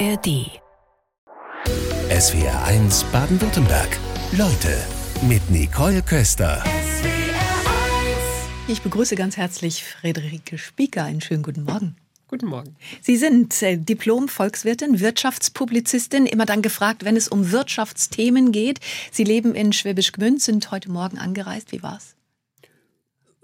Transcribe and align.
ARD. 0.00 0.50
SWR 2.10 2.64
1 2.64 3.04
Baden-Württemberg. 3.12 3.96
Leute 4.32 4.76
mit 5.28 5.48
Nicole 5.50 6.02
Köster. 6.02 6.64
Ich 8.66 8.82
begrüße 8.82 9.14
ganz 9.14 9.36
herzlich 9.36 9.84
Friederike 9.84 10.58
Spieker. 10.58 11.04
Einen 11.04 11.20
schönen 11.20 11.44
guten 11.44 11.62
Morgen. 11.62 11.96
Guten 12.26 12.46
Morgen. 12.46 12.74
Sie 13.02 13.16
sind 13.16 13.62
äh, 13.62 13.76
Diplom-Volkswirtin, 13.76 14.98
Wirtschaftspublizistin, 14.98 16.26
immer 16.26 16.46
dann 16.46 16.62
gefragt, 16.62 17.04
wenn 17.04 17.16
es 17.16 17.28
um 17.28 17.52
Wirtschaftsthemen 17.52 18.50
geht. 18.50 18.80
Sie 19.12 19.24
leben 19.24 19.54
in 19.54 19.72
Schwäbisch 19.72 20.10
Gmünd, 20.10 20.42
sind 20.42 20.72
heute 20.72 20.90
Morgen 20.90 21.18
angereist. 21.18 21.70
Wie 21.70 21.84
war's? 21.84 22.16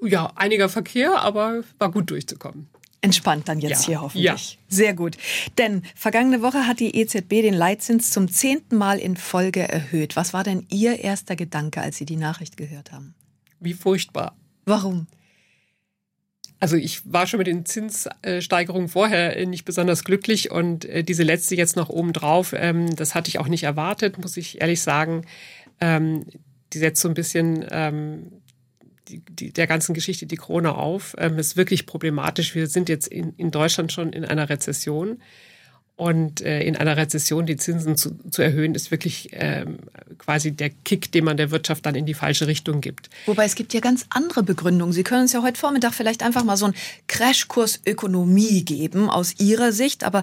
Ja, 0.03 0.33
einiger 0.35 0.69
Verkehr, 0.69 1.21
aber 1.21 1.63
war 1.79 1.93
gut 1.93 2.11
durchzukommen. 2.11 2.70
Entspannt 3.03 3.49
dann 3.49 3.61
jetzt 3.61 3.83
Ja, 3.83 3.87
hier 3.87 4.01
hoffentlich. 4.03 4.25
ja. 4.53 4.59
Sehr 4.69 4.95
gut. 4.95 5.17
Denn 5.57 5.83
vergangene 5.95 6.43
Woche 6.43 6.67
hat 6.67 6.81
die 6.81 6.95
EZB 6.97 7.29
den 7.43 7.55
Leitzins 7.55 8.11
zum 8.11 8.29
zehnten 8.31 8.77
Mal 8.77 8.99
in 8.99 9.17
Folge 9.17 9.67
erhöht. 9.67 10.17
Was 10.17 10.35
war 10.35 10.45
denn 10.45 10.67
Ihr 10.71 10.99
erster 11.01 11.35
Gedanke, 11.35 11.81
als 11.81 11.97
Sie 11.97 12.05
die 12.05 12.17
Nachricht 12.17 12.57
gehört 12.59 12.93
haben? 12.93 13.15
Wie 13.59 13.73
furchtbar. 13.73 14.37
Warum? 14.67 15.07
Also 16.63 16.77
ich 16.77 17.01
war 17.11 17.27
schon 17.27 17.39
mit 17.39 17.47
den 17.47 17.65
Zinssteigerungen 17.65 18.89
vorher 18.89 19.35
äh, 19.37 19.47
nicht 19.47 19.65
besonders 19.65 20.05
glücklich 20.05 20.51
und 20.51 20.85
äh, 20.85 21.03
diese 21.03 21.23
letzte 21.23 21.55
jetzt 21.55 21.77
noch 21.77 21.89
obendrauf, 21.89 22.53
ähm, 22.55 22.95
das 22.97 23.15
hatte 23.15 23.29
ich 23.31 23.39
auch 23.39 23.49
nicht 23.49 23.63
erwartet, 23.63 24.19
muss 24.19 24.37
ich 24.37 24.61
ehrlich 24.61 24.83
sagen. 24.83 25.25
Ähm, 25.81 26.27
Die 26.75 26.79
setzt 26.79 27.01
so 27.01 27.09
ein 27.09 27.15
bisschen 27.15 27.65
ähm, 27.71 28.40
die, 29.19 29.53
der 29.53 29.67
ganzen 29.67 29.95
Geschichte 29.95 30.27
die 30.27 30.37
Krone 30.37 30.75
auf. 30.75 31.15
Ähm, 31.19 31.39
ist 31.39 31.57
wirklich 31.57 31.87
problematisch. 31.87 32.55
Wir 32.55 32.67
sind 32.67 32.89
jetzt 32.89 33.09
in, 33.09 33.35
in 33.37 33.51
Deutschland 33.51 33.93
schon 33.93 34.13
in 34.13 34.25
einer 34.25 34.49
Rezession. 34.49 35.19
Und 36.01 36.41
äh, 36.41 36.63
in 36.63 36.77
einer 36.77 36.97
Rezession 36.97 37.45
die 37.45 37.59
Zinsen 37.59 37.95
zu, 37.95 38.17
zu 38.31 38.41
erhöhen, 38.41 38.75
ist 38.75 38.91
wirklich 38.91 39.29
ähm, 39.33 39.81
quasi 40.17 40.51
der 40.51 40.71
Kick, 40.71 41.13
den 41.13 41.25
man 41.25 41.37
der 41.37 41.51
Wirtschaft 41.51 41.85
dann 41.85 41.95
in 41.95 42.07
die 42.07 42.15
falsche 42.15 42.47
Richtung 42.47 42.81
gibt. 42.81 43.11
Wobei 43.27 43.45
es 43.45 43.55
gibt 43.55 43.75
ja 43.75 43.81
ganz 43.81 44.07
andere 44.09 44.43
Begründungen. 44.43 44.95
Sie 44.95 45.03
können 45.03 45.21
uns 45.21 45.35
ja 45.35 45.43
heute 45.43 45.61
Vormittag 45.61 45.93
vielleicht 45.93 46.23
einfach 46.23 46.43
mal 46.43 46.57
so 46.57 46.65
einen 46.65 46.75
Crashkurs 47.07 47.83
Ökonomie 47.85 48.65
geben 48.65 49.11
aus 49.11 49.39
Ihrer 49.41 49.73
Sicht. 49.73 50.03
Aber 50.03 50.23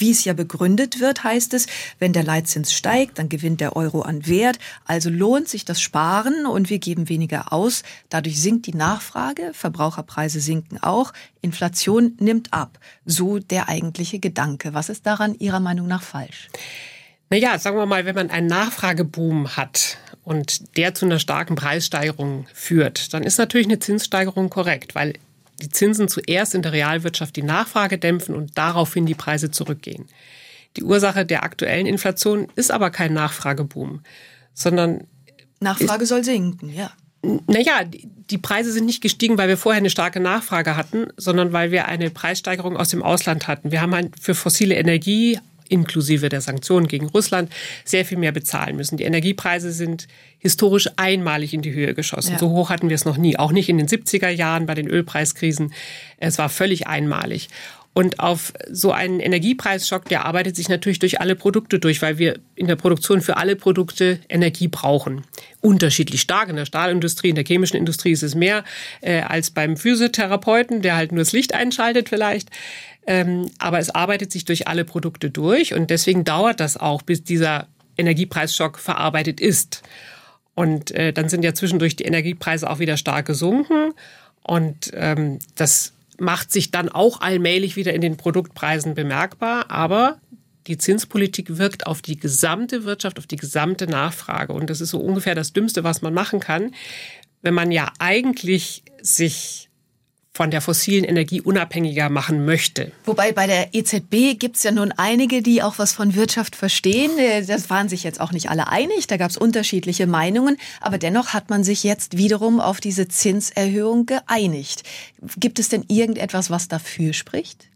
wie 0.00 0.10
es 0.10 0.24
ja 0.24 0.32
begründet 0.32 1.00
wird, 1.00 1.24
heißt 1.24 1.54
es, 1.54 1.66
wenn 1.98 2.12
der 2.12 2.22
Leitzins 2.22 2.72
steigt, 2.72 3.18
dann 3.18 3.28
gewinnt 3.28 3.60
der 3.60 3.76
Euro 3.76 4.02
an 4.02 4.26
Wert. 4.26 4.58
Also 4.84 5.10
lohnt 5.10 5.48
sich 5.48 5.64
das 5.64 5.80
Sparen 5.80 6.46
und 6.46 6.70
wir 6.70 6.78
geben 6.78 7.08
weniger 7.08 7.52
aus. 7.52 7.82
Dadurch 8.08 8.40
sinkt 8.40 8.66
die 8.66 8.74
Nachfrage, 8.74 9.50
Verbraucherpreise 9.52 10.40
sinken 10.40 10.82
auch, 10.82 11.12
Inflation 11.40 12.16
nimmt 12.18 12.52
ab. 12.52 12.78
So 13.04 13.38
der 13.38 13.68
eigentliche 13.68 14.18
Gedanke. 14.18 14.74
Was 14.74 14.88
ist 14.88 15.06
daran 15.06 15.34
Ihrer 15.34 15.60
Meinung 15.60 15.86
nach 15.86 16.02
falsch? 16.02 16.48
Naja, 17.28 17.58
sagen 17.58 17.76
wir 17.76 17.86
mal, 17.86 18.04
wenn 18.04 18.14
man 18.14 18.30
einen 18.30 18.46
Nachfrageboom 18.46 19.56
hat 19.56 19.98
und 20.22 20.76
der 20.76 20.94
zu 20.94 21.06
einer 21.06 21.18
starken 21.18 21.56
Preissteigerung 21.56 22.46
führt, 22.54 23.12
dann 23.14 23.24
ist 23.24 23.38
natürlich 23.38 23.66
eine 23.66 23.80
Zinssteigerung 23.80 24.48
korrekt, 24.48 24.94
weil 24.94 25.14
die 25.62 25.68
Zinsen 25.70 26.08
zuerst 26.08 26.54
in 26.54 26.62
der 26.62 26.72
Realwirtschaft 26.72 27.34
die 27.36 27.42
Nachfrage 27.42 27.98
dämpfen 27.98 28.34
und 28.34 28.56
daraufhin 28.58 29.06
die 29.06 29.14
Preise 29.14 29.50
zurückgehen. 29.50 30.06
Die 30.76 30.82
Ursache 30.84 31.24
der 31.24 31.42
aktuellen 31.42 31.86
Inflation 31.86 32.48
ist 32.56 32.70
aber 32.70 32.90
kein 32.90 33.14
Nachfrageboom, 33.14 34.02
sondern 34.52 35.04
Nachfrage 35.60 36.04
soll 36.06 36.22
sinken, 36.24 36.68
ja. 36.68 36.90
naja, 37.48 37.82
die- 37.84 38.08
die 38.30 38.38
Preise 38.38 38.72
sind 38.72 38.84
nicht 38.86 39.00
gestiegen, 39.02 39.38
weil 39.38 39.48
wir 39.48 39.56
vorher 39.56 39.78
eine 39.78 39.88
starke 39.90 40.20
Nachfrage 40.20 40.76
hatten, 40.76 41.06
sondern 41.16 41.52
weil 41.52 41.70
wir 41.70 41.86
eine 41.86 42.10
Preissteigerung 42.10 42.76
aus 42.76 42.88
dem 42.88 43.02
Ausland 43.02 43.46
hatten. 43.48 43.70
Wir 43.70 43.80
haben 43.80 43.94
halt 43.94 44.14
für 44.20 44.34
fossile 44.34 44.74
Energie 44.74 45.38
inklusive 45.68 46.28
der 46.28 46.40
Sanktionen 46.40 46.88
gegen 46.88 47.08
Russland 47.08 47.50
sehr 47.84 48.04
viel 48.04 48.18
mehr 48.18 48.32
bezahlen 48.32 48.76
müssen. 48.76 48.96
Die 48.96 49.04
Energiepreise 49.04 49.72
sind 49.72 50.08
historisch 50.38 50.88
einmalig 50.96 51.54
in 51.54 51.62
die 51.62 51.72
Höhe 51.72 51.94
geschossen. 51.94 52.32
Ja. 52.32 52.38
So 52.38 52.50
hoch 52.50 52.70
hatten 52.70 52.88
wir 52.88 52.94
es 52.94 53.04
noch 53.04 53.16
nie, 53.16 53.38
auch 53.38 53.52
nicht 53.52 53.68
in 53.68 53.78
den 53.78 53.88
70er 53.88 54.28
Jahren 54.28 54.66
bei 54.66 54.74
den 54.74 54.88
Ölpreiskrisen. 54.88 55.72
Es 56.18 56.38
war 56.38 56.48
völlig 56.48 56.86
einmalig. 56.86 57.48
Und 57.96 58.20
auf 58.20 58.52
so 58.70 58.92
einen 58.92 59.20
Energiepreisschock, 59.20 60.04
der 60.04 60.26
arbeitet 60.26 60.54
sich 60.54 60.68
natürlich 60.68 60.98
durch 60.98 61.18
alle 61.18 61.34
Produkte 61.34 61.78
durch, 61.78 62.02
weil 62.02 62.18
wir 62.18 62.38
in 62.54 62.66
der 62.66 62.76
Produktion 62.76 63.22
für 63.22 63.38
alle 63.38 63.56
Produkte 63.56 64.20
Energie 64.28 64.68
brauchen. 64.68 65.24
Unterschiedlich 65.62 66.20
stark. 66.20 66.50
In 66.50 66.56
der 66.56 66.66
Stahlindustrie, 66.66 67.30
in 67.30 67.36
der 67.36 67.46
chemischen 67.46 67.78
Industrie 67.78 68.12
ist 68.12 68.22
es 68.22 68.34
mehr 68.34 68.64
äh, 69.00 69.22
als 69.22 69.50
beim 69.50 69.78
Physiotherapeuten, 69.78 70.82
der 70.82 70.94
halt 70.94 71.10
nur 71.10 71.20
das 71.20 71.32
Licht 71.32 71.54
einschaltet 71.54 72.10
vielleicht. 72.10 72.50
Ähm, 73.06 73.50
aber 73.58 73.78
es 73.78 73.90
arbeitet 73.90 74.32
sich 74.32 74.44
durch 74.44 74.66
alle 74.68 74.84
Produkte 74.84 75.30
durch 75.30 75.74
und 75.74 75.90
deswegen 75.90 76.24
dauert 76.24 76.60
das 76.60 76.76
auch, 76.76 77.02
bis 77.02 77.22
dieser 77.22 77.68
Energiepreisschock 77.96 78.78
verarbeitet 78.78 79.40
ist. 79.40 79.82
Und 80.54 80.90
äh, 80.92 81.12
dann 81.12 81.28
sind 81.28 81.44
ja 81.44 81.54
zwischendurch 81.54 81.96
die 81.96 82.04
Energiepreise 82.04 82.68
auch 82.68 82.78
wieder 82.78 82.96
stark 82.96 83.26
gesunken. 83.26 83.92
Und 84.42 84.90
ähm, 84.94 85.38
das 85.54 85.92
macht 86.18 86.50
sich 86.50 86.70
dann 86.70 86.88
auch 86.88 87.20
allmählich 87.20 87.76
wieder 87.76 87.92
in 87.92 88.00
den 88.00 88.16
Produktpreisen 88.16 88.94
bemerkbar. 88.94 89.70
Aber 89.70 90.18
die 90.66 90.78
Zinspolitik 90.78 91.58
wirkt 91.58 91.86
auf 91.86 92.02
die 92.02 92.18
gesamte 92.18 92.84
Wirtschaft, 92.84 93.18
auf 93.18 93.26
die 93.26 93.36
gesamte 93.36 93.86
Nachfrage. 93.86 94.52
Und 94.52 94.70
das 94.70 94.80
ist 94.80 94.90
so 94.90 94.98
ungefähr 94.98 95.34
das 95.34 95.52
Dümmste, 95.52 95.84
was 95.84 96.02
man 96.02 96.14
machen 96.14 96.40
kann, 96.40 96.74
wenn 97.42 97.54
man 97.54 97.70
ja 97.70 97.92
eigentlich 97.98 98.82
sich 99.02 99.65
von 100.36 100.50
der 100.50 100.60
fossilen 100.60 101.04
Energie 101.04 101.40
unabhängiger 101.40 102.10
machen 102.10 102.44
möchte. 102.44 102.92
Wobei 103.06 103.32
bei 103.32 103.46
der 103.46 103.74
EZB 103.74 104.38
gibt's 104.38 104.62
ja 104.64 104.70
nun 104.70 104.92
einige, 104.92 105.40
die 105.40 105.62
auch 105.62 105.78
was 105.78 105.94
von 105.94 106.14
Wirtschaft 106.14 106.56
verstehen. 106.56 107.18
Äh, 107.18 107.42
Das 107.46 107.70
waren 107.70 107.88
sich 107.88 108.04
jetzt 108.04 108.20
auch 108.20 108.32
nicht 108.32 108.50
alle 108.50 108.68
einig, 108.68 109.06
da 109.06 109.16
gab's 109.16 109.38
unterschiedliche 109.38 110.06
Meinungen, 110.06 110.58
aber 110.82 110.98
dennoch 110.98 111.28
hat 111.32 111.48
man 111.48 111.64
sich 111.64 111.84
jetzt 111.84 112.18
wiederum 112.18 112.60
auf 112.60 112.80
diese 112.80 113.08
Zinserhöhung 113.08 114.04
geeinigt. 114.04 114.82
Gibt 115.38 115.58
es 115.58 115.70
denn 115.70 115.84
irgendetwas, 115.88 116.50
was 116.50 116.68
dafür 116.68 117.14
spricht? 117.14 117.68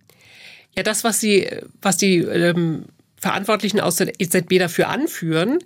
Ja, 0.77 0.82
das, 0.82 1.03
was 1.03 1.19
sie, 1.19 1.48
was 1.81 1.97
die 1.97 2.19
ähm, 2.19 2.84
Verantwortlichen 3.16 3.81
aus 3.81 3.97
der 3.97 4.12
EZB 4.21 4.59
dafür 4.59 4.88
anführen, 4.88 5.60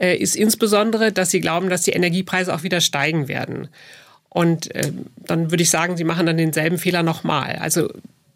äh, 0.00 0.16
ist 0.16 0.34
insbesondere, 0.34 1.12
dass 1.12 1.30
sie 1.30 1.40
glauben, 1.40 1.68
dass 1.68 1.82
die 1.82 1.92
Energiepreise 1.92 2.54
auch 2.54 2.62
wieder 2.62 2.80
steigen 2.80 3.28
werden. 3.28 3.68
Und 4.28 4.68
ähm, 4.74 5.06
dann 5.16 5.50
würde 5.50 5.62
ich 5.62 5.70
sagen, 5.70 5.96
sie 5.96 6.04
machen 6.04 6.26
dann 6.26 6.36
denselben 6.36 6.78
Fehler 6.78 7.02
nochmal. 7.02 7.56
Also 7.56 7.88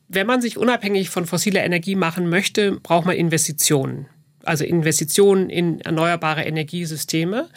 wenn 0.08 0.26
man 0.26 0.40
sich 0.42 0.58
unabhängig 0.58 1.10
von 1.10 1.26
fossiler 1.26 1.64
Energie 1.64 1.94
machen 1.94 2.28
möchte, 2.28 2.72
braucht 2.72 3.06
man 3.06 3.16
Investitionen. 3.16 4.06
Also 4.44 4.64
Investitionen 4.64 5.48
in 5.50 5.80
erneuerbare 5.80 6.42
Energiesysteme 6.42 7.48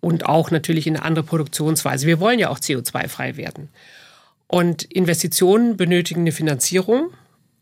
und 0.00 0.26
auch 0.26 0.50
natürlich 0.50 0.86
in 0.86 0.96
eine 0.96 1.04
andere 1.04 1.24
Produktionsweise. 1.24 2.06
Wir 2.06 2.20
wollen 2.20 2.38
ja 2.38 2.48
auch 2.48 2.58
CO2-frei 2.58 3.36
werden. 3.36 3.68
Und 4.46 4.84
Investitionen 4.84 5.76
benötigen 5.76 6.20
eine 6.20 6.32
Finanzierung 6.32 7.10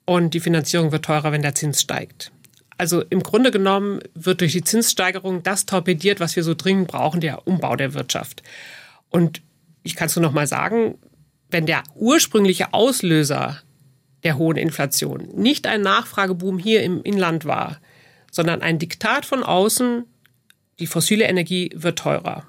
und 0.05 0.35
die 0.35 0.41
Finanzierung 0.41 0.93
wird 0.93 1.05
teurer, 1.05 1.33
wenn 1.33 1.43
der 1.43 1.55
Zins 1.55 1.81
steigt. 1.81 2.31
Also 2.79 3.03
im 3.03 3.23
Grunde 3.23 3.51
genommen 3.51 4.01
wird 4.15 4.43
durch 4.43 4.53
die 4.53 4.63
Zinssteigerung 4.63 5.43
das 5.43 5.67
torpediert, 5.67 6.21
was 6.21 6.37
wir 6.37 6.45
so 6.45 6.55
dringend 6.55 6.89
brauchen, 6.89 7.21
der 7.21 7.47
Umbau 7.47 7.75
der 7.75 7.95
Wirtschaft. 7.95 8.43
Und 9.09 9.41
ich 9.87 9.97
kann 9.97 10.07
es 10.07 10.17
nur 10.17 10.23
noch 10.23 10.33
mal 10.33 10.47
sagen, 10.47 10.99
wenn 11.51 11.67
der 11.67 11.83
ursprüngliche 11.95 12.75
Auslöser 12.75 13.63
der 14.25 14.37
hohen 14.37 14.57
Inflation 14.57 15.29
nicht 15.35 15.67
ein 15.67 15.83
Nachfrageboom 15.83 16.59
hier 16.59 16.83
im 16.83 17.03
Inland 17.03 17.45
war, 17.45 17.81
sondern 18.33 18.63
ein 18.63 18.79
Diktat 18.79 19.25
von 19.25 19.45
außen, 19.45 20.05
die 20.81 20.87
fossile 20.87 21.25
Energie 21.25 21.71
wird 21.75 21.99
teurer. 21.99 22.47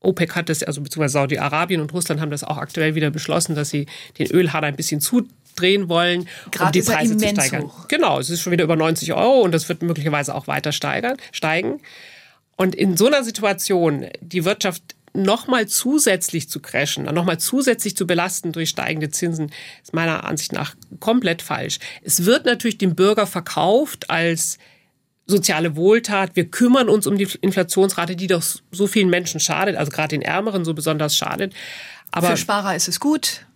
OPEC 0.00 0.36
hat 0.36 0.48
das, 0.50 0.62
also 0.62 0.82
beziehungsweise 0.82 1.14
Saudi-Arabien 1.14 1.80
und 1.80 1.92
Russland 1.94 2.20
haben 2.20 2.30
das 2.30 2.44
auch 2.44 2.58
aktuell 2.58 2.94
wieder 2.94 3.10
beschlossen, 3.10 3.54
dass 3.54 3.70
sie 3.70 3.86
den 4.18 4.30
Ölhahn 4.30 4.62
ein 4.62 4.76
bisschen 4.76 5.00
zudrehen 5.00 5.88
wollen, 5.88 6.28
Gerade 6.50 6.66
um 6.66 6.72
die 6.72 6.82
Preise 6.82 7.16
zu 7.16 7.26
steigern. 7.26 7.62
hoch. 7.62 7.88
Genau, 7.88 8.20
es 8.20 8.28
ist 8.28 8.42
schon 8.42 8.52
wieder 8.52 8.64
über 8.64 8.76
90 8.76 9.14
Euro 9.14 9.40
und 9.40 9.52
das 9.52 9.68
wird 9.70 9.82
möglicherweise 9.82 10.34
auch 10.34 10.46
weiter 10.46 10.72
steigern, 10.72 11.16
steigen. 11.32 11.80
Und 12.56 12.74
in 12.74 12.98
so 12.98 13.06
einer 13.06 13.24
Situation 13.24 14.06
die 14.20 14.44
Wirtschaft 14.44 14.82
nochmal 15.14 15.66
zusätzlich 15.66 16.48
zu 16.48 16.60
crashen, 16.60 17.04
nochmal 17.04 17.38
zusätzlich 17.38 17.96
zu 17.96 18.06
belasten 18.06 18.52
durch 18.52 18.70
steigende 18.70 19.10
Zinsen, 19.10 19.50
ist 19.82 19.94
meiner 19.94 20.24
Ansicht 20.24 20.52
nach 20.52 20.74
komplett 21.00 21.40
falsch. 21.40 21.78
Es 22.02 22.24
wird 22.24 22.44
natürlich 22.44 22.78
dem 22.78 22.94
Bürger 22.94 23.26
verkauft 23.26 24.10
als 24.10 24.58
soziale 25.26 25.76
Wohltat. 25.76 26.36
Wir 26.36 26.50
kümmern 26.50 26.88
uns 26.88 27.06
um 27.06 27.16
die 27.16 27.28
Inflationsrate, 27.40 28.16
die 28.16 28.26
doch 28.26 28.42
so 28.72 28.86
vielen 28.86 29.08
Menschen 29.08 29.40
schadet, 29.40 29.76
also 29.76 29.90
gerade 29.90 30.08
den 30.08 30.22
Ärmeren 30.22 30.64
so 30.64 30.74
besonders 30.74 31.16
schadet. 31.16 31.54
Aber 32.10 32.28
Für 32.28 32.36
Sparer 32.36 32.76
ist 32.76 32.88
es 32.88 33.00
gut. 33.00 33.46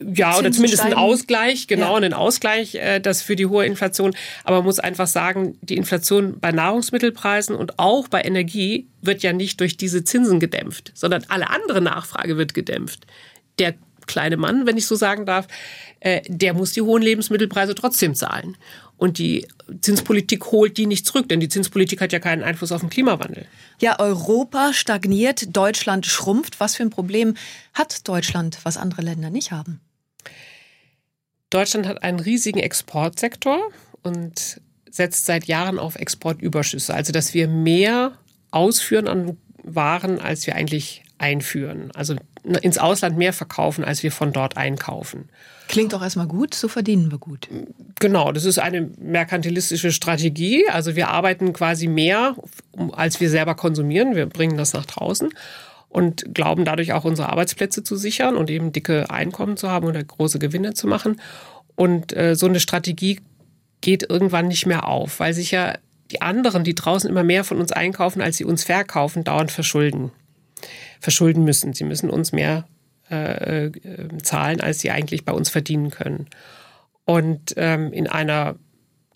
Ja, 0.00 0.38
oder 0.38 0.52
zumindest 0.52 0.82
ein. 0.82 0.94
Ausgleich, 0.94 1.66
genau, 1.66 1.90
Ja. 1.90 1.96
einen 1.96 2.14
Ausgleich, 2.14 2.74
äh, 2.76 3.00
das 3.00 3.22
für 3.22 3.36
die 3.36 3.46
hohe 3.46 3.66
Inflation. 3.66 4.14
Aber 4.44 4.58
man 4.58 4.66
muss 4.66 4.78
einfach 4.78 5.06
sagen, 5.06 5.58
die 5.60 5.76
Inflation 5.76 6.38
bei 6.38 6.52
Nahrungsmittelpreisen 6.52 7.56
und 7.56 7.78
auch 7.78 8.08
bei 8.08 8.22
Energie 8.22 8.86
wird 9.02 9.22
ja 9.22 9.32
nicht 9.32 9.60
durch 9.60 9.76
diese 9.76 10.04
Zinsen 10.04 10.40
gedämpft, 10.40 10.92
sondern 10.94 11.24
alle 11.28 11.50
andere 11.50 11.80
Nachfrage 11.80 12.36
wird 12.36 12.54
gedämpft. 12.54 13.06
Der 13.58 13.74
kleine 14.06 14.36
Mann, 14.36 14.66
wenn 14.66 14.76
ich 14.76 14.86
so 14.86 14.94
sagen 14.94 15.26
darf, 15.26 15.48
äh, 16.00 16.22
der 16.28 16.54
muss 16.54 16.72
die 16.72 16.82
hohen 16.82 17.02
Lebensmittelpreise 17.02 17.74
trotzdem 17.74 18.14
zahlen. 18.14 18.56
Und 18.96 19.18
die 19.18 19.46
Zinspolitik 19.80 20.46
holt 20.46 20.76
die 20.76 20.86
nicht 20.86 21.06
zurück, 21.06 21.28
denn 21.28 21.38
die 21.38 21.48
Zinspolitik 21.48 22.00
hat 22.00 22.12
ja 22.12 22.18
keinen 22.18 22.42
Einfluss 22.42 22.72
auf 22.72 22.80
den 22.80 22.90
Klimawandel. 22.90 23.46
Ja, 23.80 23.98
Europa 24.00 24.72
stagniert, 24.72 25.56
Deutschland 25.56 26.04
schrumpft. 26.06 26.58
Was 26.58 26.74
für 26.74 26.82
ein 26.82 26.90
Problem 26.90 27.34
hat 27.74 28.08
Deutschland, 28.08 28.58
was 28.64 28.76
andere 28.76 29.02
Länder 29.02 29.30
nicht 29.30 29.52
haben? 29.52 29.80
Deutschland 31.50 31.86
hat 31.86 32.02
einen 32.02 32.20
riesigen 32.20 32.58
Exportsektor 32.58 33.58
und 34.02 34.60
setzt 34.90 35.26
seit 35.26 35.44
Jahren 35.44 35.78
auf 35.78 35.96
Exportüberschüsse, 35.96 36.94
also 36.94 37.12
dass 37.12 37.34
wir 37.34 37.48
mehr 37.48 38.12
ausführen 38.50 39.08
an 39.08 39.36
Waren, 39.62 40.20
als 40.20 40.46
wir 40.46 40.54
eigentlich 40.54 41.02
einführen. 41.18 41.90
Also 41.94 42.16
ins 42.62 42.78
Ausland 42.78 43.18
mehr 43.18 43.32
verkaufen, 43.32 43.84
als 43.84 44.02
wir 44.02 44.12
von 44.12 44.32
dort 44.32 44.56
einkaufen. 44.56 45.28
Klingt 45.66 45.92
doch 45.92 46.00
erstmal 46.00 46.26
gut, 46.26 46.54
so 46.54 46.68
verdienen 46.68 47.10
wir 47.10 47.18
gut. 47.18 47.48
Genau, 48.00 48.32
das 48.32 48.44
ist 48.44 48.58
eine 48.58 48.90
merkantilistische 48.98 49.92
Strategie. 49.92 50.66
Also 50.70 50.96
wir 50.96 51.08
arbeiten 51.08 51.52
quasi 51.52 51.88
mehr, 51.88 52.36
als 52.92 53.20
wir 53.20 53.28
selber 53.28 53.54
konsumieren. 53.54 54.14
Wir 54.14 54.26
bringen 54.26 54.56
das 54.56 54.72
nach 54.72 54.86
draußen 54.86 55.30
und 55.88 56.34
glauben 56.34 56.64
dadurch 56.64 56.92
auch 56.92 57.04
unsere 57.04 57.30
Arbeitsplätze 57.30 57.82
zu 57.82 57.96
sichern 57.96 58.36
und 58.36 58.50
eben 58.50 58.72
dicke 58.72 59.10
Einkommen 59.10 59.56
zu 59.56 59.70
haben 59.70 59.86
oder 59.86 60.02
große 60.02 60.38
Gewinne 60.38 60.74
zu 60.74 60.86
machen. 60.86 61.20
Und 61.76 62.14
äh, 62.16 62.34
so 62.34 62.46
eine 62.46 62.60
Strategie 62.60 63.20
geht 63.80 64.08
irgendwann 64.08 64.48
nicht 64.48 64.66
mehr 64.66 64.86
auf, 64.86 65.20
weil 65.20 65.32
sich 65.32 65.50
ja 65.50 65.74
die 66.10 66.22
anderen, 66.22 66.64
die 66.64 66.74
draußen 66.74 67.08
immer 67.08 67.24
mehr 67.24 67.44
von 67.44 67.58
uns 67.58 67.72
einkaufen, 67.72 68.20
als 68.20 68.36
sie 68.36 68.44
uns 68.44 68.64
verkaufen, 68.64 69.24
dauernd 69.24 69.50
verschulden. 69.50 70.10
Verschulden 71.00 71.44
müssen. 71.44 71.74
Sie 71.74 71.84
müssen 71.84 72.10
uns 72.10 72.32
mehr 72.32 72.66
äh, 73.10 73.66
äh, 73.66 73.72
zahlen, 74.22 74.60
als 74.60 74.80
sie 74.80 74.90
eigentlich 74.90 75.24
bei 75.24 75.32
uns 75.32 75.50
verdienen 75.50 75.90
können. 75.90 76.26
Und 77.04 77.54
ähm, 77.56 77.92
in 77.92 78.06
einer 78.06 78.56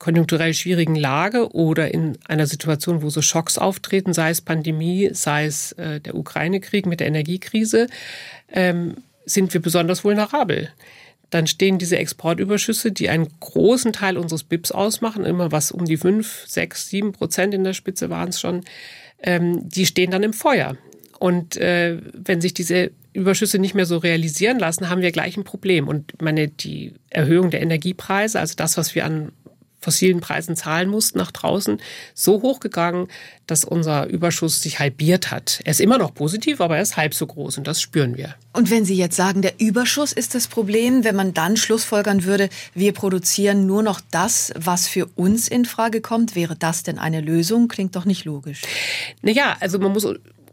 konjunkturell 0.02 0.52
schwierigen 0.52 0.96
Lage 0.96 1.54
oder 1.54 1.94
in 1.94 2.18
einer 2.26 2.48
Situation, 2.48 3.02
wo 3.02 3.08
so 3.08 3.22
Schocks 3.22 3.56
auftreten, 3.56 4.12
sei 4.12 4.30
es 4.30 4.40
Pandemie, 4.40 5.10
sei 5.12 5.46
es 5.46 5.72
äh, 5.72 6.00
der 6.00 6.16
Ukraine-Krieg 6.16 6.86
mit 6.86 6.98
der 6.98 7.06
Energiekrise, 7.06 7.86
ähm, 8.50 8.96
sind 9.24 9.54
wir 9.54 9.62
besonders 9.62 10.02
vulnerabel 10.02 10.70
dann 11.32 11.46
stehen 11.46 11.78
diese 11.78 11.96
Exportüberschüsse, 11.96 12.92
die 12.92 13.08
einen 13.08 13.28
großen 13.40 13.94
Teil 13.94 14.18
unseres 14.18 14.44
BIPs 14.44 14.70
ausmachen, 14.70 15.24
immer 15.24 15.50
was 15.50 15.72
um 15.72 15.86
die 15.86 15.96
fünf, 15.96 16.44
sechs, 16.46 16.90
sieben 16.90 17.12
Prozent 17.12 17.54
in 17.54 17.64
der 17.64 17.72
Spitze 17.72 18.10
waren 18.10 18.28
es 18.28 18.38
schon, 18.38 18.64
ähm, 19.22 19.66
die 19.66 19.86
stehen 19.86 20.10
dann 20.10 20.22
im 20.22 20.34
Feuer. 20.34 20.76
Und 21.18 21.56
äh, 21.56 21.98
wenn 22.12 22.42
sich 22.42 22.52
diese 22.52 22.90
Überschüsse 23.14 23.58
nicht 23.58 23.74
mehr 23.74 23.86
so 23.86 23.96
realisieren 23.96 24.58
lassen, 24.58 24.90
haben 24.90 25.00
wir 25.00 25.10
gleich 25.10 25.38
ein 25.38 25.44
Problem. 25.44 25.88
Und 25.88 26.20
meine, 26.20 26.48
die 26.48 26.92
Erhöhung 27.08 27.50
der 27.50 27.62
Energiepreise, 27.62 28.38
also 28.38 28.54
das, 28.54 28.76
was 28.76 28.94
wir 28.94 29.06
an 29.06 29.32
fossilen 29.82 30.20
Preisen 30.20 30.56
zahlen 30.56 30.88
mussten 30.88 31.18
nach 31.18 31.32
draußen, 31.32 31.78
so 32.14 32.40
hoch 32.40 32.60
gegangen, 32.60 33.08
dass 33.46 33.64
unser 33.64 34.06
Überschuss 34.06 34.62
sich 34.62 34.78
halbiert 34.78 35.30
hat. 35.30 35.60
Er 35.64 35.72
ist 35.72 35.80
immer 35.80 35.98
noch 35.98 36.14
positiv, 36.14 36.60
aber 36.60 36.76
er 36.76 36.82
ist 36.82 36.96
halb 36.96 37.12
so 37.12 37.26
groß 37.26 37.58
und 37.58 37.66
das 37.66 37.82
spüren 37.82 38.16
wir. 38.16 38.34
Und 38.52 38.70
wenn 38.70 38.84
Sie 38.84 38.96
jetzt 38.96 39.16
sagen, 39.16 39.42
der 39.42 39.60
Überschuss 39.60 40.12
ist 40.12 40.34
das 40.34 40.46
Problem, 40.46 41.04
wenn 41.04 41.16
man 41.16 41.34
dann 41.34 41.56
schlussfolgern 41.56 42.24
würde, 42.24 42.48
wir 42.74 42.92
produzieren 42.92 43.66
nur 43.66 43.82
noch 43.82 44.00
das, 44.10 44.52
was 44.56 44.86
für 44.86 45.06
uns 45.16 45.48
in 45.48 45.64
Frage 45.64 46.00
kommt, 46.00 46.34
wäre 46.34 46.56
das 46.56 46.82
denn 46.82 46.98
eine 46.98 47.20
Lösung? 47.20 47.68
Klingt 47.68 47.96
doch 47.96 48.04
nicht 48.04 48.24
logisch. 48.24 48.62
Naja, 49.22 49.56
also 49.60 49.78
man 49.78 49.92
muss 49.92 50.06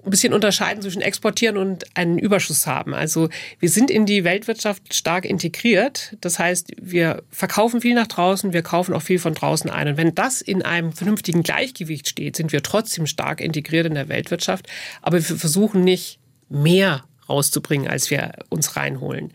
ein 0.03 0.09
bisschen 0.09 0.33
unterscheiden 0.33 0.81
zwischen 0.81 1.01
exportieren 1.01 1.57
und 1.57 1.85
einen 1.95 2.17
Überschuss 2.17 2.67
haben. 2.67 2.93
Also 2.93 3.29
wir 3.59 3.69
sind 3.69 3.91
in 3.91 4.05
die 4.05 4.23
Weltwirtschaft 4.23 4.93
stark 4.93 5.25
integriert. 5.25 6.15
Das 6.21 6.39
heißt, 6.39 6.71
wir 6.81 7.23
verkaufen 7.29 7.81
viel 7.81 7.95
nach 7.95 8.07
draußen, 8.07 8.53
wir 8.53 8.61
kaufen 8.61 8.93
auch 8.93 9.01
viel 9.01 9.19
von 9.19 9.33
draußen 9.33 9.69
ein. 9.69 9.89
Und 9.89 9.97
wenn 9.97 10.15
das 10.15 10.41
in 10.41 10.61
einem 10.61 10.93
vernünftigen 10.93 11.43
Gleichgewicht 11.43 12.09
steht, 12.09 12.35
sind 12.35 12.51
wir 12.51 12.63
trotzdem 12.63 13.07
stark 13.07 13.41
integriert 13.41 13.85
in 13.85 13.95
der 13.95 14.09
Weltwirtschaft. 14.09 14.67
Aber 15.01 15.17
wir 15.17 15.37
versuchen 15.37 15.83
nicht 15.83 16.19
mehr 16.49 17.03
rauszubringen, 17.27 17.87
als 17.87 18.09
wir 18.09 18.31
uns 18.49 18.75
reinholen. 18.75 19.33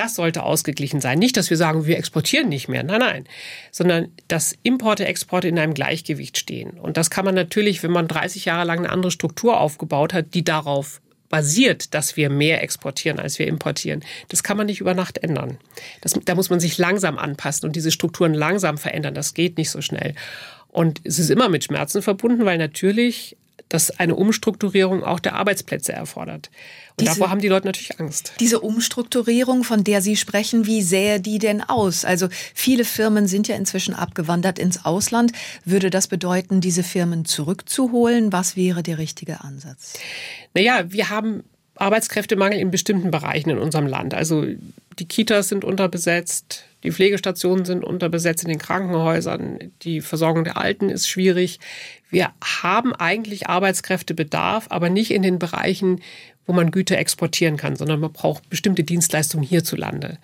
Das 0.00 0.14
sollte 0.14 0.44
ausgeglichen 0.44 1.02
sein. 1.02 1.18
Nicht, 1.18 1.36
dass 1.36 1.50
wir 1.50 1.58
sagen, 1.58 1.84
wir 1.84 1.98
exportieren 1.98 2.48
nicht 2.48 2.68
mehr. 2.68 2.82
Nein, 2.82 3.00
nein. 3.00 3.24
Sondern, 3.70 4.08
dass 4.28 4.54
Importe, 4.62 5.04
Exporte 5.04 5.46
in 5.46 5.58
einem 5.58 5.74
Gleichgewicht 5.74 6.38
stehen. 6.38 6.70
Und 6.80 6.96
das 6.96 7.10
kann 7.10 7.26
man 7.26 7.34
natürlich, 7.34 7.82
wenn 7.82 7.90
man 7.90 8.08
30 8.08 8.46
Jahre 8.46 8.66
lang 8.66 8.78
eine 8.78 8.88
andere 8.88 9.10
Struktur 9.10 9.60
aufgebaut 9.60 10.14
hat, 10.14 10.32
die 10.32 10.42
darauf 10.42 11.02
basiert, 11.28 11.92
dass 11.92 12.16
wir 12.16 12.30
mehr 12.30 12.62
exportieren, 12.62 13.18
als 13.18 13.38
wir 13.38 13.46
importieren. 13.46 14.02
Das 14.28 14.42
kann 14.42 14.56
man 14.56 14.68
nicht 14.68 14.80
über 14.80 14.94
Nacht 14.94 15.18
ändern. 15.18 15.58
Das, 16.00 16.18
da 16.24 16.34
muss 16.34 16.48
man 16.48 16.60
sich 16.60 16.78
langsam 16.78 17.18
anpassen 17.18 17.66
und 17.66 17.76
diese 17.76 17.90
Strukturen 17.90 18.32
langsam 18.32 18.78
verändern. 18.78 19.12
Das 19.12 19.34
geht 19.34 19.58
nicht 19.58 19.68
so 19.68 19.82
schnell. 19.82 20.14
Und 20.68 21.02
es 21.04 21.18
ist 21.18 21.28
immer 21.28 21.50
mit 21.50 21.64
Schmerzen 21.64 22.00
verbunden, 22.00 22.46
weil 22.46 22.56
natürlich 22.56 23.36
das 23.70 23.98
eine 23.98 24.16
Umstrukturierung 24.16 25.02
auch 25.04 25.20
der 25.20 25.34
Arbeitsplätze 25.36 25.92
erfordert. 25.92 26.50
Und 26.90 27.02
diese, 27.02 27.12
davor 27.12 27.30
haben 27.30 27.40
die 27.40 27.48
Leute 27.48 27.66
natürlich 27.66 27.98
Angst. 27.98 28.32
Diese 28.40 28.60
Umstrukturierung, 28.60 29.64
von 29.64 29.84
der 29.84 30.02
Sie 30.02 30.16
sprechen, 30.16 30.66
wie 30.66 30.82
sähe 30.82 31.20
die 31.20 31.38
denn 31.38 31.62
aus? 31.62 32.04
Also 32.04 32.28
viele 32.52 32.84
Firmen 32.84 33.26
sind 33.28 33.48
ja 33.48 33.56
inzwischen 33.56 33.94
abgewandert 33.94 34.58
ins 34.58 34.84
Ausland. 34.84 35.32
Würde 35.64 35.88
das 35.88 36.08
bedeuten, 36.08 36.60
diese 36.60 36.82
Firmen 36.82 37.24
zurückzuholen? 37.24 38.32
Was 38.32 38.56
wäre 38.56 38.82
der 38.82 38.98
richtige 38.98 39.40
Ansatz? 39.40 39.94
Naja, 40.52 40.84
wir 40.88 41.08
haben 41.08 41.44
Arbeitskräftemangel 41.76 42.58
in 42.58 42.70
bestimmten 42.70 43.10
Bereichen 43.10 43.50
in 43.50 43.58
unserem 43.58 43.86
Land. 43.86 44.14
Also 44.14 44.44
die 45.00 45.08
Kitas 45.08 45.48
sind 45.48 45.64
unterbesetzt, 45.64 46.64
die 46.82 46.92
Pflegestationen 46.92 47.64
sind 47.64 47.84
unterbesetzt 47.84 48.44
in 48.44 48.50
den 48.50 48.58
Krankenhäusern, 48.58 49.72
die 49.82 50.02
Versorgung 50.02 50.44
der 50.44 50.58
Alten 50.58 50.90
ist 50.90 51.08
schwierig. 51.08 51.58
Wir 52.10 52.32
haben 52.62 52.94
eigentlich 52.94 53.48
Arbeitskräftebedarf, 53.48 54.66
aber 54.68 54.90
nicht 54.90 55.10
in 55.10 55.22
den 55.22 55.38
Bereichen, 55.38 56.00
wo 56.46 56.52
man 56.52 56.70
Güter 56.70 56.98
exportieren 56.98 57.56
kann, 57.56 57.76
sondern 57.76 58.00
man 58.00 58.12
braucht 58.12 58.48
bestimmte 58.50 58.84
Dienstleistungen 58.84 59.44
hierzulande. 59.44 60.18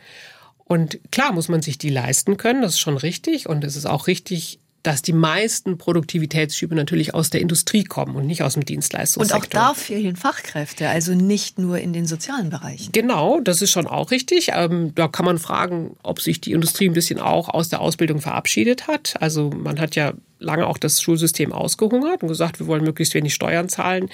Und 0.64 0.98
klar 1.10 1.32
muss 1.32 1.48
man 1.48 1.62
sich 1.62 1.78
die 1.78 1.90
leisten 1.90 2.36
können, 2.36 2.60
das 2.60 2.74
ist 2.74 2.80
schon 2.80 2.98
richtig. 2.98 3.48
Und 3.48 3.64
es 3.64 3.76
ist 3.76 3.86
auch 3.86 4.06
richtig, 4.06 4.58
dass 4.86 5.02
die 5.02 5.12
meisten 5.12 5.78
Produktivitätsschübe 5.78 6.76
natürlich 6.76 7.12
aus 7.12 7.30
der 7.30 7.40
Industrie 7.40 7.82
kommen 7.82 8.14
und 8.14 8.24
nicht 8.26 8.44
aus 8.44 8.54
dem 8.54 8.64
Dienstleistungssektor. 8.64 9.60
Und 9.60 9.66
auch 9.66 9.74
da 9.74 9.74
fehlen 9.74 10.14
Fachkräfte, 10.14 10.88
also 10.88 11.12
nicht 11.12 11.58
nur 11.58 11.78
in 11.78 11.92
den 11.92 12.06
sozialen 12.06 12.50
Bereichen. 12.50 12.92
Genau, 12.92 13.40
das 13.40 13.62
ist 13.62 13.72
schon 13.72 13.88
auch 13.88 14.12
richtig. 14.12 14.50
Ähm, 14.54 14.94
da 14.94 15.08
kann 15.08 15.24
man 15.24 15.38
fragen, 15.38 15.96
ob 16.04 16.20
sich 16.20 16.40
die 16.40 16.52
Industrie 16.52 16.88
ein 16.88 16.92
bisschen 16.92 17.18
auch 17.18 17.48
aus 17.48 17.68
der 17.68 17.80
Ausbildung 17.80 18.20
verabschiedet 18.20 18.86
hat. 18.86 19.14
Also 19.20 19.50
man 19.50 19.80
hat 19.80 19.96
ja 19.96 20.12
lange 20.38 20.66
auch 20.66 20.78
das 20.78 21.02
Schulsystem 21.02 21.52
ausgehungert 21.52 22.22
und 22.22 22.28
gesagt, 22.28 22.60
wir 22.60 22.66
wollen 22.68 22.84
möglichst 22.84 23.14
wenig 23.14 23.34
Steuern 23.34 23.68
zahlen 23.68 24.08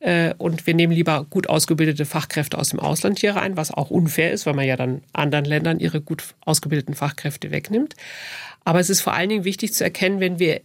äh, 0.00 0.32
und 0.38 0.66
wir 0.66 0.74
nehmen 0.74 0.92
lieber 0.92 1.26
gut 1.28 1.48
ausgebildete 1.48 2.06
Fachkräfte 2.06 2.58
aus 2.58 2.70
dem 2.70 2.80
Ausland 2.80 3.18
hier 3.18 3.36
rein, 3.36 3.56
was 3.56 3.72
auch 3.72 3.90
unfair 3.90 4.32
ist, 4.32 4.46
weil 4.46 4.54
man 4.54 4.66
ja 4.66 4.76
dann 4.76 5.02
anderen 5.12 5.44
Ländern 5.44 5.80
ihre 5.80 6.00
gut 6.00 6.22
ausgebildeten 6.44 6.94
Fachkräfte 6.94 7.50
wegnimmt. 7.50 7.94
Aber 8.64 8.80
es 8.80 8.90
ist 8.90 9.02
vor 9.02 9.12
allen 9.12 9.28
Dingen 9.28 9.44
wichtig 9.44 9.74
zu 9.74 9.84
erkennen, 9.84 10.20
wenn 10.20 10.38
wir 10.38 10.60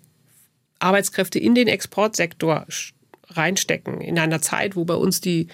Arbeitskräfte 0.79 1.39
in 1.39 1.56
den 1.56 1.68
Exportsektor 1.68 2.65
reinstecken, 3.27 4.01
in 4.01 4.18
einer 4.18 4.41
Zeit, 4.41 4.75
wo 4.75 4.86
bei 4.86 4.96
uns 4.96 5.22
die 5.22 5.48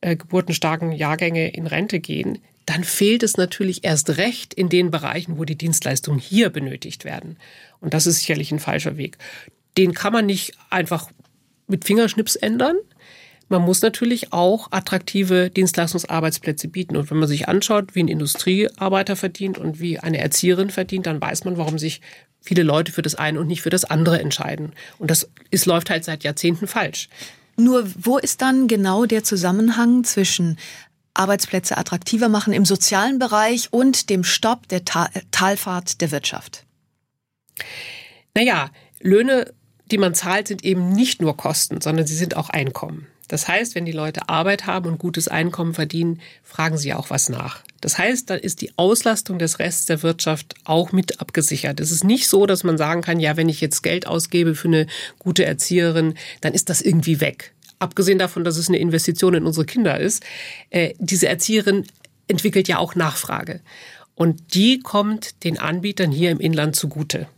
äh, 0.00 0.16
geburtenstarken 0.16 0.92
Jahrgänge 0.92 1.50
in 1.50 1.66
Rente 1.66 2.00
gehen, 2.00 2.38
dann 2.66 2.84
fehlt 2.84 3.22
es 3.22 3.36
natürlich 3.36 3.84
erst 3.84 4.16
recht 4.16 4.54
in 4.54 4.68
den 4.68 4.90
Bereichen, 4.90 5.38
wo 5.38 5.44
die 5.44 5.56
Dienstleistungen 5.56 6.18
hier 6.18 6.50
benötigt 6.50 7.04
werden. 7.04 7.36
Und 7.80 7.92
das 7.94 8.06
ist 8.06 8.20
sicherlich 8.20 8.52
ein 8.52 8.60
falscher 8.60 8.96
Weg. 8.96 9.18
Den 9.76 9.94
kann 9.94 10.12
man 10.12 10.26
nicht 10.26 10.54
einfach 10.70 11.10
mit 11.66 11.84
Fingerschnips 11.84 12.36
ändern. 12.36 12.76
Man 13.52 13.66
muss 13.66 13.82
natürlich 13.82 14.32
auch 14.32 14.68
attraktive 14.70 15.50
Dienstleistungsarbeitsplätze 15.50 16.68
bieten. 16.68 16.96
Und 16.96 17.10
wenn 17.10 17.18
man 17.18 17.28
sich 17.28 17.48
anschaut, 17.48 17.94
wie 17.94 18.02
ein 18.02 18.08
Industriearbeiter 18.08 19.14
verdient 19.14 19.58
und 19.58 19.78
wie 19.78 19.98
eine 19.98 20.16
Erzieherin 20.16 20.70
verdient, 20.70 21.04
dann 21.04 21.20
weiß 21.20 21.44
man, 21.44 21.58
warum 21.58 21.78
sich 21.78 22.00
viele 22.40 22.62
Leute 22.62 22.92
für 22.92 23.02
das 23.02 23.14
eine 23.14 23.38
und 23.38 23.48
nicht 23.48 23.60
für 23.60 23.68
das 23.68 23.84
andere 23.84 24.18
entscheiden. 24.20 24.72
Und 24.98 25.10
das 25.10 25.28
ist, 25.50 25.66
läuft 25.66 25.90
halt 25.90 26.02
seit 26.02 26.24
Jahrzehnten 26.24 26.66
falsch. 26.66 27.10
Nur 27.58 27.86
wo 27.94 28.16
ist 28.16 28.40
dann 28.40 28.68
genau 28.68 29.04
der 29.04 29.22
Zusammenhang 29.22 30.02
zwischen 30.04 30.56
Arbeitsplätze 31.12 31.76
attraktiver 31.76 32.30
machen 32.30 32.54
im 32.54 32.64
sozialen 32.64 33.18
Bereich 33.18 33.70
und 33.70 34.08
dem 34.08 34.24
Stopp 34.24 34.66
der 34.68 34.86
Ta 34.86 35.10
Talfahrt 35.30 36.00
der 36.00 36.10
Wirtschaft? 36.10 36.64
Naja, 38.34 38.70
Löhne, 39.00 39.52
die 39.90 39.98
man 39.98 40.14
zahlt, 40.14 40.48
sind 40.48 40.64
eben 40.64 40.88
nicht 40.88 41.20
nur 41.20 41.36
Kosten, 41.36 41.82
sondern 41.82 42.06
sie 42.06 42.16
sind 42.16 42.34
auch 42.34 42.48
Einkommen. 42.48 43.08
Das 43.32 43.48
heißt, 43.48 43.74
wenn 43.74 43.86
die 43.86 43.92
Leute 43.92 44.28
Arbeit 44.28 44.66
haben 44.66 44.90
und 44.90 44.98
gutes 44.98 45.26
Einkommen 45.26 45.72
verdienen, 45.72 46.20
fragen 46.42 46.76
sie 46.76 46.92
auch 46.92 47.08
was 47.08 47.30
nach. 47.30 47.62
Das 47.80 47.96
heißt, 47.96 48.28
dann 48.28 48.38
ist 48.38 48.60
die 48.60 48.72
Auslastung 48.76 49.38
des 49.38 49.58
Rests 49.58 49.86
der 49.86 50.02
Wirtschaft 50.02 50.54
auch 50.64 50.92
mit 50.92 51.18
abgesichert. 51.18 51.80
Es 51.80 51.90
ist 51.90 52.04
nicht 52.04 52.28
so, 52.28 52.44
dass 52.44 52.62
man 52.62 52.76
sagen 52.76 53.00
kann, 53.00 53.20
ja, 53.20 53.38
wenn 53.38 53.48
ich 53.48 53.62
jetzt 53.62 53.80
Geld 53.80 54.06
ausgebe 54.06 54.54
für 54.54 54.68
eine 54.68 54.86
gute 55.18 55.46
Erzieherin, 55.46 56.12
dann 56.42 56.52
ist 56.52 56.68
das 56.68 56.82
irgendwie 56.82 57.22
weg. 57.22 57.54
Abgesehen 57.78 58.18
davon, 58.18 58.44
dass 58.44 58.58
es 58.58 58.68
eine 58.68 58.76
Investition 58.76 59.32
in 59.32 59.46
unsere 59.46 59.64
Kinder 59.64 59.98
ist, 59.98 60.22
äh, 60.68 60.92
diese 60.98 61.26
Erzieherin 61.26 61.86
entwickelt 62.28 62.68
ja 62.68 62.76
auch 62.76 62.96
Nachfrage. 62.96 63.62
Und 64.14 64.52
die 64.52 64.80
kommt 64.80 65.42
den 65.44 65.58
Anbietern 65.58 66.12
hier 66.12 66.32
im 66.32 66.38
Inland 66.38 66.76
zugute. 66.76 67.28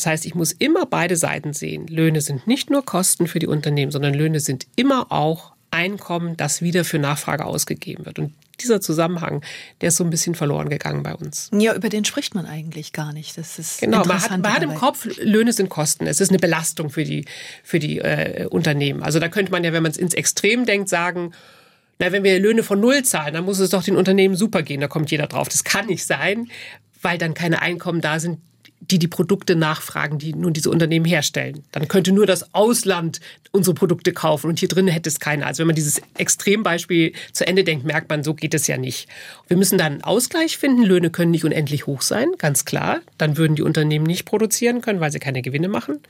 Das 0.00 0.06
heißt, 0.06 0.24
ich 0.24 0.34
muss 0.34 0.52
immer 0.52 0.86
beide 0.86 1.14
Seiten 1.14 1.52
sehen. 1.52 1.86
Löhne 1.86 2.22
sind 2.22 2.46
nicht 2.46 2.70
nur 2.70 2.82
Kosten 2.82 3.26
für 3.26 3.38
die 3.38 3.46
Unternehmen, 3.46 3.92
sondern 3.92 4.14
Löhne 4.14 4.40
sind 4.40 4.66
immer 4.74 5.12
auch 5.12 5.52
Einkommen, 5.70 6.38
das 6.38 6.62
wieder 6.62 6.86
für 6.86 6.98
Nachfrage 6.98 7.44
ausgegeben 7.44 8.06
wird. 8.06 8.18
Und 8.18 8.32
dieser 8.62 8.80
Zusammenhang, 8.80 9.44
der 9.82 9.88
ist 9.88 9.96
so 9.96 10.04
ein 10.04 10.08
bisschen 10.08 10.34
verloren 10.34 10.70
gegangen 10.70 11.02
bei 11.02 11.14
uns. 11.14 11.50
Ja, 11.52 11.74
über 11.74 11.90
den 11.90 12.06
spricht 12.06 12.34
man 12.34 12.46
eigentlich 12.46 12.94
gar 12.94 13.12
nicht. 13.12 13.36
Das 13.36 13.58
ist 13.58 13.82
genau. 13.82 14.02
Man 14.06 14.22
hat, 14.22 14.30
man 14.30 14.54
hat 14.54 14.62
im 14.62 14.74
Kopf, 14.74 15.06
Löhne 15.18 15.52
sind 15.52 15.68
Kosten. 15.68 16.06
Es 16.06 16.22
ist 16.22 16.30
eine 16.30 16.38
Belastung 16.38 16.88
für 16.88 17.04
die 17.04 17.26
für 17.62 17.78
die 17.78 17.98
äh, 17.98 18.46
Unternehmen. 18.46 19.02
Also 19.02 19.20
da 19.20 19.28
könnte 19.28 19.52
man 19.52 19.64
ja, 19.64 19.74
wenn 19.74 19.82
man 19.82 19.92
es 19.92 19.98
ins 19.98 20.14
Extrem 20.14 20.64
denkt, 20.64 20.88
sagen. 20.88 21.32
Na, 21.98 22.10
wenn 22.10 22.24
wir 22.24 22.40
Löhne 22.40 22.62
von 22.62 22.80
Null 22.80 23.02
zahlen, 23.02 23.34
dann 23.34 23.44
muss 23.44 23.58
es 23.58 23.68
doch 23.68 23.82
den 23.82 23.96
Unternehmen 23.96 24.34
super 24.34 24.62
gehen. 24.62 24.80
Da 24.80 24.88
kommt 24.88 25.10
jeder 25.10 25.26
drauf. 25.26 25.50
Das 25.50 25.62
kann 25.62 25.84
nicht 25.84 26.06
sein, 26.06 26.48
weil 27.02 27.18
dann 27.18 27.34
keine 27.34 27.60
Einkommen 27.60 28.00
da 28.00 28.18
sind, 28.18 28.38
die 28.80 28.98
die 28.98 29.08
Produkte 29.08 29.56
nachfragen, 29.56 30.18
die 30.18 30.32
nun 30.32 30.52
diese 30.52 30.70
Unternehmen 30.70 31.04
herstellen. 31.04 31.62
Dann 31.72 31.86
könnte 31.86 32.12
nur 32.12 32.26
das 32.26 32.54
Ausland 32.54 33.20
unsere 33.52 33.74
Produkte 33.74 34.12
kaufen 34.12 34.48
und 34.48 34.58
hier 34.58 34.68
drin 34.68 34.88
hätte 34.88 35.08
es 35.08 35.20
keiner. 35.20 35.46
Also 35.46 35.60
wenn 35.60 35.66
man 35.66 35.76
dieses 35.76 36.00
Extrembeispiel 36.16 37.12
zu 37.32 37.46
Ende 37.46 37.64
denkt, 37.64 37.84
merkt 37.84 38.08
man, 38.08 38.24
so 38.24 38.34
geht 38.34 38.54
es 38.54 38.66
ja 38.66 38.78
nicht. 38.78 39.08
Wir 39.48 39.56
müssen 39.56 39.76
dann 39.76 39.92
einen 39.92 40.04
Ausgleich 40.04 40.56
finden. 40.56 40.82
Löhne 40.82 41.10
können 41.10 41.30
nicht 41.30 41.44
unendlich 41.44 41.86
hoch 41.86 42.02
sein, 42.02 42.28
ganz 42.38 42.64
klar. 42.64 43.00
Dann 43.18 43.36
würden 43.36 43.56
die 43.56 43.62
Unternehmen 43.62 44.06
nicht 44.06 44.24
produzieren 44.24 44.80
können, 44.80 45.00
weil 45.00 45.12
sie 45.12 45.18
keine 45.18 45.42
Gewinne 45.42 45.68
machen. 45.68 46.00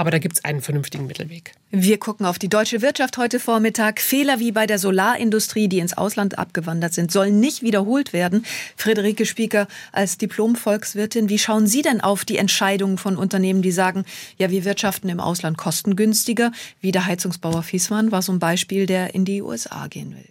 Aber 0.00 0.10
da 0.10 0.18
gibt 0.18 0.38
es 0.38 0.44
einen 0.46 0.62
vernünftigen 0.62 1.06
Mittelweg. 1.06 1.52
Wir 1.70 1.98
gucken 1.98 2.24
auf 2.24 2.38
die 2.38 2.48
deutsche 2.48 2.80
Wirtschaft 2.80 3.18
heute 3.18 3.38
Vormittag. 3.38 4.00
Fehler 4.00 4.38
wie 4.38 4.50
bei 4.50 4.66
der 4.66 4.78
Solarindustrie, 4.78 5.68
die 5.68 5.78
ins 5.78 5.92
Ausland 5.92 6.38
abgewandert 6.38 6.94
sind, 6.94 7.12
sollen 7.12 7.38
nicht 7.38 7.60
wiederholt 7.60 8.14
werden. 8.14 8.46
Friederike 8.76 9.26
Spieker 9.26 9.68
als 9.92 10.16
Diplom-Volkswirtin, 10.16 11.28
wie 11.28 11.38
schauen 11.38 11.66
Sie 11.66 11.82
denn 11.82 12.00
auf 12.00 12.24
die 12.24 12.38
Entscheidungen 12.38 12.96
von 12.96 13.18
Unternehmen, 13.18 13.60
die 13.60 13.72
sagen, 13.72 14.06
ja, 14.38 14.50
wir 14.50 14.64
wirtschaften 14.64 15.10
im 15.10 15.20
Ausland 15.20 15.58
kostengünstiger, 15.58 16.50
wie 16.80 16.92
der 16.92 17.04
Heizungsbauer 17.04 17.62
Fiesmann 17.62 18.10
war 18.10 18.22
so 18.22 18.32
ein 18.32 18.38
Beispiel, 18.38 18.86
der 18.86 19.14
in 19.14 19.26
die 19.26 19.42
USA 19.42 19.86
gehen 19.88 20.14
will? 20.16 20.28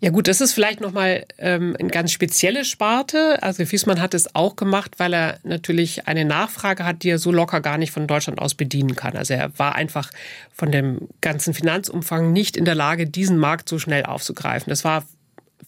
Ja 0.00 0.10
gut, 0.10 0.28
das 0.28 0.40
ist 0.40 0.52
vielleicht 0.52 0.80
nochmal 0.80 1.26
ähm, 1.38 1.74
eine 1.78 1.88
ganz 1.88 2.12
spezielle 2.12 2.64
Sparte. 2.64 3.42
Also 3.42 3.64
Fiesmann 3.64 4.00
hat 4.00 4.14
es 4.14 4.32
auch 4.32 4.54
gemacht, 4.54 4.94
weil 4.98 5.12
er 5.12 5.40
natürlich 5.42 6.06
eine 6.06 6.24
Nachfrage 6.24 6.84
hat, 6.84 7.02
die 7.02 7.10
er 7.10 7.18
so 7.18 7.32
locker 7.32 7.60
gar 7.60 7.78
nicht 7.78 7.90
von 7.90 8.06
Deutschland 8.06 8.38
aus 8.38 8.54
bedienen 8.54 8.94
kann. 8.94 9.16
Also 9.16 9.34
er 9.34 9.58
war 9.58 9.74
einfach 9.74 10.10
von 10.52 10.70
dem 10.70 11.08
ganzen 11.20 11.52
Finanzumfang 11.52 12.32
nicht 12.32 12.56
in 12.56 12.64
der 12.64 12.76
Lage, 12.76 13.08
diesen 13.08 13.38
Markt 13.38 13.68
so 13.68 13.80
schnell 13.80 14.04
aufzugreifen. 14.04 14.70
Das 14.70 14.84
war 14.84 15.04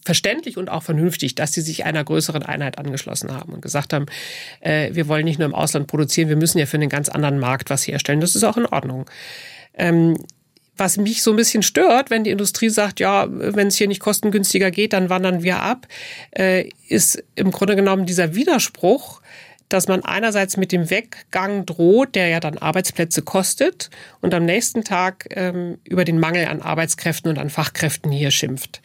verständlich 0.05 0.57
und 0.57 0.69
auch 0.69 0.83
vernünftig, 0.83 1.35
dass 1.35 1.51
sie 1.51 1.61
sich 1.61 1.83
einer 1.83 2.03
größeren 2.03 2.43
Einheit 2.43 2.77
angeschlossen 2.77 3.33
haben 3.33 3.51
und 3.51 3.61
gesagt 3.61 3.91
haben, 3.91 4.05
äh, 4.61 4.93
wir 4.93 5.09
wollen 5.09 5.25
nicht 5.25 5.39
nur 5.39 5.47
im 5.47 5.55
Ausland 5.55 5.87
produzieren, 5.87 6.29
wir 6.29 6.37
müssen 6.37 6.57
ja 6.57 6.65
für 6.65 6.77
einen 6.77 6.89
ganz 6.89 7.09
anderen 7.09 7.37
Markt 7.37 7.69
was 7.69 7.85
herstellen. 7.85 8.21
Das 8.21 8.37
ist 8.37 8.45
auch 8.45 8.55
in 8.55 8.65
Ordnung. 8.65 9.09
Ähm, 9.73 10.17
was 10.81 10.97
mich 10.97 11.21
so 11.21 11.29
ein 11.29 11.35
bisschen 11.37 11.61
stört, 11.61 12.09
wenn 12.09 12.23
die 12.23 12.31
Industrie 12.31 12.69
sagt, 12.69 12.99
ja, 12.99 13.27
wenn 13.29 13.67
es 13.67 13.75
hier 13.75 13.87
nicht 13.87 13.99
kostengünstiger 13.99 14.71
geht, 14.71 14.93
dann 14.93 15.11
wandern 15.11 15.43
wir 15.43 15.61
ab, 15.61 15.87
äh, 16.31 16.69
ist 16.87 17.23
im 17.35 17.51
Grunde 17.51 17.75
genommen 17.75 18.07
dieser 18.07 18.33
Widerspruch, 18.33 19.21
dass 19.69 19.87
man 19.87 20.03
einerseits 20.03 20.57
mit 20.57 20.71
dem 20.71 20.89
Weggang 20.89 21.67
droht, 21.67 22.15
der 22.15 22.29
ja 22.29 22.39
dann 22.39 22.57
Arbeitsplätze 22.57 23.21
kostet, 23.21 23.91
und 24.21 24.33
am 24.33 24.43
nächsten 24.43 24.83
Tag 24.83 25.27
ähm, 25.29 25.77
über 25.83 26.03
den 26.03 26.19
Mangel 26.19 26.45
an 26.47 26.63
Arbeitskräften 26.63 27.29
und 27.29 27.37
an 27.37 27.51
Fachkräften 27.51 28.11
hier 28.11 28.31
schimpft. 28.31 28.81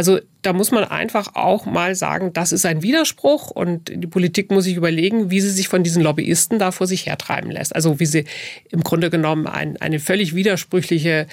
Also 0.00 0.18
da 0.40 0.54
muss 0.54 0.70
man 0.70 0.84
einfach 0.84 1.34
auch 1.34 1.66
mal 1.66 1.94
sagen, 1.94 2.32
das 2.32 2.52
ist 2.52 2.64
ein 2.64 2.82
Widerspruch 2.82 3.50
und 3.50 3.92
die 3.94 4.06
Politik 4.06 4.50
muss 4.50 4.64
sich 4.64 4.76
überlegen, 4.76 5.30
wie 5.30 5.42
sie 5.42 5.50
sich 5.50 5.68
von 5.68 5.82
diesen 5.82 6.02
Lobbyisten 6.02 6.58
da 6.58 6.70
vor 6.70 6.86
sich 6.86 7.04
hertreiben 7.04 7.50
lässt. 7.50 7.74
Also 7.74 8.00
wie 8.00 8.06
sie 8.06 8.24
im 8.70 8.82
Grunde 8.82 9.10
genommen 9.10 9.46
ein, 9.46 9.76
eine 9.76 10.00
völlig 10.00 10.34
widersprüchliche, 10.34 11.26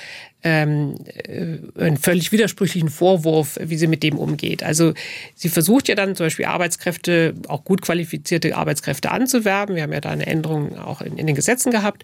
ähm, 0.44 0.96
äh, 1.06 1.60
einen 1.82 1.96
völlig 1.96 2.34
widersprüchlichen 2.34 2.90
Vorwurf, 2.90 3.58
wie 3.62 3.78
sie 3.78 3.88
mit 3.88 4.04
dem 4.04 4.18
umgeht. 4.18 4.64
Also 4.64 4.94
sie 5.34 5.48
versucht 5.48 5.88
ja 5.88 5.96
dann 5.96 6.18
zum 6.18 6.26
Beispiel 6.26 6.44
Arbeitskräfte, 6.44 7.36
auch 7.48 7.64
gut 7.64 7.82
qualifizierte 7.82 8.54
Arbeitskräfte 8.54 9.12
anzuwerben. 9.12 9.78
Wir 9.78 9.84
haben 9.84 9.94
ja 9.94 10.02
da 10.02 10.10
eine 10.10 10.28
Änderung 10.28 10.78
auch 10.78 11.00
in, 11.00 11.18
in 11.18 11.26
den 11.26 11.38
Gesetzen 11.38 11.72
gehabt. 11.72 12.04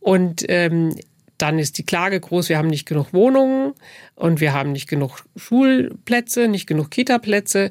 Und 0.00 0.42
ähm, 0.48 0.94
dann 1.38 1.58
ist 1.58 1.78
die 1.78 1.86
Klage 1.86 2.20
groß, 2.20 2.48
wir 2.48 2.58
haben 2.58 2.68
nicht 2.68 2.86
genug 2.86 3.12
Wohnungen 3.12 3.72
und 4.16 4.40
wir 4.40 4.52
haben 4.52 4.72
nicht 4.72 4.88
genug 4.88 5.24
Schulplätze, 5.36 6.48
nicht 6.48 6.66
genug 6.66 6.90
Kitaplätze. 6.90 7.70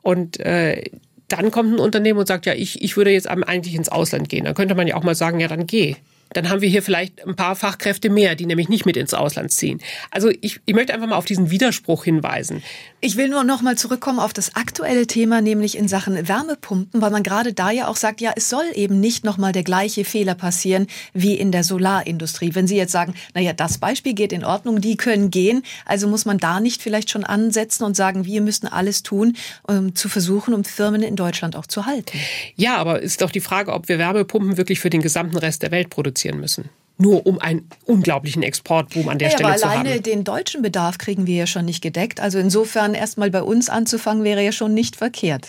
Und 0.00 0.38
äh, 0.40 0.84
dann 1.26 1.50
kommt 1.50 1.74
ein 1.74 1.80
Unternehmen 1.80 2.18
und 2.18 2.28
sagt, 2.28 2.46
ja, 2.46 2.54
ich, 2.54 2.82
ich 2.82 2.96
würde 2.96 3.10
jetzt 3.10 3.28
eigentlich 3.28 3.74
ins 3.74 3.88
Ausland 3.88 4.28
gehen. 4.28 4.44
Dann 4.44 4.54
könnte 4.54 4.74
man 4.74 4.86
ja 4.86 4.94
auch 4.94 5.02
mal 5.02 5.14
sagen, 5.14 5.40
ja, 5.40 5.48
dann 5.48 5.66
geh 5.66 5.96
dann 6.30 6.50
haben 6.50 6.60
wir 6.60 6.68
hier 6.68 6.82
vielleicht 6.82 7.26
ein 7.26 7.36
paar 7.36 7.56
Fachkräfte 7.56 8.10
mehr, 8.10 8.34
die 8.34 8.46
nämlich 8.46 8.68
nicht 8.68 8.86
mit 8.86 8.96
ins 8.96 9.14
Ausland 9.14 9.50
ziehen. 9.50 9.80
Also 10.10 10.30
ich, 10.40 10.60
ich 10.66 10.74
möchte 10.74 10.94
einfach 10.94 11.06
mal 11.06 11.16
auf 11.16 11.24
diesen 11.24 11.50
Widerspruch 11.50 12.04
hinweisen. 12.04 12.62
Ich 13.00 13.16
will 13.16 13.28
nur 13.28 13.44
noch 13.44 13.62
mal 13.62 13.78
zurückkommen 13.78 14.18
auf 14.18 14.32
das 14.32 14.56
aktuelle 14.56 15.06
Thema, 15.06 15.40
nämlich 15.40 15.78
in 15.78 15.88
Sachen 15.88 16.28
Wärmepumpen, 16.28 17.00
weil 17.00 17.10
man 17.10 17.22
gerade 17.22 17.52
da 17.52 17.70
ja 17.70 17.86
auch 17.86 17.96
sagt, 17.96 18.20
ja, 18.20 18.32
es 18.34 18.50
soll 18.50 18.64
eben 18.74 19.00
nicht 19.00 19.24
noch 19.24 19.38
mal 19.38 19.52
der 19.52 19.62
gleiche 19.62 20.04
Fehler 20.04 20.34
passieren 20.34 20.86
wie 21.12 21.34
in 21.34 21.52
der 21.52 21.64
Solarindustrie. 21.64 22.54
Wenn 22.54 22.66
Sie 22.66 22.76
jetzt 22.76 22.92
sagen, 22.92 23.14
na 23.34 23.40
ja, 23.40 23.52
das 23.52 23.78
Beispiel 23.78 24.14
geht 24.14 24.32
in 24.32 24.44
Ordnung, 24.44 24.80
die 24.80 24.96
können 24.96 25.30
gehen, 25.30 25.62
also 25.86 26.08
muss 26.08 26.24
man 26.24 26.38
da 26.38 26.60
nicht 26.60 26.82
vielleicht 26.82 27.10
schon 27.10 27.24
ansetzen 27.24 27.84
und 27.84 27.96
sagen, 27.96 28.24
wir 28.24 28.40
müssten 28.40 28.66
alles 28.66 29.02
tun, 29.02 29.36
um 29.62 29.94
zu 29.94 30.08
versuchen, 30.08 30.52
um 30.52 30.64
Firmen 30.64 31.02
in 31.02 31.16
Deutschland 31.16 31.54
auch 31.56 31.66
zu 31.66 31.86
halten. 31.86 32.18
Ja, 32.56 32.76
aber 32.76 33.00
ist 33.00 33.22
doch 33.22 33.30
die 33.30 33.40
Frage, 33.40 33.72
ob 33.72 33.88
wir 33.88 33.98
Wärmepumpen 33.98 34.56
wirklich 34.56 34.80
für 34.80 34.90
den 34.90 35.02
gesamten 35.02 35.36
Rest 35.36 35.62
der 35.62 35.70
Welt 35.70 35.88
produzieren 35.90 36.27
produzieren 36.28 36.40
müssen. 36.40 36.70
Nur 37.00 37.26
um 37.26 37.38
einen 37.38 37.68
unglaublichen 37.84 38.42
Exportboom 38.42 39.08
an 39.08 39.18
der 39.18 39.28
ja, 39.28 39.34
Stelle 39.34 39.50
aber 39.50 39.58
zu 39.58 39.68
alleine 39.68 39.90
haben. 39.90 40.02
den 40.02 40.24
deutschen 40.24 40.62
Bedarf 40.62 40.98
kriegen 40.98 41.28
wir 41.28 41.36
ja 41.36 41.46
schon 41.46 41.64
nicht 41.64 41.80
gedeckt. 41.80 42.18
Also 42.18 42.38
insofern 42.38 42.94
erstmal 42.94 43.30
bei 43.30 43.42
uns 43.42 43.68
anzufangen 43.68 44.24
wäre 44.24 44.42
ja 44.42 44.50
schon 44.50 44.74
nicht 44.74 44.96
verkehrt. 44.96 45.46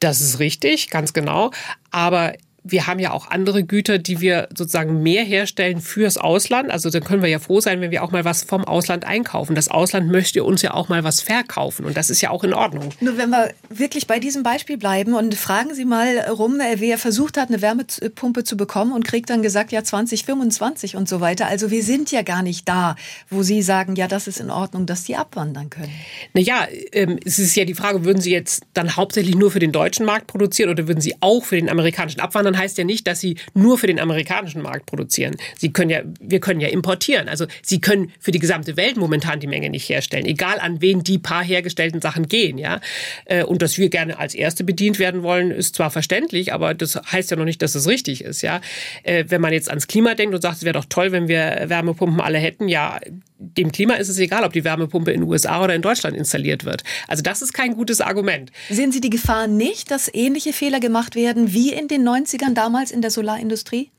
Das 0.00 0.20
ist 0.20 0.38
richtig, 0.40 0.90
ganz 0.90 1.14
genau. 1.14 1.52
Aber 1.90 2.34
wir 2.62 2.86
haben 2.86 3.00
ja 3.00 3.12
auch 3.12 3.30
andere 3.30 3.64
Güter, 3.64 3.98
die 3.98 4.20
wir 4.20 4.48
sozusagen 4.54 5.02
mehr 5.02 5.24
herstellen 5.24 5.80
fürs 5.80 6.18
Ausland. 6.18 6.70
Also 6.70 6.90
dann 6.90 7.02
können 7.02 7.22
wir 7.22 7.28
ja 7.28 7.38
froh 7.38 7.60
sein, 7.60 7.80
wenn 7.80 7.90
wir 7.90 8.02
auch 8.02 8.10
mal 8.10 8.24
was 8.24 8.44
vom 8.44 8.64
Ausland 8.64 9.04
einkaufen. 9.04 9.54
Das 9.54 9.68
Ausland 9.68 10.10
möchte 10.10 10.44
uns 10.44 10.62
ja 10.62 10.74
auch 10.74 10.88
mal 10.88 11.04
was 11.04 11.20
verkaufen 11.20 11.84
und 11.84 11.96
das 11.96 12.10
ist 12.10 12.20
ja 12.20 12.30
auch 12.30 12.44
in 12.44 12.52
Ordnung. 12.52 12.90
Nur 13.00 13.16
wenn 13.16 13.30
wir 13.30 13.52
wirklich 13.68 14.06
bei 14.06 14.18
diesem 14.18 14.42
Beispiel 14.42 14.76
bleiben 14.76 15.14
und 15.14 15.34
fragen 15.34 15.74
Sie 15.74 15.84
mal 15.84 16.18
rum, 16.30 16.60
äh, 16.60 16.76
wer 16.78 16.98
versucht 16.98 17.36
hat, 17.36 17.48
eine 17.48 17.62
Wärmepumpe 17.62 18.44
zu 18.44 18.56
bekommen 18.56 18.92
und 18.92 19.04
kriegt 19.04 19.30
dann 19.30 19.42
gesagt, 19.42 19.72
ja 19.72 19.82
2025 19.82 20.96
und 20.96 21.08
so 21.08 21.20
weiter. 21.20 21.46
Also 21.46 21.70
wir 21.70 21.82
sind 21.82 22.12
ja 22.12 22.22
gar 22.22 22.42
nicht 22.42 22.68
da, 22.68 22.96
wo 23.28 23.42
Sie 23.42 23.62
sagen, 23.62 23.96
ja 23.96 24.08
das 24.08 24.26
ist 24.26 24.40
in 24.40 24.50
Ordnung, 24.50 24.86
dass 24.86 25.04
die 25.04 25.16
abwandern 25.16 25.70
können. 25.70 25.92
Naja, 26.34 26.66
ähm, 26.92 27.18
es 27.24 27.38
ist 27.38 27.56
ja 27.56 27.64
die 27.64 27.74
Frage, 27.74 28.04
würden 28.04 28.20
Sie 28.20 28.32
jetzt 28.32 28.64
dann 28.74 28.96
hauptsächlich 28.96 29.34
nur 29.34 29.50
für 29.50 29.58
den 29.58 29.72
deutschen 29.72 30.04
Markt 30.06 30.26
produzieren 30.26 30.70
oder 30.70 30.86
würden 30.88 31.00
Sie 31.00 31.14
auch 31.20 31.44
für 31.44 31.56
den 31.56 31.68
amerikanischen 31.68 32.20
abwandern? 32.20 32.49
Sondern 32.50 32.62
heißt 32.62 32.78
ja 32.78 32.84
nicht, 32.84 33.06
dass 33.06 33.20
sie 33.20 33.36
nur 33.54 33.78
für 33.78 33.86
den 33.86 34.00
amerikanischen 34.00 34.62
Markt 34.62 34.86
produzieren. 34.86 35.36
Sie 35.56 35.72
können 35.72 35.90
ja, 35.90 36.02
wir 36.20 36.40
können 36.40 36.60
ja 36.60 36.68
importieren. 36.68 37.28
Also 37.28 37.46
sie 37.62 37.80
können 37.80 38.12
für 38.18 38.32
die 38.32 38.40
gesamte 38.40 38.76
Welt 38.76 38.96
momentan 38.96 39.38
die 39.38 39.46
Menge 39.46 39.70
nicht 39.70 39.88
herstellen, 39.88 40.26
egal 40.26 40.58
an 40.58 40.80
wen 40.80 41.04
die 41.04 41.18
paar 41.18 41.44
hergestellten 41.44 42.00
Sachen 42.00 42.26
gehen, 42.26 42.58
ja. 42.58 42.80
Äh, 43.26 43.44
und 43.44 43.62
dass 43.62 43.78
wir 43.78 43.88
gerne 43.88 44.18
als 44.18 44.34
Erste 44.34 44.64
bedient 44.64 44.98
werden 44.98 45.22
wollen, 45.22 45.50
ist 45.50 45.76
zwar 45.76 45.90
verständlich, 45.90 46.52
aber 46.52 46.74
das 46.74 46.96
heißt 46.96 47.30
ja 47.30 47.36
noch 47.36 47.44
nicht, 47.44 47.62
dass 47.62 47.74
es 47.74 47.86
richtig 47.86 48.24
ist, 48.24 48.42
ja. 48.42 48.60
Äh, 49.04 49.26
wenn 49.28 49.40
man 49.40 49.52
jetzt 49.52 49.68
ans 49.68 49.86
Klima 49.86 50.14
denkt 50.14 50.34
und 50.34 50.42
sagt, 50.42 50.56
es 50.56 50.64
wäre 50.64 50.74
doch 50.74 50.86
toll, 50.88 51.12
wenn 51.12 51.28
wir 51.28 51.64
Wärmepumpen 51.66 52.20
alle 52.20 52.38
hätten, 52.38 52.68
ja, 52.68 52.98
dem 53.40 53.72
Klima 53.72 53.94
ist 53.94 54.08
es 54.08 54.18
egal, 54.18 54.44
ob 54.44 54.52
die 54.52 54.64
Wärmepumpe 54.64 55.12
in 55.12 55.22
den 55.22 55.28
USA 55.28 55.64
oder 55.64 55.74
in 55.74 55.80
Deutschland 55.80 56.14
installiert 56.14 56.66
wird. 56.66 56.82
Also 57.08 57.22
das 57.22 57.40
ist 57.40 57.54
kein 57.54 57.74
gutes 57.74 58.02
Argument. 58.02 58.52
Sehen 58.68 58.92
Sie 58.92 59.00
die 59.00 59.08
Gefahr 59.08 59.46
nicht, 59.46 59.90
dass 59.90 60.12
ähnliche 60.12 60.52
Fehler 60.52 60.78
gemacht 60.78 61.14
werden 61.14 61.54
wie 61.54 61.72
in 61.72 61.88
den 61.88 62.04
90ern 62.40 62.54
damals 62.54 62.90
in 62.90 63.02
der 63.02 63.10
Solarindustrie? 63.10 63.90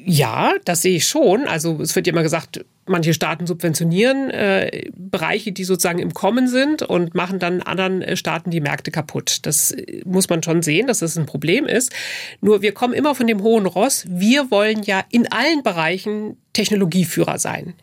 Ja, 0.00 0.52
das 0.64 0.82
sehe 0.82 0.96
ich 0.96 1.06
schon. 1.06 1.46
Also 1.46 1.80
es 1.82 1.94
wird 1.96 2.06
ja 2.06 2.12
immer 2.12 2.22
gesagt, 2.22 2.64
manche 2.86 3.12
Staaten 3.12 3.46
subventionieren 3.46 4.30
äh, 4.30 4.90
Bereiche, 4.94 5.52
die 5.52 5.64
sozusagen 5.64 5.98
im 5.98 6.14
Kommen 6.14 6.46
sind 6.48 6.82
und 6.82 7.14
machen 7.14 7.38
dann 7.38 7.62
anderen 7.62 8.02
äh, 8.02 8.16
Staaten 8.16 8.50
die 8.50 8.60
Märkte 8.60 8.90
kaputt. 8.90 9.40
Das 9.42 9.72
äh, 9.72 10.02
muss 10.04 10.28
man 10.28 10.42
schon 10.42 10.62
sehen, 10.62 10.86
dass 10.86 11.00
das 11.00 11.18
ein 11.18 11.26
Problem 11.26 11.66
ist. 11.66 11.92
Nur 12.40 12.62
wir 12.62 12.72
kommen 12.72 12.94
immer 12.94 13.14
von 13.14 13.26
dem 13.26 13.42
hohen 13.42 13.66
Ross. 13.66 14.04
Wir 14.08 14.50
wollen 14.50 14.82
ja 14.84 15.04
in 15.10 15.30
allen 15.30 15.62
Bereichen 15.62 16.36
Technologieführer 16.52 17.38
sein. 17.38 17.74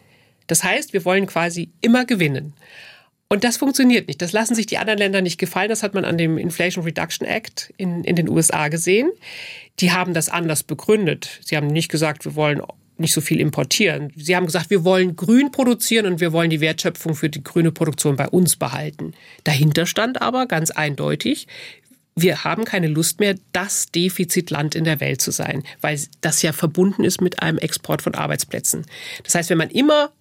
Das 0.47 0.63
heißt, 0.63 0.93
wir 0.93 1.05
wollen 1.05 1.27
quasi 1.27 1.69
immer 1.81 2.05
gewinnen. 2.05 2.53
Und 3.27 3.43
das 3.43 3.57
funktioniert 3.57 4.07
nicht. 4.07 4.21
Das 4.21 4.33
lassen 4.33 4.53
sich 4.53 4.67
die 4.67 4.77
anderen 4.77 4.99
Länder 4.99 5.21
nicht 5.21 5.39
gefallen. 5.39 5.69
Das 5.69 5.83
hat 5.83 5.93
man 5.93 6.05
an 6.05 6.17
dem 6.17 6.37
Inflation 6.37 6.83
Reduction 6.83 7.27
Act 7.27 7.73
in, 7.77 8.03
in 8.03 8.15
den 8.15 8.29
USA 8.29 8.67
gesehen. 8.67 9.11
Die 9.79 9.91
haben 9.91 10.13
das 10.13 10.29
anders 10.29 10.63
begründet. 10.63 11.39
Sie 11.43 11.57
haben 11.57 11.67
nicht 11.67 11.89
gesagt, 11.89 12.25
wir 12.25 12.35
wollen 12.35 12.61
nicht 12.97 13.13
so 13.13 13.21
viel 13.21 13.39
importieren. 13.39 14.13
Sie 14.15 14.35
haben 14.35 14.45
gesagt, 14.45 14.69
wir 14.69 14.85
wollen 14.85 15.15
grün 15.15 15.51
produzieren 15.51 16.05
und 16.05 16.21
wir 16.21 16.31
wollen 16.31 16.49
die 16.49 16.61
Wertschöpfung 16.61 17.15
für 17.15 17.29
die 17.29 17.43
grüne 17.43 17.71
Produktion 17.71 18.15
bei 18.15 18.27
uns 18.27 18.55
behalten. 18.55 19.13
Dahinter 19.43 19.85
stand 19.85 20.21
aber 20.21 20.45
ganz 20.45 20.71
eindeutig, 20.71 21.47
wir 22.15 22.45
haben 22.45 22.63
keine 22.63 22.87
Lust 22.87 23.19
mehr, 23.19 23.35
das 23.51 23.87
Defizitland 23.87 24.73
in 24.73 24.85
der 24.85 25.01
Welt 25.01 25.19
zu 25.19 25.31
sein, 25.31 25.63
weil 25.81 25.99
das 26.21 26.41
ja 26.41 26.53
verbunden 26.53 27.03
ist 27.03 27.19
mit 27.19 27.41
einem 27.41 27.57
Export 27.57 28.01
von 28.01 28.15
Arbeitsplätzen. 28.15 28.85
Das 29.23 29.35
heißt, 29.35 29.49
wenn 29.49 29.57
man 29.57 29.69
immer 29.69 30.11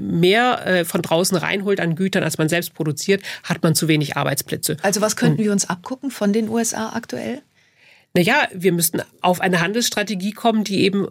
mehr 0.00 0.66
äh, 0.66 0.84
von 0.84 1.02
draußen 1.02 1.36
reinholt 1.36 1.80
an 1.80 1.96
Gütern, 1.96 2.22
als 2.22 2.38
man 2.38 2.48
selbst 2.48 2.74
produziert, 2.74 3.22
hat 3.42 3.62
man 3.62 3.74
zu 3.74 3.88
wenig 3.88 4.16
Arbeitsplätze. 4.16 4.76
Also 4.82 5.00
was 5.00 5.16
könnten 5.16 5.42
wir 5.42 5.52
uns 5.52 5.68
abgucken 5.68 6.10
von 6.10 6.32
den 6.32 6.48
USA 6.48 6.92
aktuell? 6.94 7.42
Naja, 8.14 8.46
wir 8.54 8.72
müssten 8.72 9.02
auf 9.22 9.40
eine 9.40 9.60
Handelsstrategie 9.60 10.32
kommen, 10.32 10.62
die 10.62 10.82
eben 10.82 11.08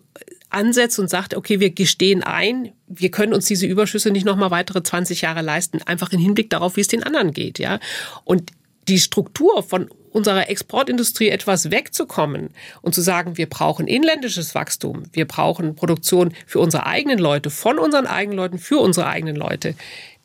ansetzt 0.50 1.00
und 1.00 1.10
sagt, 1.10 1.36
okay, 1.36 1.60
wir 1.60 1.72
gestehen 1.72 2.24
ein, 2.24 2.72
wir 2.88 3.12
können 3.12 3.34
uns 3.34 3.46
diese 3.46 3.66
Überschüsse 3.66 4.12
nicht 4.12 4.26
nochmal 4.26 4.52
weitere 4.52 4.84
20 4.84 5.22
Jahre 5.22 5.42
leisten, 5.42 5.82
einfach 5.82 6.14
im 6.14 6.20
Hinblick 6.20 6.50
darauf, 6.50 6.78
wie 6.78 6.82
es 6.82 6.88
den 6.88 7.04
anderen 7.04 7.34
geht, 7.34 7.60
ja. 7.60 7.80
Und 8.24 8.52
die 8.88 9.00
Struktur 9.00 9.64
von 9.64 9.90
unserer 10.14 10.50
Exportindustrie 10.50 11.30
etwas 11.30 11.72
wegzukommen 11.72 12.50
und 12.82 12.96
zu 12.96 13.02
sagen, 13.02 13.38
wir 13.38 13.50
brauchen 13.50 13.88
inländisches 13.88 14.56
Wachstum, 14.56 15.04
wir 15.12 15.26
brauchen 15.26 15.76
Produktion 15.76 16.34
für 16.46 16.60
unsere 16.60 16.86
eigenen 16.86 17.20
Leute, 17.20 17.50
von 17.50 17.80
unseren 17.80 18.08
eigenen 18.08 18.38
Leuten, 18.38 18.60
für 18.60 18.80
unsere 18.80 19.08
eigenen 19.08 19.36
Leute. 19.36 19.76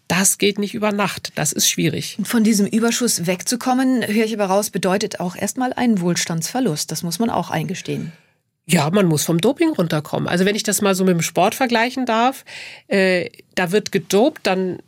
Das 0.08 0.38
geht 0.38 0.58
nicht 0.58 0.74
über 0.74 0.90
Nacht. 0.90 1.32
Das 1.34 1.52
ist 1.52 1.68
schwierig. 1.68 2.18
Von 2.24 2.42
diesem 2.42 2.66
Überschuss 2.66 3.26
wegzukommen, 3.26 4.06
höre 4.06 4.24
ich 4.24 4.34
aber 4.34 4.46
raus, 4.46 4.70
bedeutet 4.70 5.20
auch 5.20 5.36
erstmal 5.36 5.74
einen 5.74 6.00
Wohlstandsverlust. 6.00 6.90
Das 6.90 7.02
muss 7.02 7.18
man 7.18 7.28
auch 7.28 7.50
eingestehen. 7.50 8.12
Ja, 8.70 8.90
man 8.90 9.06
muss 9.06 9.24
vom 9.24 9.38
Doping 9.38 9.70
runterkommen. 9.70 10.28
Also 10.28 10.44
wenn 10.44 10.54
ich 10.54 10.62
das 10.62 10.82
mal 10.82 10.94
so 10.94 11.04
mit 11.04 11.14
dem 11.14 11.22
Sport 11.22 11.54
vergleichen 11.54 12.04
darf, 12.04 12.44
äh, 12.88 13.30
da 13.54 13.70
wird 13.72 13.92
gedopt, 13.92 14.40
dann 14.42 14.78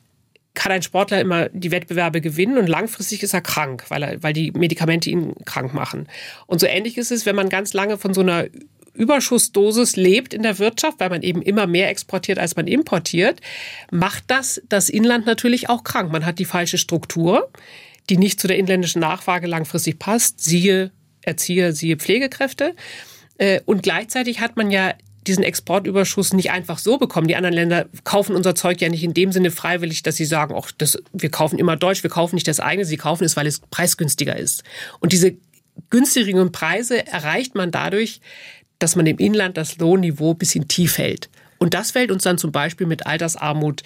kann 0.54 0.72
ein 0.72 0.82
Sportler 0.82 1.20
immer 1.20 1.48
die 1.50 1.70
Wettbewerbe 1.70 2.20
gewinnen 2.20 2.58
und 2.58 2.66
langfristig 2.66 3.22
ist 3.22 3.34
er 3.34 3.40
krank, 3.40 3.84
weil, 3.88 4.02
er, 4.02 4.22
weil 4.22 4.32
die 4.32 4.50
Medikamente 4.50 5.10
ihn 5.10 5.34
krank 5.44 5.72
machen. 5.74 6.08
Und 6.46 6.60
so 6.60 6.66
ähnlich 6.66 6.98
ist 6.98 7.12
es, 7.12 7.24
wenn 7.24 7.36
man 7.36 7.48
ganz 7.48 7.72
lange 7.72 7.98
von 7.98 8.14
so 8.14 8.20
einer 8.20 8.46
Überschussdosis 8.94 9.96
lebt 9.96 10.34
in 10.34 10.42
der 10.42 10.58
Wirtschaft, 10.58 11.00
weil 11.00 11.10
man 11.10 11.22
eben 11.22 11.42
immer 11.42 11.66
mehr 11.66 11.88
exportiert, 11.88 12.38
als 12.38 12.56
man 12.56 12.66
importiert, 12.66 13.40
macht 13.90 14.24
das 14.26 14.60
das 14.68 14.88
Inland 14.88 15.26
natürlich 15.26 15.68
auch 15.68 15.84
krank. 15.84 16.12
Man 16.12 16.26
hat 16.26 16.38
die 16.38 16.44
falsche 16.44 16.78
Struktur, 16.78 17.50
die 18.08 18.16
nicht 18.16 18.40
zu 18.40 18.48
der 18.48 18.58
inländischen 18.58 19.00
Nachfrage 19.00 19.46
langfristig 19.46 19.98
passt, 19.98 20.42
siehe 20.42 20.90
Erzieher, 21.22 21.72
siehe 21.72 21.96
Pflegekräfte. 21.96 22.74
Äh, 23.38 23.60
und 23.66 23.82
gleichzeitig 23.82 24.40
hat 24.40 24.56
man 24.56 24.70
ja 24.70 24.94
diesen 25.26 25.44
Exportüberschuss 25.44 26.32
nicht 26.32 26.50
einfach 26.50 26.78
so 26.78 26.98
bekommen. 26.98 27.28
Die 27.28 27.36
anderen 27.36 27.54
Länder 27.54 27.86
kaufen 28.04 28.34
unser 28.34 28.54
Zeug 28.54 28.80
ja 28.80 28.88
nicht 28.88 29.04
in 29.04 29.14
dem 29.14 29.32
Sinne 29.32 29.50
freiwillig, 29.50 30.02
dass 30.02 30.16
sie 30.16 30.24
sagen, 30.24 30.54
ach, 30.56 30.70
das, 30.76 31.02
wir 31.12 31.30
kaufen 31.30 31.58
immer 31.58 31.76
Deutsch, 31.76 32.02
wir 32.02 32.10
kaufen 32.10 32.36
nicht 32.36 32.48
das 32.48 32.60
eigene, 32.60 32.84
sie 32.84 32.96
kaufen 32.96 33.24
es, 33.24 33.36
weil 33.36 33.46
es 33.46 33.60
preisgünstiger 33.60 34.36
ist. 34.36 34.64
Und 35.00 35.12
diese 35.12 35.34
günstigeren 35.90 36.52
Preise 36.52 37.06
erreicht 37.06 37.54
man 37.54 37.70
dadurch, 37.70 38.20
dass 38.78 38.96
man 38.96 39.06
im 39.06 39.18
Inland 39.18 39.56
das 39.56 39.76
Lohnniveau 39.78 40.32
ein 40.32 40.38
bisschen 40.38 40.68
tief 40.68 40.98
hält. 40.98 41.28
Und 41.62 41.74
das 41.74 41.90
fällt 41.90 42.10
uns 42.10 42.22
dann 42.22 42.38
zum 42.38 42.52
Beispiel 42.52 42.86
mit 42.86 43.06
Altersarmut 43.06 43.82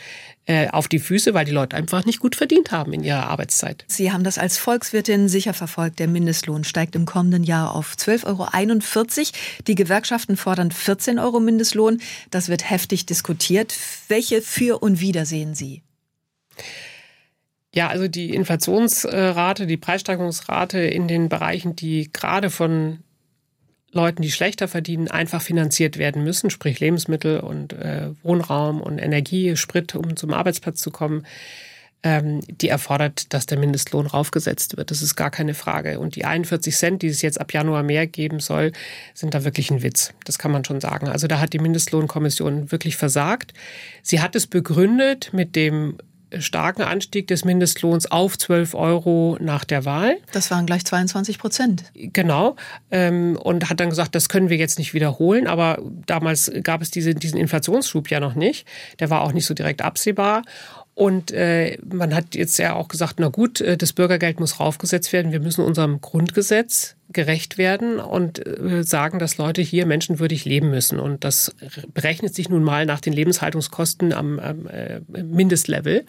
äh, 0.47 0.69
auf 0.69 0.87
die 0.87 1.00
Füße, 1.00 1.35
weil 1.35 1.45
die 1.45 1.50
Leute 1.50 1.76
einfach 1.76 2.04
nicht 2.04 2.21
gut 2.21 2.37
verdient 2.37 2.71
haben 2.71 2.93
in 2.93 3.02
ihrer 3.02 3.26
Arbeitszeit. 3.26 3.85
Sie 3.88 4.12
haben 4.12 4.23
das 4.23 4.38
als 4.38 4.59
Volkswirtin 4.59 5.28
sicher 5.28 5.54
verfolgt. 5.54 5.99
Der 5.99 6.07
Mindestlohn 6.07 6.62
steigt 6.62 6.95
im 6.95 7.04
kommenden 7.04 7.43
Jahr 7.43 7.75
auf 7.75 7.97
12,41 7.99 9.19
Euro. 9.19 9.28
Die 9.66 9.75
Gewerkschaften 9.75 10.37
fordern 10.37 10.71
14 10.71 11.19
Euro 11.19 11.40
Mindestlohn. 11.40 12.00
Das 12.31 12.49
wird 12.49 12.71
heftig 12.71 13.07
diskutiert. 13.07 13.75
Welche 14.07 14.40
Für 14.40 14.81
und 14.81 15.00
Wider 15.00 15.26
sehen 15.26 15.57
Sie? 15.57 15.83
Ja, 17.75 17.88
also 17.88 18.07
die 18.07 18.33
Inflationsrate, 18.33 19.66
die 19.66 19.76
Preissteigerungsrate 19.76 20.78
in 20.78 21.09
den 21.09 21.28
Bereichen, 21.28 21.75
die 21.75 22.09
gerade 22.12 22.50
von 22.50 23.00
Leuten, 23.95 24.23
die 24.23 24.31
schlechter 24.31 24.69
verdienen, 24.69 25.09
einfach 25.09 25.41
finanziert 25.41 25.99
werden 25.99 26.25
müssen, 26.25 26.51
sprich 26.51 26.81
Lebensmittel 26.81 27.40
und 27.40 27.73
äh, 27.73 28.11
Wohnraum 28.23 28.81
und 28.81 28.99
Energie, 28.99 29.57
Sprit, 29.57 29.95
um 29.95 30.16
zum 30.16 30.33
Arbeitsplatz 30.33 30.81
zu 30.81 30.90
kommen, 30.90 31.25
ähm, 32.05 32.40
die 32.49 32.68
erfordert, 32.68 33.33
dass 33.33 33.47
der 33.47 33.59
Mindestlohn 33.59 34.07
raufgesetzt 34.07 34.77
wird. 34.77 34.90
Das 34.90 35.01
ist 35.01 35.16
gar 35.16 35.31
keine 35.31 35.55
Frage. 35.55 35.99
Und 35.99 36.16
die 36.16 36.27
41 36.27 36.77
Cent, 36.77 37.03
die 37.03 37.09
es 37.09 37.23
jetzt 37.23 37.40
ab 37.40 37.53
Januar 37.53 37.83
mehr 37.83 38.07
geben 38.07 38.40
soll, 38.40 38.73
sind 39.14 39.33
da 39.33 39.45
wirklich 39.45 39.71
ein 39.71 39.83
Witz. 39.83 40.12
Das 40.25 40.38
kann 40.38 40.53
man 40.53 40.64
schon 40.64 40.81
sagen. 40.81 41.09
Also 41.09 41.27
da 41.27 41.40
hat 41.40 41.55
die 41.55 41.59
Mindestlohnkommission 41.59 42.71
wirklich 42.71 42.97
versagt. 42.97 43.55
Sie 44.03 44.21
hat 44.21 44.37
es 44.37 44.47
begründet 44.47 45.31
mit 45.33 45.57
dem 45.57 45.97
starken 46.40 46.83
Anstieg 46.83 47.27
des 47.27 47.44
Mindestlohns 47.44 48.11
auf 48.11 48.38
12 48.38 48.75
Euro 48.75 49.37
nach 49.40 49.64
der 49.64 49.85
Wahl. 49.85 50.16
Das 50.33 50.51
waren 50.51 50.66
gleich 50.66 50.85
22 50.85 51.38
Prozent. 51.38 51.85
Genau. 51.94 52.57
Ähm, 52.90 53.37
und 53.42 53.70
hat 53.70 53.81
dann 53.81 53.90
gesagt, 53.90 54.14
das 54.14 54.29
können 54.29 54.49
wir 54.49 54.57
jetzt 54.57 54.79
nicht 54.79 54.94
wiederholen. 54.94 55.47
Aber 55.47 55.79
damals 56.07 56.51
gab 56.62 56.83
es 56.83 56.90
diese, 56.90 57.14
diesen 57.14 57.38
Inflationsschub 57.38 58.11
ja 58.11 58.20
noch 58.20 58.35
nicht. 58.35 58.66
Der 59.01 59.11
war 59.11 59.23
auch 59.23 59.33
nicht 59.33 59.47
so 59.47 59.55
direkt 59.55 59.83
absehbar. 59.83 60.42
Und 60.94 61.33
äh, 61.33 61.76
man 61.85 62.14
hat 62.14 62.37
jetzt 62.37 62.57
ja 62.59 62.74
auch 62.74 62.87
gesagt, 62.87 63.16
na 63.18 63.28
gut, 63.28 63.61
äh, 63.61 63.76
das 63.76 63.92
Bürgergeld 63.92 64.38
muss 64.38 64.61
raufgesetzt 64.61 65.12
werden. 65.12 65.33
Wir 65.33 65.40
müssen 65.40 65.64
unserem 65.64 66.00
Grundgesetz 66.00 66.94
gerecht 67.12 67.59
werden 67.59 67.98
und 67.98 68.46
äh, 68.46 68.85
sagen, 68.85 69.18
dass 69.18 69.37
Leute 69.37 69.61
hier 69.61 69.87
menschenwürdig 69.87 70.44
leben 70.44 70.70
müssen. 70.70 71.00
Und 71.00 71.24
das 71.24 71.54
berechnet 71.92 72.35
sich 72.35 72.48
nun 72.48 72.62
mal 72.62 72.87
nach 72.87 73.00
den 73.00 73.12
Lebenshaltungskosten 73.12 74.12
am, 74.12 74.38
am 74.38 74.68
äh, 74.68 75.00
Mindestlevel. 75.09 76.04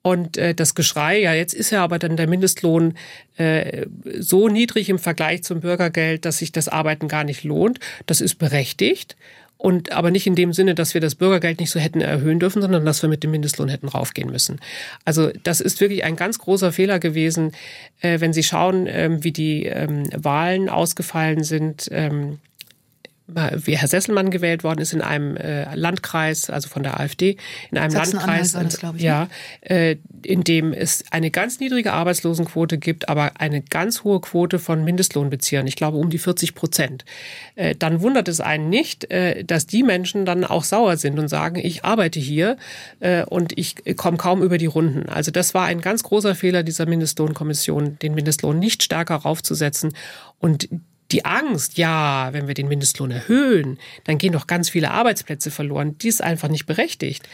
Und 0.00 0.38
äh, 0.38 0.54
das 0.54 0.74
Geschrei, 0.74 1.20
ja, 1.20 1.34
jetzt 1.34 1.52
ist 1.52 1.70
ja 1.70 1.84
aber 1.84 1.98
dann 1.98 2.16
der 2.16 2.28
Mindestlohn 2.28 2.94
äh, 3.36 3.86
so 4.18 4.48
niedrig 4.48 4.88
im 4.88 4.98
Vergleich 4.98 5.42
zum 5.42 5.60
Bürgergeld, 5.60 6.24
dass 6.24 6.38
sich 6.38 6.50
das 6.50 6.68
Arbeiten 6.68 7.08
gar 7.08 7.24
nicht 7.24 7.44
lohnt, 7.44 7.78
das 8.06 8.22
ist 8.22 8.36
berechtigt. 8.36 9.16
Und 9.58 9.90
aber 9.90 10.12
nicht 10.12 10.28
in 10.28 10.36
dem 10.36 10.52
Sinne, 10.52 10.76
dass 10.76 10.94
wir 10.94 11.00
das 11.00 11.16
Bürgergeld 11.16 11.58
nicht 11.58 11.70
so 11.70 11.80
hätten 11.80 12.00
erhöhen 12.00 12.38
dürfen, 12.38 12.62
sondern 12.62 12.84
dass 12.84 13.02
wir 13.02 13.08
mit 13.08 13.24
dem 13.24 13.32
Mindestlohn 13.32 13.68
hätten 13.68 13.88
raufgehen 13.88 14.30
müssen. 14.30 14.60
Also 15.04 15.32
das 15.42 15.60
ist 15.60 15.80
wirklich 15.80 16.04
ein 16.04 16.14
ganz 16.14 16.38
großer 16.38 16.70
Fehler 16.70 17.00
gewesen, 17.00 17.52
äh, 18.00 18.20
wenn 18.20 18.32
Sie 18.32 18.44
schauen, 18.44 18.86
ähm, 18.88 19.24
wie 19.24 19.32
die 19.32 19.64
ähm, 19.66 20.08
Wahlen 20.16 20.68
ausgefallen 20.68 21.42
sind. 21.42 21.88
Ähm, 21.90 22.38
wie 23.28 23.76
Herr 23.76 23.88
Sesselmann 23.88 24.30
gewählt 24.30 24.64
worden 24.64 24.80
ist 24.80 24.94
in 24.94 25.02
einem 25.02 25.36
äh, 25.36 25.74
Landkreis, 25.74 26.48
also 26.48 26.68
von 26.68 26.82
der 26.82 26.98
AfD, 26.98 27.36
in 27.70 27.76
einem 27.76 27.92
Landkreis, 27.92 28.52
das, 28.52 28.82
ich, 28.96 29.02
ja, 29.02 29.28
ne? 29.68 29.70
äh, 29.70 29.96
in 30.22 30.44
dem 30.44 30.72
es 30.72 31.04
eine 31.10 31.30
ganz 31.30 31.60
niedrige 31.60 31.92
Arbeitslosenquote 31.92 32.78
gibt, 32.78 33.08
aber 33.08 33.32
eine 33.38 33.60
ganz 33.60 34.02
hohe 34.02 34.20
Quote 34.20 34.58
von 34.58 34.82
Mindestlohnbeziehern. 34.82 35.66
Ich 35.66 35.76
glaube 35.76 35.98
um 35.98 36.08
die 36.08 36.18
40 36.18 36.54
Prozent. 36.54 37.04
Äh, 37.54 37.74
dann 37.74 38.00
wundert 38.00 38.28
es 38.28 38.40
einen 38.40 38.70
nicht, 38.70 39.10
äh, 39.10 39.44
dass 39.44 39.66
die 39.66 39.82
Menschen 39.82 40.24
dann 40.24 40.44
auch 40.44 40.64
sauer 40.64 40.96
sind 40.96 41.18
und 41.18 41.28
sagen, 41.28 41.60
ich 41.62 41.84
arbeite 41.84 42.18
hier 42.20 42.56
äh, 43.00 43.24
und 43.24 43.56
ich 43.58 43.76
komme 43.96 44.16
kaum 44.16 44.42
über 44.42 44.56
die 44.56 44.66
Runden. 44.66 45.08
Also 45.08 45.30
das 45.30 45.52
war 45.52 45.66
ein 45.66 45.82
ganz 45.82 46.02
großer 46.02 46.34
Fehler 46.34 46.62
dieser 46.62 46.86
Mindestlohnkommission, 46.86 47.98
den 47.98 48.14
Mindestlohn 48.14 48.58
nicht 48.58 48.82
stärker 48.82 49.16
raufzusetzen 49.16 49.92
und 50.38 50.68
die 51.10 51.24
Angst, 51.24 51.78
ja, 51.78 52.28
wenn 52.32 52.46
wir 52.46 52.54
den 52.54 52.68
Mindestlohn 52.68 53.10
erhöhen, 53.10 53.78
dann 54.04 54.18
gehen 54.18 54.32
doch 54.32 54.46
ganz 54.46 54.68
viele 54.70 54.90
Arbeitsplätze 54.90 55.50
verloren, 55.50 55.96
die 55.98 56.08
ist 56.08 56.22
einfach 56.22 56.48
nicht 56.48 56.66
berechtigt. 56.66 57.28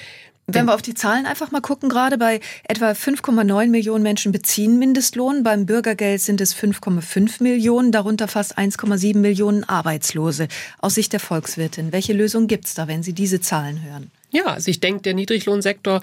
Wenn 0.47 0.67
wir 0.67 0.75
auf 0.75 0.83
die 0.83 0.93
Zahlen 0.93 1.25
einfach 1.25 1.53
mal 1.53 1.63
gucken, 1.63 1.89
gerade 1.89 2.19
bei 2.19 2.41
etwa 2.65 2.91
5,9 2.91 3.69
Millionen 3.69 4.03
Menschen 4.03 4.31
beziehen 4.31 4.79
Mindestlohn, 4.79 5.43
beim 5.43 5.65
Bürgergeld 5.65 6.21
sind 6.21 6.41
es 6.43 6.55
5,5 6.55 7.43
Millionen, 7.43 7.93
darunter 7.93 8.29
fast 8.29 8.59
1,7 8.59 9.17
Millionen 9.17 9.65
Arbeitslose. 9.65 10.49
Aus 10.79 10.97
Sicht 10.97 11.15
der 11.15 11.21
Volkswirtin, 11.21 11.93
welche 11.93 12.13
Lösung 12.13 12.47
gibt 12.47 12.67
es 12.67 12.75
da, 12.75 12.89
wenn 12.89 13.03
Sie 13.03 13.15
diese 13.15 13.41
Zahlen 13.41 13.83
hören? 13.83 14.11
Ja, 14.33 14.45
also 14.47 14.71
ich 14.71 14.81
denke, 14.81 15.01
der 15.01 15.15
Niedriglohnsektor 15.15 16.03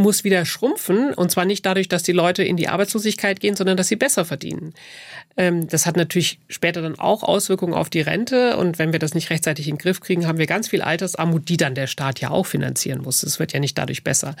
muss 0.00 0.24
wieder 0.24 0.44
schrumpfen. 0.44 1.14
Und 1.14 1.30
zwar 1.30 1.44
nicht 1.44 1.64
dadurch, 1.64 1.88
dass 1.88 2.02
die 2.02 2.12
Leute 2.12 2.42
in 2.42 2.56
die 2.56 2.68
Arbeitslosigkeit 2.68 3.40
gehen, 3.40 3.56
sondern 3.56 3.76
dass 3.76 3.88
sie 3.88 3.96
besser 3.96 4.24
verdienen. 4.24 4.74
Ähm, 5.36 5.68
das 5.68 5.86
hat 5.86 5.96
natürlich 5.96 6.40
später 6.48 6.82
dann 6.82 6.98
auch 6.98 7.22
Auswirkungen 7.22 7.74
auf 7.74 7.90
die 7.90 8.00
Rente. 8.00 8.56
Und 8.56 8.78
wenn 8.78 8.92
wir 8.92 8.98
das 8.98 9.14
nicht 9.14 9.30
rechtzeitig 9.30 9.68
in 9.68 9.76
den 9.76 9.80
Griff 9.80 10.00
kriegen, 10.00 10.26
haben 10.26 10.38
wir 10.38 10.46
ganz 10.46 10.68
viel 10.68 10.82
Altersarmut, 10.82 11.48
die 11.48 11.56
dann 11.56 11.74
der 11.74 11.86
Staat 11.86 12.20
ja 12.20 12.30
auch 12.30 12.46
finanzieren 12.46 13.02
muss. 13.02 13.22
Es 13.22 13.38
wird 13.38 13.52
ja 13.52 13.60
nicht 13.60 13.78
dadurch 13.78 14.02
besser. 14.02 14.34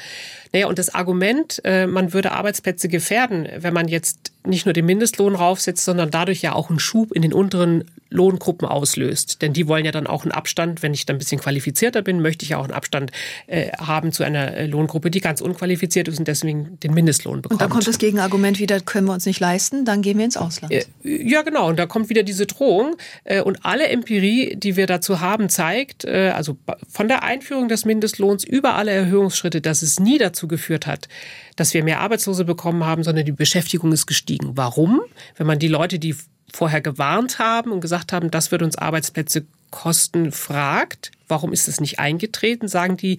Naja, 0.52 0.66
und 0.66 0.78
das 0.78 0.94
Argument, 0.94 1.60
äh, 1.64 1.86
man 1.86 2.12
würde 2.12 2.32
Arbeitsplätze 2.32 2.88
gefährden, 2.88 3.48
wenn 3.56 3.74
man 3.74 3.88
jetzt 3.88 4.32
nicht 4.46 4.64
nur 4.64 4.72
den 4.72 4.86
Mindestlohn 4.86 5.34
raufsetzt, 5.34 5.84
sondern 5.84 6.10
dadurch 6.10 6.40
ja 6.40 6.54
auch 6.54 6.70
einen 6.70 6.78
Schub 6.78 7.12
in 7.12 7.22
den 7.22 7.32
unteren 7.32 7.84
Lohngruppen 8.08 8.66
auslöst. 8.66 9.42
Denn 9.42 9.52
die 9.52 9.68
wollen 9.68 9.84
ja 9.84 9.92
dann 9.92 10.06
auch 10.06 10.24
einen 10.24 10.32
Abstand, 10.32 10.82
wenn 10.82 10.94
ich 10.94 11.06
dann 11.06 11.16
ein 11.16 11.18
bisschen 11.18 11.40
qualifizierter 11.40 12.02
bin, 12.02 12.20
möchte 12.20 12.44
ich 12.44 12.50
ja 12.50 12.58
auch 12.58 12.64
einen 12.64 12.72
Abstand 12.72 13.12
äh, 13.46 13.70
haben 13.72 14.12
zu 14.12 14.24
einer 14.24 14.56
äh, 14.56 14.66
Lohngruppe, 14.66 15.10
die 15.10 15.20
ganz 15.20 15.40
unqualifiziert 15.40 16.08
ist 16.08 16.18
und 16.18 16.26
deswegen 16.26 16.78
den 16.80 16.94
Mindestlohn 16.94 17.42
bekommt. 17.42 17.52
Und 17.52 17.60
dann 17.60 17.70
kommt 17.70 17.86
das 17.86 17.98
Gegenargument 17.98 18.58
wieder, 18.58 18.80
können 18.80 19.06
wir 19.06 19.12
uns 19.12 19.26
nicht 19.26 19.40
leisten, 19.40 19.84
dann 19.84 20.00
gehen 20.00 20.16
wir 20.16 20.24
ins 20.24 20.38
Ausland. 20.38 20.72
Äh, 20.72 20.84
ja, 21.04 21.42
genau. 21.42 21.68
Und 21.68 21.78
da 21.78 21.86
kommt 21.86 22.08
wieder 22.08 22.22
diese 22.22 22.46
Drohung. 22.46 22.96
Äh, 23.24 23.42
und 23.42 23.64
alle 23.64 23.88
Empirie, 23.88 24.56
die 24.56 24.76
wir 24.76 24.86
dazu 24.86 25.20
haben, 25.20 25.48
zeigt, 25.48 26.06
also 26.06 26.56
von 26.88 27.08
der 27.08 27.22
Einführung 27.22 27.68
des 27.68 27.84
Mindestlohns 27.84 28.44
über 28.44 28.74
alle 28.74 28.90
Erhöhungsschritte, 28.90 29.60
dass 29.60 29.82
es 29.82 30.00
nie 30.00 30.18
dazu 30.18 30.48
geführt 30.48 30.86
hat, 30.86 31.08
dass 31.56 31.74
wir 31.74 31.84
mehr 31.84 32.00
Arbeitslose 32.00 32.44
bekommen 32.44 32.84
haben, 32.84 33.02
sondern 33.02 33.24
die 33.24 33.32
Beschäftigung 33.32 33.92
ist 33.92 34.06
gestiegen 34.06 34.29
gestiegen. 34.30 34.56
Warum? 34.56 35.00
Wenn 35.36 35.46
man 35.46 35.58
die 35.58 35.68
Leute, 35.68 35.98
die 35.98 36.14
vorher 36.52 36.80
gewarnt 36.80 37.38
haben 37.38 37.72
und 37.72 37.80
gesagt 37.80 38.12
haben, 38.12 38.30
das 38.30 38.50
wird 38.50 38.62
uns 38.62 38.76
Arbeitsplätze 38.76 39.46
kosten, 39.70 40.32
fragt, 40.32 41.12
warum 41.28 41.52
ist 41.52 41.68
es 41.68 41.80
nicht 41.80 41.98
eingetreten, 41.98 42.68
sagen 42.68 42.96
die, 42.96 43.18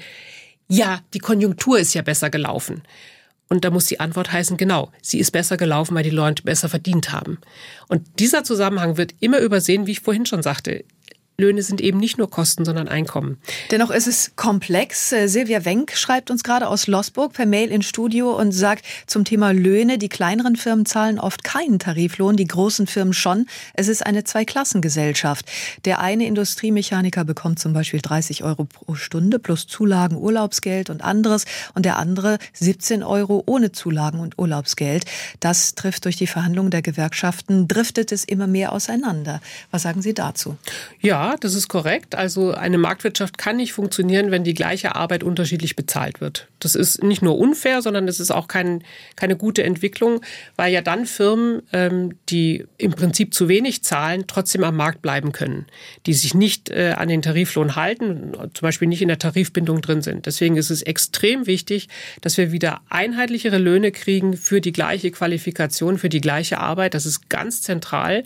ja, 0.68 1.00
die 1.14 1.20
Konjunktur 1.20 1.80
ist 1.80 1.94
ja 1.94 2.02
besser 2.02 2.30
gelaufen. 2.30 2.84
Und 3.50 3.66
da 3.66 3.70
muss 3.70 3.86
die 3.86 4.00
Antwort 4.00 4.32
heißen, 4.32 4.56
genau, 4.56 4.92
sie 5.02 5.20
ist 5.20 5.32
besser 5.32 5.58
gelaufen, 5.58 5.96
weil 5.96 6.04
die 6.04 6.10
Leute 6.10 6.44
besser 6.44 6.70
verdient 6.70 7.12
haben. 7.12 7.40
Und 7.90 8.08
dieser 8.20 8.46
Zusammenhang 8.46 8.96
wird 8.96 9.14
immer 9.20 9.40
übersehen, 9.40 9.88
wie 9.88 9.92
ich 9.92 10.00
vorhin 10.00 10.26
schon 10.26 10.44
sagte. 10.44 10.86
Löhne 11.42 11.64
sind 11.64 11.82
eben 11.82 11.98
nicht 11.98 12.18
nur 12.18 12.30
Kosten, 12.30 12.66
sondern 12.66 12.88
Einkommen. 12.88 13.38
Dennoch 13.72 13.90
ist 13.90 14.08
es 14.08 14.36
komplex. 14.36 15.12
Äh, 15.12 15.28
Silvia 15.28 15.66
Wenk 15.66 15.94
schreibt 15.98 16.30
uns 16.30 16.44
gerade 16.44 16.68
aus 16.68 16.88
Losburg 16.88 17.34
per 17.34 17.46
Mail 17.46 17.72
ins 17.72 17.88
Studio 17.88 18.38
und 18.38 18.52
sagt 18.52 18.86
zum 19.08 19.26
Thema 19.26 19.52
Löhne, 19.52 19.98
die 19.98 20.08
kleineren 20.10 20.56
Firmen 20.56 20.86
zahlen 20.86 21.20
oft 21.20 21.44
keinen 21.44 21.80
Tariflohn, 21.80 22.36
die 22.36 22.46
großen 22.46 22.86
Firmen 22.86 23.14
schon. 23.14 23.48
Es 23.74 23.88
ist 23.88 24.06
eine 24.06 24.24
Zweiklassengesellschaft. 24.24 25.46
Der 25.86 26.00
eine 26.00 26.26
Industriemechaniker 26.26 27.24
bekommt 27.24 27.60
zum 27.60 27.74
Beispiel 27.74 28.02
30 28.02 28.44
Euro 28.44 28.66
pro 28.66 28.94
Stunde 28.94 29.40
plus 29.40 29.66
Zulagen, 29.66 30.18
Urlaubsgeld 30.18 30.92
und 30.92 31.02
anderes 31.02 31.46
und 31.74 31.86
der 31.86 31.98
andere 31.98 32.38
17 32.54 33.02
Euro 33.04 33.42
ohne 33.48 33.72
Zulagen 33.72 34.20
und 34.20 34.38
Urlaubsgeld. 34.38 35.06
Das 35.40 35.74
trifft 35.74 36.06
durch 36.06 36.18
die 36.18 36.28
Verhandlungen 36.28 36.70
der 36.70 36.84
Gewerkschaften, 36.84 37.68
driftet 37.68 38.12
es 38.12 38.24
immer 38.24 38.46
mehr 38.46 38.74
auseinander. 38.74 39.42
Was 39.72 39.82
sagen 39.82 40.04
Sie 40.04 40.14
dazu? 40.14 40.58
Ja, 41.22 41.36
das 41.40 41.54
ist 41.54 41.68
korrekt. 41.68 42.16
Also 42.16 42.52
eine 42.52 42.80
Marktwirtschaft 42.80 43.38
kann 43.38 43.58
nicht 43.58 43.74
funktionieren, 43.74 44.32
wenn 44.32 44.44
die 44.44 44.56
gleiche 44.56 44.96
Arbeit 44.96 45.24
unterschiedlich 45.24 45.76
bezahlt 45.76 46.20
wird. 46.20 46.48
Das 46.58 46.74
ist 46.74 47.04
nicht 47.04 47.22
nur 47.22 47.38
unfair, 47.38 47.84
sondern 47.84 48.08
es 48.08 48.20
ist 48.20 48.32
auch 48.32 48.48
kein, 48.48 48.84
keine 49.16 49.36
gute 49.36 49.62
Entwicklung, 49.62 50.22
weil 50.56 50.74
ja 50.74 50.82
dann 50.82 51.06
Firmen, 51.06 51.62
ähm, 51.74 52.16
die 52.30 52.66
im 52.80 52.94
Prinzip 52.94 53.36
zu 53.36 53.48
wenig 53.48 53.84
zahlen, 53.84 54.24
trotzdem 54.26 54.64
am 54.64 54.76
Markt 54.76 55.04
bleiben 55.04 55.32
können, 55.32 55.68
die 56.08 56.16
sich 56.16 56.34
nicht 56.34 56.72
äh, 56.72 56.96
an 56.98 57.08
den 57.08 57.22
Tariflohn 57.22 57.76
halten, 57.76 58.32
zum 58.56 58.66
Beispiel 58.66 58.88
nicht 58.88 59.04
in 59.04 59.08
der 59.08 59.20
Tarifbindung 59.20 59.82
drin 59.82 60.02
sind. 60.02 60.26
Deswegen 60.26 60.58
ist 60.58 60.72
es 60.72 60.82
extrem 60.82 61.46
wichtig, 61.46 61.88
dass 62.22 62.38
wir 62.38 62.52
wieder 62.52 62.82
einheitlichere 62.90 63.60
Löhne 63.60 63.92
kriegen 63.92 64.36
für 64.38 64.60
die 64.60 64.72
gleiche 64.72 65.12
Qualifikation, 65.12 66.00
für 66.00 66.10
die 66.10 66.22
gleiche 66.22 66.58
Arbeit. 66.58 66.96
Das 66.96 67.06
ist 67.06 67.30
ganz 67.30 67.62
zentral. 67.62 68.24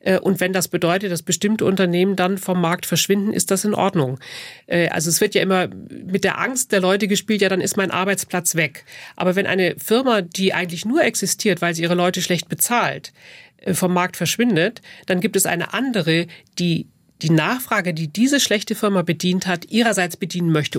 Äh, 0.00 0.18
und 0.18 0.40
wenn 0.40 0.52
das 0.52 0.68
bedeutet, 0.68 1.12
dass 1.12 1.22
bestimmte 1.22 1.64
Unternehmen 1.64 2.16
dann 2.16 2.38
vom 2.38 2.60
Markt 2.60 2.86
verschwinden, 2.86 3.32
ist 3.32 3.50
das 3.50 3.64
in 3.64 3.74
Ordnung. 3.74 4.18
Äh, 4.66 4.88
also 4.88 5.08
es 5.08 5.20
wird 5.20 5.34
ja 5.34 5.42
immer 5.42 5.68
mit 5.68 6.24
der 6.24 6.38
Angst 6.38 6.72
der 6.72 6.80
Leute 6.80 7.08
gespielt, 7.08 7.42
ja, 7.42 7.48
dann 7.48 7.60
ist 7.60 7.76
mein 7.76 7.90
Arbeitsplatz 7.90 8.54
weg. 8.54 8.84
Aber 9.16 9.36
wenn 9.36 9.46
eine 9.46 9.76
Firma, 9.78 10.22
die 10.22 10.54
eigentlich 10.54 10.84
nur 10.84 11.02
existiert, 11.02 11.62
weil 11.62 11.74
sie 11.74 11.82
ihre 11.82 11.94
Leute 11.94 12.22
schlecht 12.22 12.48
bezahlt, 12.48 13.12
äh, 13.58 13.74
vom 13.74 13.92
Markt 13.92 14.16
verschwindet, 14.16 14.82
dann 15.06 15.20
gibt 15.20 15.36
es 15.36 15.46
eine 15.46 15.72
andere, 15.74 16.26
die 16.58 16.86
die 17.22 17.30
Nachfrage, 17.30 17.94
die 17.94 18.06
diese 18.06 18.38
schlechte 18.38 18.76
Firma 18.76 19.02
bedient 19.02 19.48
hat, 19.48 19.64
ihrerseits 19.70 20.16
bedienen 20.16 20.52
möchte. 20.52 20.78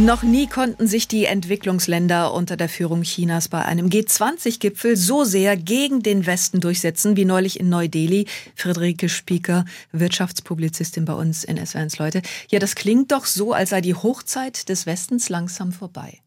Noch 0.00 0.22
nie 0.22 0.46
konnten 0.46 0.86
sich 0.86 1.08
die 1.08 1.26
Entwicklungsländer 1.26 2.32
unter 2.32 2.56
der 2.56 2.70
Führung 2.70 3.02
Chinas 3.02 3.48
bei 3.48 3.62
einem 3.66 3.88
G20-Gipfel 3.88 4.96
so 4.96 5.24
sehr 5.24 5.58
gegen 5.58 6.02
den 6.02 6.24
Westen 6.24 6.60
durchsetzen 6.60 7.18
wie 7.18 7.26
neulich 7.26 7.60
in 7.60 7.68
Neu-Delhi. 7.68 8.26
Friederike 8.54 9.10
Spieker, 9.10 9.66
Wirtschaftspublizistin 9.92 11.04
bei 11.04 11.12
uns 11.12 11.44
in 11.44 11.58
SW1 11.58 11.98
Leute. 11.98 12.22
Ja, 12.50 12.58
das 12.58 12.76
klingt 12.76 13.12
doch 13.12 13.26
so, 13.26 13.52
als 13.52 13.70
sei 13.70 13.82
die 13.82 13.94
Hochzeit 13.94 14.70
des 14.70 14.86
Westens 14.86 15.28
langsam 15.28 15.70
vorbei. 15.70 16.20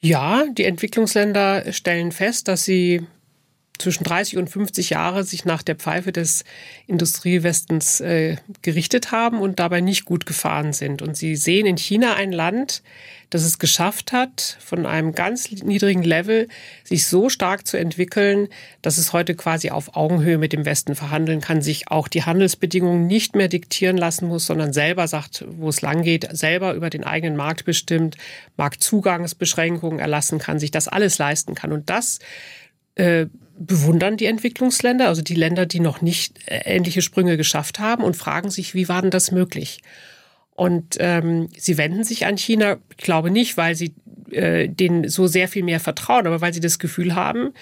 Ja, 0.00 0.46
die 0.46 0.64
Entwicklungsländer 0.64 1.70
stellen 1.70 2.12
fest, 2.12 2.48
dass 2.48 2.64
sie 2.64 3.06
zwischen 3.80 4.04
30 4.04 4.36
und 4.38 4.48
50 4.48 4.90
Jahre 4.90 5.24
sich 5.24 5.44
nach 5.44 5.62
der 5.62 5.76
Pfeife 5.76 6.12
des 6.12 6.44
Industriewestens 6.86 8.00
äh, 8.00 8.36
gerichtet 8.62 9.12
haben 9.12 9.40
und 9.40 9.58
dabei 9.58 9.80
nicht 9.80 10.04
gut 10.04 10.26
gefahren 10.26 10.72
sind. 10.72 11.02
Und 11.02 11.16
sie 11.16 11.36
sehen 11.36 11.66
in 11.66 11.76
China 11.76 12.14
ein 12.14 12.32
Land, 12.32 12.82
das 13.30 13.44
es 13.44 13.60
geschafft 13.60 14.12
hat, 14.12 14.58
von 14.60 14.86
einem 14.86 15.12
ganz 15.12 15.50
niedrigen 15.50 16.02
Level 16.02 16.48
sich 16.82 17.06
so 17.06 17.28
stark 17.28 17.66
zu 17.66 17.76
entwickeln, 17.78 18.48
dass 18.82 18.98
es 18.98 19.12
heute 19.12 19.36
quasi 19.36 19.70
auf 19.70 19.96
Augenhöhe 19.96 20.36
mit 20.36 20.52
dem 20.52 20.64
Westen 20.64 20.96
verhandeln 20.96 21.40
kann, 21.40 21.62
sich 21.62 21.90
auch 21.90 22.08
die 22.08 22.24
Handelsbedingungen 22.24 23.06
nicht 23.06 23.36
mehr 23.36 23.48
diktieren 23.48 23.96
lassen 23.96 24.26
muss, 24.26 24.46
sondern 24.46 24.72
selber 24.72 25.06
sagt, 25.06 25.44
wo 25.48 25.68
es 25.68 25.80
lang 25.80 26.02
geht, 26.02 26.28
selber 26.36 26.74
über 26.74 26.90
den 26.90 27.04
eigenen 27.04 27.36
Markt 27.36 27.64
bestimmt, 27.64 28.16
Marktzugangsbeschränkungen 28.56 30.00
erlassen 30.00 30.40
kann, 30.40 30.58
sich 30.58 30.72
das 30.72 30.88
alles 30.88 31.18
leisten 31.18 31.54
kann. 31.54 31.72
Und 31.72 31.88
das 31.88 32.18
äh, 32.96 33.26
bewundern 33.60 34.16
die 34.16 34.24
Entwicklungsländer, 34.24 35.06
also 35.06 35.22
die 35.22 35.34
Länder, 35.34 35.66
die 35.66 35.80
noch 35.80 36.00
nicht 36.00 36.38
äh, 36.46 36.62
ähnliche 36.64 37.02
Sprünge 37.02 37.36
geschafft 37.36 37.78
haben 37.78 38.02
und 38.02 38.16
fragen 38.16 38.50
sich, 38.50 38.74
wie 38.74 38.88
war 38.88 39.02
denn 39.02 39.10
das 39.10 39.30
möglich? 39.30 39.80
Und 40.56 40.96
ähm, 40.98 41.48
sie 41.56 41.78
wenden 41.78 42.02
sich 42.02 42.26
an 42.26 42.36
China, 42.36 42.78
ich 42.90 43.04
glaube 43.04 43.30
nicht, 43.30 43.56
weil 43.56 43.74
sie 43.74 43.94
äh, 44.30 44.68
denen 44.68 45.08
so 45.08 45.26
sehr 45.26 45.46
viel 45.46 45.62
mehr 45.62 45.80
vertrauen, 45.80 46.26
aber 46.26 46.40
weil 46.40 46.54
sie 46.54 46.60
das 46.60 46.78
Gefühl 46.78 47.14
haben, 47.14 47.52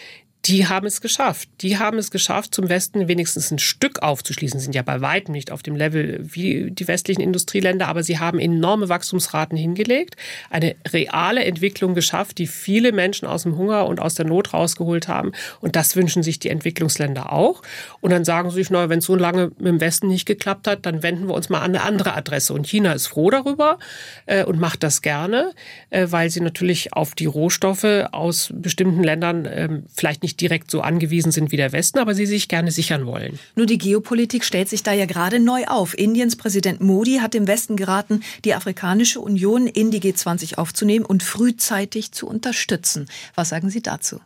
die 0.45 0.67
haben 0.67 0.87
es 0.87 1.01
geschafft. 1.01 1.49
Die 1.61 1.79
haben 1.79 1.99
es 1.99 2.11
geschafft, 2.11 2.55
zum 2.55 2.69
Westen 2.69 3.09
wenigstens 3.09 3.51
ein 3.51 3.59
Stück 3.59 4.03
aufzuschließen. 4.03 4.61
Sind 4.61 4.75
ja 4.75 4.83
bei 4.83 5.01
weitem 5.01 5.33
nicht 5.33 5.51
auf 5.51 5.63
dem 5.63 5.77
Level 5.77 6.21
wie 6.23 6.71
die 6.71 6.89
westlichen 6.89 7.21
Industrieländer, 7.21 7.89
aber 7.89 8.03
sie 8.03 8.19
haben 8.19 8.39
enorme 8.39 8.89
Wachstumsraten 8.89 9.59
hingelegt, 9.59 10.17
eine 10.49 10.77
reale 10.89 11.45
Entwicklung 11.45 11.95
geschafft, 11.95 12.39
die 12.39 12.47
viele 12.47 12.93
Menschen 12.93 13.27
aus 13.27 13.43
dem 13.43 13.57
Hunger 13.57 13.87
und 13.87 14.01
aus 14.01 14.15
der 14.15 14.27
Not 14.27 14.55
rausgeholt 14.55 15.09
haben. 15.09 15.33
Und 15.61 15.77
das 15.77 15.97
wünschen 15.97 16.23
sich 16.23 16.39
die 16.39 16.51
Entwicklungsländer 16.51 17.33
auch. 17.33 17.63
Und 18.01 18.11
dann 18.11 18.25
sagen 18.25 18.51
sie 18.51 18.57
sich, 18.57 18.71
naja, 18.71 18.89
wenn 18.89 19.01
es 19.01 19.07
so 19.07 19.17
lange 19.17 19.49
mit 19.59 19.67
dem 19.67 19.81
Westen 19.81 20.09
nicht 20.09 20.25
geklappt 20.25 20.67
hat, 20.67 20.87
dann 20.87 21.03
wenden 21.03 21.27
wir 21.27 21.35
uns 21.35 21.49
mal 21.49 21.61
an 21.61 21.75
eine 21.75 21.83
andere 21.83 22.15
Adresse. 22.15 22.55
Und 22.55 22.67
China 22.67 22.93
ist 22.93 23.09
froh 23.09 23.31
darüber 23.31 23.79
äh, 24.27 24.45
und 24.45 24.61
macht 24.61 24.83
das 24.83 25.03
gerne, 25.03 25.53
äh, 25.91 26.07
weil 26.11 26.31
sie 26.31 26.41
natürlich 26.41 26.93
auf 26.93 27.15
die 27.15 27.27
Rohstoffe 27.27 28.07
aus 28.13 28.51
bestimmten 28.55 29.03
Ländern 29.03 29.45
äh, 29.45 29.69
vielleicht 29.93 30.23
nicht 30.23 30.28
direkt 30.37 30.71
so 30.71 30.81
angewiesen 30.81 31.33
sind 31.33 31.53
wie 31.53 31.57
der 31.57 31.73
Westen, 31.73 31.99
aber 31.99 32.15
sie 32.15 32.27
sich 32.27 32.49
gerne 32.49 32.71
sichern 32.71 33.07
wollen. 33.07 33.39
Nur 33.55 33.67
die 33.67 33.79
Geopolitik 33.79 34.45
stellt 34.45 34.69
sich 34.69 34.83
da 34.83 34.93
ja 34.93 35.07
gerade 35.07 35.41
neu 35.41 35.65
auf. 35.67 35.97
Indiens 35.97 36.37
Präsident 36.37 36.81
Modi 36.81 37.19
hat 37.19 37.35
dem 37.35 37.47
Westen 37.47 37.77
geraten, 37.77 38.23
die 38.45 38.55
Afrikanische 38.55 39.21
Union 39.21 39.67
in 39.67 39.91
die 39.91 40.01
G20 40.01 40.57
aufzunehmen 40.57 41.05
und 41.05 41.23
frühzeitig 41.23 42.13
zu 42.13 42.27
unterstützen. 42.27 43.09
Was 43.35 43.49
sagen 43.49 43.71
Sie 43.71 43.83
dazu? 43.83 44.21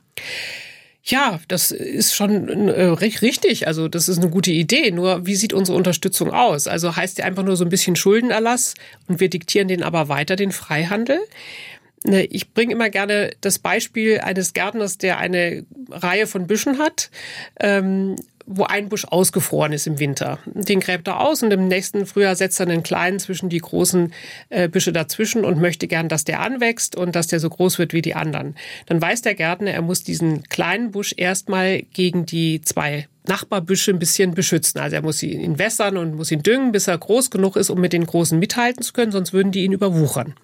Ja, 1.05 1.41
das 1.49 1.73
ist 1.73 2.15
schon 2.15 2.69
äh, 2.69 2.85
richtig. 2.85 3.67
Also 3.67 3.89
das 3.89 4.09
ist 4.09 4.19
eine 4.19 4.31
gute 4.31 4.53
Idee. 4.53 4.93
Nur 4.93 5.27
wie 5.27 5.35
sieht 5.35 5.53
unsere 5.53 5.77
Unterstützung 5.77 6.31
aus? 6.31 6.69
Also 6.69 6.95
heißt 6.95 7.19
die 7.19 7.25
einfach 7.25 7.43
nur 7.43 7.57
so 7.57 7.65
ein 7.65 7.71
bisschen 7.71 7.97
Schuldenerlass 7.97 8.75
und 9.09 9.19
wir 9.19 9.29
diktieren 9.29 9.67
den 9.67 9.83
aber 9.83 10.09
weiter 10.09 10.37
den 10.37 10.53
Freihandel? 10.53 11.19
Ne, 12.05 12.25
ich 12.25 12.53
bringe 12.53 12.73
immer 12.73 12.91
gerne 12.91 13.31
das 13.41 13.59
Beispiel 13.59 14.19
eines 14.21 14.55
Gärtners, 14.55 14.99
der 14.99 15.19
eine 15.19 15.65
Reihe 15.89 16.27
von 16.27 16.49
Büschen 16.49 16.79
hat, 16.79 17.11
ähm, 17.61 18.17
wo 18.45 18.65
ein 18.65 18.89
Busch 18.89 19.05
ausgefroren 19.05 19.73
ist 19.73 19.87
im 19.87 20.01
Winter. 20.01 20.41
Den 20.47 20.81
gräbt 20.81 21.07
er 21.07 21.21
aus 21.21 21.45
und 21.45 21.53
im 21.53 21.69
nächsten 21.69 22.07
Frühjahr 22.07 22.35
setzt 22.35 22.59
er 22.59 22.67
einen 22.67 22.83
kleinen 22.83 23.21
zwischen 23.21 23.49
die 23.49 23.59
großen 23.59 24.13
äh, 24.49 24.69
Büsche 24.69 24.93
dazwischen 24.93 25.45
und 25.45 25.61
möchte 25.61 25.87
gern, 25.87 26.09
dass 26.09 26.25
der 26.25 26.41
anwächst 26.41 26.97
und 26.97 27.15
dass 27.15 27.29
der 27.29 27.39
so 27.39 27.49
groß 27.49 27.79
wird 27.79 27.93
wie 27.93 28.03
die 28.03 28.15
anderen. 28.15 28.57
Dann 28.87 29.01
weiß 29.01 29.23
der 29.23 29.35
Gärtner, 29.35 29.71
er 29.71 29.83
muss 29.83 30.03
diesen 30.03 30.43
kleinen 30.49 30.91
Busch 30.91 31.15
erstmal 31.17 31.83
gegen 31.83 32.27
die 32.27 32.63
zwei 32.63 33.07
Nachbarbüsche 33.27 33.93
ein 33.93 33.99
bisschen 33.99 34.35
beschützen. 34.35 34.81
Also 34.81 34.97
er 34.97 35.03
muss 35.03 35.23
ihn 35.23 35.59
wässern 35.59 35.97
und 35.97 36.17
muss 36.17 36.31
ihn 36.31 36.43
düngen, 36.43 36.73
bis 36.73 36.89
er 36.89 36.99
groß 36.99 37.31
genug 37.31 37.57
ist, 37.57 37.71
um 37.71 37.81
mit 37.81 37.93
den 37.93 38.05
Großen 38.05 38.39
mithalten 38.39 38.83
zu 38.83 38.93
können, 38.93 39.13
sonst 39.13 39.33
würden 39.33 39.53
die 39.53 39.65
ihn 39.65 39.73
überwuchern. 39.73 40.35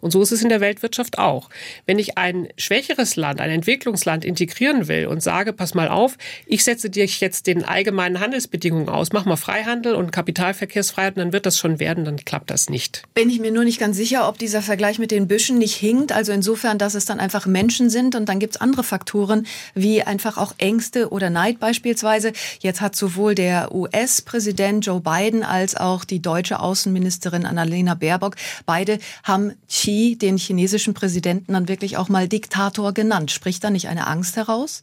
Und 0.00 0.10
so 0.10 0.20
ist 0.22 0.32
es 0.32 0.42
in 0.42 0.48
der 0.48 0.60
Weltwirtschaft 0.60 1.18
auch. 1.18 1.48
Wenn 1.86 1.98
ich 1.98 2.18
ein 2.18 2.48
schwächeres 2.58 3.16
Land, 3.16 3.40
ein 3.40 3.50
Entwicklungsland 3.50 4.24
integrieren 4.24 4.88
will 4.88 5.06
und 5.06 5.22
sage, 5.22 5.52
pass 5.52 5.74
mal 5.74 5.88
auf, 5.88 6.16
ich 6.46 6.64
setze 6.64 6.90
dir 6.90 7.06
jetzt 7.06 7.46
den 7.46 7.64
allgemeinen 7.64 8.20
Handelsbedingungen 8.20 8.88
aus, 8.88 9.12
mach 9.12 9.24
mal 9.24 9.36
Freihandel 9.36 9.94
und 9.94 10.12
Kapitalverkehrsfreiheit, 10.12 11.16
dann 11.16 11.32
wird 11.32 11.46
das 11.46 11.58
schon 11.58 11.80
werden, 11.80 12.04
dann 12.04 12.16
klappt 12.16 12.50
das 12.50 12.68
nicht. 12.68 13.02
Bin 13.14 13.30
ich 13.30 13.40
mir 13.40 13.50
nur 13.50 13.64
nicht 13.64 13.80
ganz 13.80 13.96
sicher, 13.96 14.28
ob 14.28 14.38
dieser 14.38 14.62
Vergleich 14.62 14.98
mit 14.98 15.10
den 15.10 15.26
Büschen 15.26 15.58
nicht 15.58 15.74
hinkt. 15.74 16.12
Also 16.12 16.32
insofern, 16.32 16.78
dass 16.78 16.94
es 16.94 17.06
dann 17.06 17.20
einfach 17.20 17.46
Menschen 17.46 17.88
sind 17.88 18.14
und 18.14 18.28
dann 18.28 18.38
gibt 18.38 18.56
es 18.56 18.60
andere 18.60 18.84
Faktoren, 18.84 19.46
wie 19.74 20.02
einfach 20.02 20.36
auch 20.36 20.54
Ängste 20.58 21.10
oder 21.10 21.30
Neid 21.30 21.60
beispielsweise 21.60 22.25
Weise. 22.26 22.32
Jetzt 22.60 22.80
hat 22.80 22.96
sowohl 22.96 23.34
der 23.34 23.74
US-Präsident 23.74 24.86
Joe 24.86 25.00
Biden 25.00 25.42
als 25.42 25.76
auch 25.76 26.04
die 26.04 26.20
deutsche 26.20 26.60
Außenministerin 26.60 27.46
Annalena 27.46 27.94
Baerbock, 27.94 28.36
beide 28.64 28.98
haben 29.22 29.54
Xi, 29.68 30.16
den 30.20 30.38
chinesischen 30.38 30.94
Präsidenten, 30.94 31.52
dann 31.52 31.68
wirklich 31.68 31.96
auch 31.96 32.08
mal 32.08 32.28
Diktator 32.28 32.92
genannt. 32.92 33.30
Spricht 33.30 33.64
da 33.64 33.70
nicht 33.70 33.88
eine 33.88 34.06
Angst 34.06 34.36
heraus? 34.36 34.82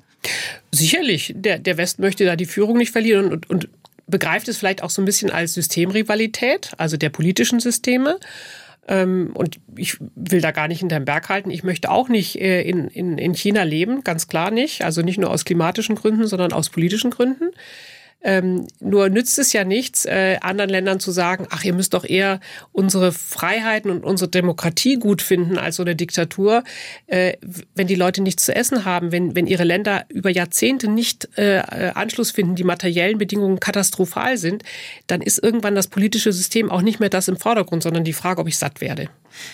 Sicherlich. 0.72 1.34
Der, 1.36 1.60
der 1.60 1.78
West 1.78 2.00
möchte 2.00 2.26
da 2.26 2.36
die 2.36 2.46
Führung 2.46 2.78
nicht 2.78 2.92
verlieren 2.92 3.32
und, 3.32 3.50
und 3.50 3.68
begreift 4.08 4.48
es 4.48 4.58
vielleicht 4.58 4.84
auch 4.84 4.90
so 4.90 5.02
ein 5.02 5.06
bisschen 5.06 5.32
als 5.32 5.54
Systemrivalität, 5.54 6.72
also 6.78 6.98
der 6.98 7.10
politischen 7.10 7.60
Systeme. 7.60 8.20
Ähm, 8.88 9.32
und 9.34 9.60
ich 9.78 9.98
will 10.16 10.42
da 10.42 10.52
gar 10.52 10.68
nicht 10.68 10.80
hinterm 10.80 11.06
Berg 11.06 11.30
halten. 11.30 11.52
Ich 11.52 11.64
möchte 11.64 11.90
auch 11.90 12.10
nicht 12.10 12.40
äh, 12.40 12.62
in, 12.62 12.88
in, 12.90 13.18
in 13.18 13.34
China 13.34 13.64
leben, 13.64 14.04
ganz 14.04 14.28
klar 14.28 14.52
nicht. 14.52 14.84
Also 14.84 15.02
nicht 15.02 15.18
nur 15.18 15.30
aus 15.30 15.46
klimatischen 15.46 15.96
Gründen, 15.96 16.28
sondern 16.28 16.52
aus 16.52 16.70
politischen 16.70 17.12
Gründen. 17.12 17.52
Ähm, 18.24 18.68
nur 18.80 19.10
nützt 19.10 19.38
es 19.38 19.52
ja 19.54 19.66
nichts, 19.66 20.06
äh, 20.06 20.38
anderen 20.42 20.70
Ländern 20.70 21.00
zu 21.00 21.12
sagen, 21.12 21.48
ach, 21.50 21.64
ihr 21.64 21.74
müsst 21.74 21.94
doch 21.94 22.06
eher 22.06 22.40
unsere 22.72 23.12
Freiheiten 23.12 23.92
und 23.92 24.06
unsere 24.06 24.30
Demokratie 24.30 24.96
gut 24.96 25.22
finden 25.22 25.58
als 25.58 25.76
so 25.76 25.84
eine 25.84 25.96
Diktatur, 25.96 26.64
äh, 27.08 27.34
wenn 27.76 27.88
die 27.88 27.96
Leute 27.96 28.22
nichts 28.22 28.46
zu 28.46 28.56
essen 28.56 28.86
haben, 28.86 29.12
wenn, 29.12 29.36
wenn 29.36 29.46
ihre 29.46 29.66
Länder 29.66 30.06
über 30.10 30.30
Jahrzehnte 30.30 30.88
nicht 30.88 31.38
äh, 31.38 31.62
Anschluss 31.94 32.32
finden, 32.32 32.56
die 32.56 32.64
materiellen 32.64 33.18
Bedingungen 33.18 33.60
katastrophal 33.60 34.38
sind, 34.38 34.64
dann 35.08 35.22
ist 35.22 35.44
irgendwann 35.44 35.76
das 35.76 35.88
politische 35.88 36.32
System 36.32 36.72
auch 36.72 36.82
nicht 36.82 37.00
mehr 37.00 37.10
das 37.10 37.28
im 37.28 37.38
Vordergrund, 37.38 37.84
sondern 37.84 38.04
die 38.04 38.14
Frage, 38.14 38.40
ob 38.42 38.48
ich 38.48 38.58
satt 38.58 38.80
werde. 38.80 39.10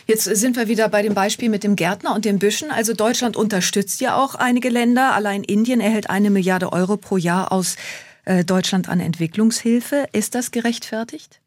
Jetzt 0.05 0.25
sind 0.25 0.58
wir 0.58 0.67
wieder 0.67 0.89
bei 0.89 1.01
dem 1.01 1.13
Beispiel 1.13 1.49
mit 1.49 1.63
dem 1.63 1.75
Gärtner 1.75 2.13
und 2.13 2.25
den 2.25 2.38
Büschen. 2.38 2.69
Also 2.69 2.93
Deutschland 2.93 3.38
unterstützt 3.38 4.01
ja 4.01 4.15
auch 4.15 4.36
einige 4.36 4.69
Länder. 4.69 5.13
Allein 5.13 5.43
Indien 5.43 5.79
erhält 5.79 6.10
eine 6.10 6.29
Milliarde 6.29 6.71
Euro 6.73 6.97
pro 6.97 7.17
Jahr 7.17 7.51
aus 7.51 7.75
äh, 7.75 8.09
Deutschland 8.45 8.89
an 8.89 8.99
Entwicklungshilfe. 8.99 10.07
Ist 10.11 10.35
das 10.35 10.51
gerechtfertigt? 10.51 11.39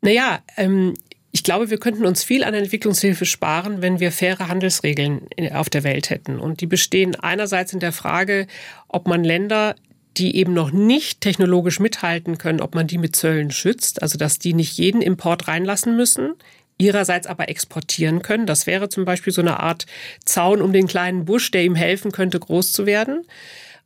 Naja, 0.00 0.40
ähm, 0.56 0.94
ich 1.32 1.42
glaube, 1.42 1.70
wir 1.70 1.78
könnten 1.78 2.06
uns 2.06 2.24
viel 2.24 2.44
an 2.44 2.54
Entwicklungshilfe 2.54 3.26
sparen, 3.26 3.82
wenn 3.82 4.00
wir 4.00 4.10
faire 4.10 4.48
Handelsregeln 4.48 5.28
auf 5.52 5.68
der 5.68 5.84
Welt 5.84 6.10
hätten. 6.10 6.38
Und 6.38 6.60
die 6.60 6.66
bestehen 6.66 7.14
einerseits 7.14 7.72
in 7.72 7.80
der 7.80 7.92
Frage, 7.92 8.46
ob 8.88 9.06
man 9.06 9.22
Länder 9.22 9.74
die 10.16 10.36
eben 10.36 10.54
noch 10.54 10.70
nicht 10.70 11.20
technologisch 11.20 11.78
mithalten 11.78 12.38
können, 12.38 12.60
ob 12.60 12.74
man 12.74 12.86
die 12.86 12.98
mit 12.98 13.14
Zöllen 13.16 13.50
schützt, 13.50 14.02
also 14.02 14.16
dass 14.16 14.38
die 14.38 14.54
nicht 14.54 14.78
jeden 14.78 15.02
Import 15.02 15.46
reinlassen 15.48 15.96
müssen, 15.96 16.34
ihrerseits 16.78 17.26
aber 17.26 17.48
exportieren 17.48 18.22
können. 18.22 18.46
Das 18.46 18.66
wäre 18.66 18.88
zum 18.88 19.04
Beispiel 19.04 19.32
so 19.32 19.40
eine 19.40 19.60
Art 19.60 19.86
Zaun 20.24 20.62
um 20.62 20.72
den 20.72 20.86
kleinen 20.86 21.24
Busch, 21.24 21.50
der 21.50 21.64
ihm 21.64 21.74
helfen 21.74 22.12
könnte, 22.12 22.40
groß 22.40 22.72
zu 22.72 22.86
werden. 22.86 23.26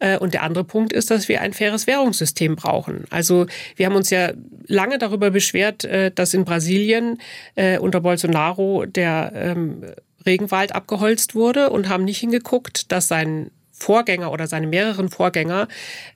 Äh, 0.00 0.18
und 0.18 0.34
der 0.34 0.42
andere 0.42 0.64
Punkt 0.64 0.92
ist, 0.92 1.10
dass 1.10 1.28
wir 1.28 1.40
ein 1.40 1.52
faires 1.52 1.86
Währungssystem 1.86 2.56
brauchen. 2.56 3.04
Also 3.10 3.46
wir 3.76 3.86
haben 3.86 3.94
uns 3.94 4.10
ja 4.10 4.32
lange 4.66 4.98
darüber 4.98 5.30
beschwert, 5.30 5.84
äh, 5.84 6.10
dass 6.10 6.34
in 6.34 6.44
Brasilien 6.44 7.18
äh, 7.54 7.78
unter 7.78 8.00
Bolsonaro 8.00 8.86
der 8.86 9.32
ähm, 9.34 9.84
Regenwald 10.26 10.74
abgeholzt 10.74 11.34
wurde 11.34 11.70
und 11.70 11.88
haben 11.88 12.04
nicht 12.04 12.18
hingeguckt, 12.18 12.90
dass 12.90 13.08
sein 13.08 13.50
Vorgänger 13.72 14.30
oder 14.30 14.46
seine 14.46 14.66
mehreren 14.66 15.08
Vorgänger 15.08 15.66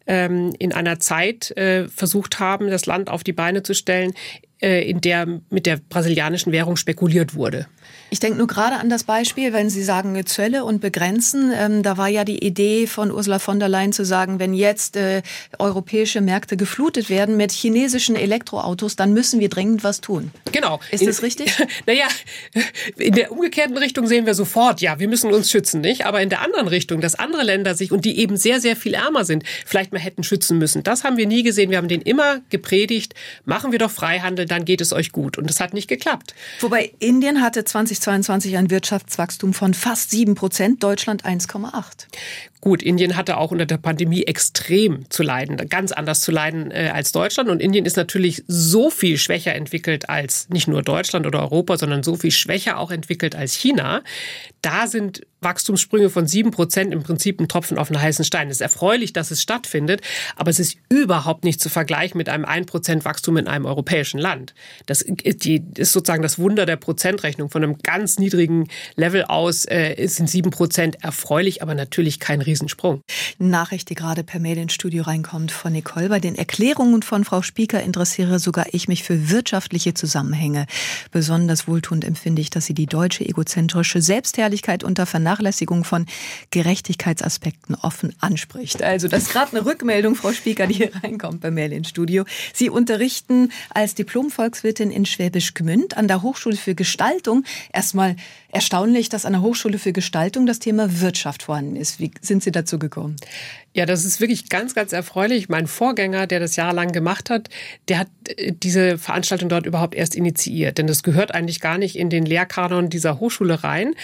ähm, 0.07 0.55
in 0.59 0.75
einer 0.75 1.01
Zeit 1.01 1.55
versucht 1.57 2.39
haben, 2.39 2.69
das 2.69 2.85
Land 2.85 3.09
auf 3.09 3.25
die 3.25 3.33
Beine 3.33 3.63
zu 3.63 3.73
stellen, 3.75 4.13
in 4.65 5.01
der 5.01 5.27
mit 5.51 5.67
der 5.67 5.79
brasilianischen 5.89 6.53
Währung 6.53 6.77
spekuliert 6.77 7.35
wurde. 7.35 7.67
Ich 8.15 8.21
denke 8.21 8.39
nur 8.39 8.47
gerade 8.47 8.77
an 8.77 8.89
das 8.89 9.03
Beispiel, 9.03 9.53
wenn 9.53 9.71
Sie 9.71 9.83
sagen 9.83 10.25
Zölle 10.25 10.65
und 10.65 10.81
begrenzen. 10.81 11.51
Ähm, 11.53 11.83
da 11.83 11.97
war 11.97 12.09
ja 12.09 12.25
die 12.25 12.47
Idee 12.47 12.87
von 12.87 13.11
Ursula 13.11 13.41
von 13.41 13.59
der 13.59 13.69
Leyen 13.69 13.93
zu 13.93 14.05
sagen, 14.05 14.39
wenn 14.39 14.55
jetzt 14.55 14.97
äh, 14.97 15.23
europäische 15.59 16.21
Märkte 16.21 16.57
geflutet 16.57 17.11
werden 17.11 17.37
mit 17.37 17.51
chinesischen 17.51 18.15
Elektroautos, 18.15 18.95
dann 18.95 19.15
müssen 19.15 19.41
wir 19.41 19.49
dringend 19.49 19.83
was 19.83 20.01
tun. 20.01 20.31
Genau. 20.53 20.79
Ist 20.93 21.01
in, 21.01 21.09
das 21.09 21.23
richtig? 21.23 21.53
Naja, 21.87 22.07
in 22.97 23.15
der 23.15 23.33
umgekehrten 23.33 23.77
Richtung 23.77 24.07
sehen 24.07 24.27
wir 24.27 24.35
sofort, 24.35 24.81
ja, 24.81 25.01
wir 25.01 25.09
müssen 25.09 25.33
uns 25.33 25.51
schützen, 25.51 25.81
nicht? 25.81 26.07
Aber 26.07 26.23
in 26.23 26.29
der 26.29 26.41
anderen 26.41 26.69
Richtung, 26.69 27.01
dass 27.01 27.17
andere 27.17 27.43
Länder 27.43 27.75
sich 27.75 27.91
und 27.91 28.05
die 28.05 28.19
eben 28.19 28.37
sehr, 28.37 28.61
sehr 28.61 28.77
viel 28.77 28.95
ärmer 28.95 29.25
sind, 29.25 29.43
vielleicht 29.67 29.93
mal 29.93 29.99
hätten 29.99 30.23
schützen 30.23 30.59
müssen. 30.59 30.83
Das 30.85 31.05
haben 31.05 31.17
wir 31.17 31.27
nie 31.27 31.43
gesehen. 31.43 31.71
Wir 31.71 31.79
haben 31.79 31.89
den 31.89 32.01
immer 32.01 32.41
gepredigt, 32.49 33.15
machen 33.45 33.73
wir 33.73 33.79
doch 33.79 33.91
Freihandel, 33.91 34.47
dann 34.55 34.65
geht 34.65 34.81
es 34.81 34.93
euch 34.93 35.13
gut. 35.13 35.39
Und 35.39 35.49
das 35.49 35.61
hat 35.61 35.75
nicht 35.75 35.89
geklappt. 35.89 36.35
Wobei 36.61 36.93
Indien 36.99 37.43
hatte 37.43 37.65
20 37.65 37.95
2022 38.01 38.57
ein 38.57 38.71
Wirtschaftswachstum 38.71 39.55
von 39.55 39.75
fast 39.75 40.11
7 40.11 40.35
Prozent, 40.35 40.83
Deutschland 40.83 41.25
1,8. 41.25 42.07
Gut, 42.65 42.83
Indien 42.83 43.15
hatte 43.15 43.37
auch 43.37 43.51
unter 43.51 43.67
der 43.67 43.77
Pandemie 43.77 44.23
extrem 44.23 45.05
zu 45.11 45.23
leiden, 45.23 45.59
ganz 45.69 45.93
anders 45.93 46.21
zu 46.21 46.33
leiden 46.33 46.71
äh, 46.71 46.91
als 46.95 47.13
Deutschland. 47.13 47.51
Und 47.51 47.61
Indien 47.61 47.85
ist 47.85 47.99
natürlich 47.99 48.43
so 48.47 48.89
viel 48.89 49.19
schwächer 49.19 49.55
entwickelt 49.55 50.09
als 50.09 50.49
nicht 50.49 50.67
nur 50.67 50.81
Deutschland 50.81 51.27
oder 51.27 51.41
Europa, 51.41 51.77
sondern 51.77 52.03
so 52.03 52.17
viel 52.17 52.31
schwächer 52.31 52.79
auch 52.79 52.91
entwickelt 52.91 53.37
als 53.37 53.53
China. 53.53 54.03
Da 54.63 54.87
sind 54.87 55.27
Wachstumssprünge 55.43 56.09
von 56.09 56.27
sieben 56.27 56.53
Prozent 56.53 56.95
im 56.95 57.03
Prinzip 57.03 57.39
ein 57.39 57.49
Tropfen 57.49 57.77
auf 57.77 57.91
einen 57.91 58.01
heißen 58.01 58.25
Stein. 58.25 58.49
Es 58.49 58.57
ist 58.57 58.61
erfreulich, 58.63 59.13
dass 59.13 59.31
es 59.31 59.43
stattfindet, 59.43 60.01
aber 60.37 60.49
es 60.51 60.59
ist 60.59 60.79
überhaupt 60.89 61.45
nicht 61.45 61.61
zu 61.61 61.69
vergleichen 61.69 62.17
mit 62.17 62.31
einem 62.31 62.47
ein 62.47 62.65
Prozent 62.65 63.05
Wachstum 63.05 63.37
in 63.37 63.47
einem 63.47 63.67
europäischen 63.67 64.19
Land. 64.19 64.55
Das 64.87 65.03
ist 65.03 65.93
sozusagen 65.93 66.23
das 66.23 66.39
Wunder 66.39 66.65
der 66.65 66.77
Prozentrechnung. 66.77 67.51
Von 67.51 67.63
einem 67.63 67.77
ganz 67.83 68.19
niedrigen 68.19 68.69
Level 68.97 69.25
aus 69.25 69.67
äh, 69.67 70.07
sind 70.07 70.31
sieben 70.31 70.51
Prozent 70.51 71.05
erfreulich, 71.05 71.61
aber 71.61 71.75
natürlich 71.75 72.21
kein 72.21 72.41
Risiko. 72.41 72.54
Riesensprung. 72.55 73.03
Nachricht, 73.39 73.91
die 73.91 73.97
gerade 73.97 74.23
per 74.23 74.39
Mail 74.39 74.59
ins 74.59 74.75
Studio 74.75 75.03
reinkommt 75.03 75.51
von 75.51 75.73
Nicole. 75.73 76.09
Bei 76.09 76.21
den 76.21 76.37
Erklärungen 76.37 77.03
von 77.03 77.25
Frau 77.25 77.43
Spieker 77.43 77.83
interessiere 77.83 78.39
sogar 78.39 78.67
ich 78.71 78.87
mich 78.87 79.03
für 79.03 79.31
wirtschaftliche 79.31 79.95
Zusammenhänge. 79.95 80.67
Besonders 81.11 81.67
wohltuend 81.67 82.05
empfinde 82.05 82.41
ich, 82.41 82.51
dass 82.51 82.67
sie 82.67 82.75
die 82.75 82.87
deutsche 82.87 83.25
egozentrische 83.25 84.01
Selbstherrlichkeit 84.01 84.85
unter 84.85 85.05
Vernachlässigung 85.05 85.83
von 85.83 86.07
Gerechtigkeitsaspekten 86.51 87.75
offen 87.75 88.15
anspricht. 88.21 88.83
Also 88.83 89.09
das 89.09 89.25
ist 89.25 89.33
gerade 89.33 89.57
eine 89.57 89.67
Rückmeldung, 89.67 90.15
Frau 90.15 90.33
Spieker, 90.33 90.69
die 90.69 90.75
hier 90.75 90.91
reinkommt 91.03 91.41
per 91.41 91.51
Mail 91.51 91.73
ins 91.73 91.89
Studio. 91.89 92.25
Sie 92.53 92.71
unterrichten 92.71 93.51
als 93.71 93.97
Diplom-Volkswirtin 93.97 94.93
in 94.93 95.07
Schwäbisch 95.07 95.55
Gmünd 95.55 95.97
an 95.97 96.07
der 96.07 96.23
Hochschule 96.23 96.57
für 96.57 96.77
Gestaltung. 96.77 97.43
Erstmal 97.73 98.15
erstaunlich, 98.55 99.09
dass 99.09 99.27
an 99.27 99.33
der 99.33 99.43
Hochschule 99.43 99.79
für 99.79 99.93
Gestaltung 99.93 100.47
das 100.47 100.61
Thema 100.61 101.01
Wirtschaft 101.01 101.43
vorhanden 101.43 101.77
ist. 101.77 102.01
Wie 102.01 102.11
sind 102.21 102.43
Sie 102.43 102.53
dazu 102.53 102.79
gekommen? 102.79 103.17
Ja, 103.77 103.87
das 103.87 104.05
ist 104.05 104.21
wirklich 104.21 104.49
ganz, 104.49 104.73
ganz 104.77 104.93
erfreulich. 104.93 105.49
Mein 105.49 105.67
Vorgänger, 105.67 106.29
der 106.29 106.39
das 106.39 106.55
jahrelang 106.55 106.93
gemacht 106.93 107.29
hat, 107.29 107.49
der 107.89 107.99
hat 107.99 108.09
äh, 108.37 108.53
diese 108.53 108.99
Veranstaltung 108.99 109.49
dort 109.49 109.67
überhaupt 109.67 109.97
erst 109.97 110.15
initiiert. 110.15 110.79
Denn 110.79 110.87
das 110.87 111.03
gehört 111.03 111.35
eigentlich 111.35 111.61
gar 111.61 111.77
nicht 111.77 111.97
in 111.97 112.09
den 112.09 112.25
Lehrkanon 112.25 112.89
dieser 112.89 113.19
Hochschule 113.19 113.65
rein. 113.65 113.95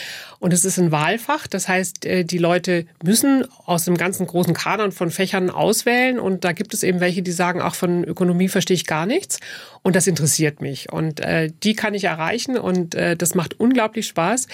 Und 0.40 0.52
es 0.52 0.64
ist 0.64 0.78
ein 0.78 0.90
Wahlfach. 0.90 1.46
Das 1.46 1.68
heißt, 1.68 2.04
äh, 2.04 2.24
die 2.24 2.38
Leute 2.38 2.84
müssen 3.04 3.44
aus 3.64 3.84
dem 3.84 3.96
ganzen 3.96 4.26
großen 4.26 4.54
Kanon 4.54 4.90
von 4.90 5.12
Fächern 5.12 5.50
auswählen. 5.50 6.18
Und 6.18 6.42
da 6.42 6.50
gibt 6.50 6.74
es 6.74 6.82
eben 6.82 6.98
welche, 6.98 7.22
die 7.22 7.30
sagen, 7.30 7.60
ach, 7.62 7.76
von 7.76 8.02
Ökonomie 8.02 8.48
verstehe 8.48 8.74
ich 8.74 8.86
gar 8.86 9.06
nichts. 9.06 9.38
Und 9.82 9.94
das 9.94 10.08
interessiert 10.08 10.60
mich. 10.60 10.92
Und 10.92 11.20
äh, 11.20 11.48
die 11.62 11.76
kann 11.76 11.94
ich 11.94 12.04
erreichen. 12.04 12.58
Und 12.58 12.94
das 12.94 13.34
macht 13.34 13.60
unglaublich 13.60 14.06
Spaß, 14.06 14.48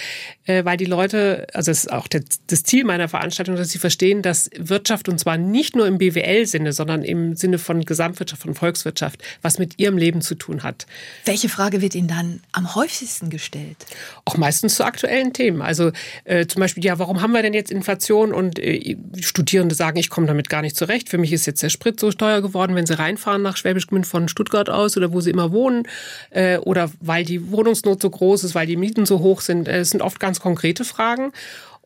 weil 0.47 0.77
die 0.77 0.85
Leute, 0.85 1.47
also 1.53 1.71
das 1.71 1.85
ist 1.85 1.93
auch 1.93 2.07
das 2.07 2.63
Ziel 2.63 2.85
meiner 2.85 3.09
Veranstaltung, 3.09 3.57
dass 3.57 3.71
sie 3.71 3.79
verstehen, 3.79 4.23
dass 4.23 4.51
Wirtschaft 4.57 5.06
und 5.09 5.19
zwar 5.19 5.37
nicht 5.37 5.77
nur 5.77 5.87
im 5.87 5.99
BWL-Sinne, 5.99 6.73
sondern 6.73 7.03
im 7.03 7.37
Sinne 7.37 7.59
von 7.59 7.85
Gesamtwirtschaft, 7.85 8.43
von 8.43 8.55
Volkswirtschaft, 8.55 9.23
was 9.43 9.59
mit 9.59 9.79
ihrem 9.79 9.99
Leben 9.99 10.21
zu 10.21 10.35
tun 10.35 10.63
hat. 10.63 10.87
Welche 11.25 11.49
Frage 11.49 11.83
wird 11.83 11.95
Ihnen 11.95 12.09
dann 12.09 12.41
am 12.53 12.75
häufigsten 12.75 13.31
gestellt? 13.31 13.77
Auch 14.25 14.37
meistens 14.37 14.77
zu 14.77 14.85
aktuellen 14.85 15.33
Themen. 15.33 15.63
Also 15.63 15.93
äh, 16.25 16.47
zum 16.47 16.61
Beispiel, 16.61 16.85
ja, 16.85 16.99
warum 16.99 17.23
haben 17.23 17.33
wir 17.33 17.43
denn 17.43 17.55
jetzt 17.55 17.71
Inflation? 17.71 18.33
Und 18.33 18.59
äh, 18.59 18.97
Studierende 19.21 19.75
sagen, 19.75 19.99
ich 19.99 20.11
komme 20.11 20.27
damit 20.27 20.49
gar 20.49 20.63
nicht 20.63 20.77
zurecht. 20.77 21.09
Für 21.09 21.19
mich 21.19 21.33
ist 21.33 21.47
jetzt 21.47 21.63
der 21.63 21.71
Sprit 21.71 22.01
so 22.01 22.11
teuer 22.11 22.43
geworden, 22.43 22.75
wenn 22.75 22.87
sie 22.87 22.99
reinfahren 22.99 23.43
nach 23.43 23.57
Schwäbisch 23.57 23.87
Gmünd 23.87 24.07
von 24.07 24.29
Stuttgart 24.29 24.71
aus 24.71 24.97
oder 24.97 25.13
wo 25.13 25.21
sie 25.21 25.31
immer 25.31 25.53
wohnen 25.53 25.87
äh, 26.31 26.59
oder 26.59 26.91
weil 27.01 27.25
die 27.25 27.51
Wohnungsnot 27.51 28.03
so 28.03 28.11
groß 28.11 28.45
ist, 28.45 28.55
weil 28.55 28.67
die 28.67 28.77
Mieten 28.77 29.07
so 29.07 29.21
hoch 29.21 29.41
sind. 29.41 29.69
Äh, 29.69 29.81
es 29.81 29.91
sind 29.91 30.03
oft 30.03 30.21
ganz 30.21 30.41
konkrete 30.41 30.85
Fragen. 30.85 31.33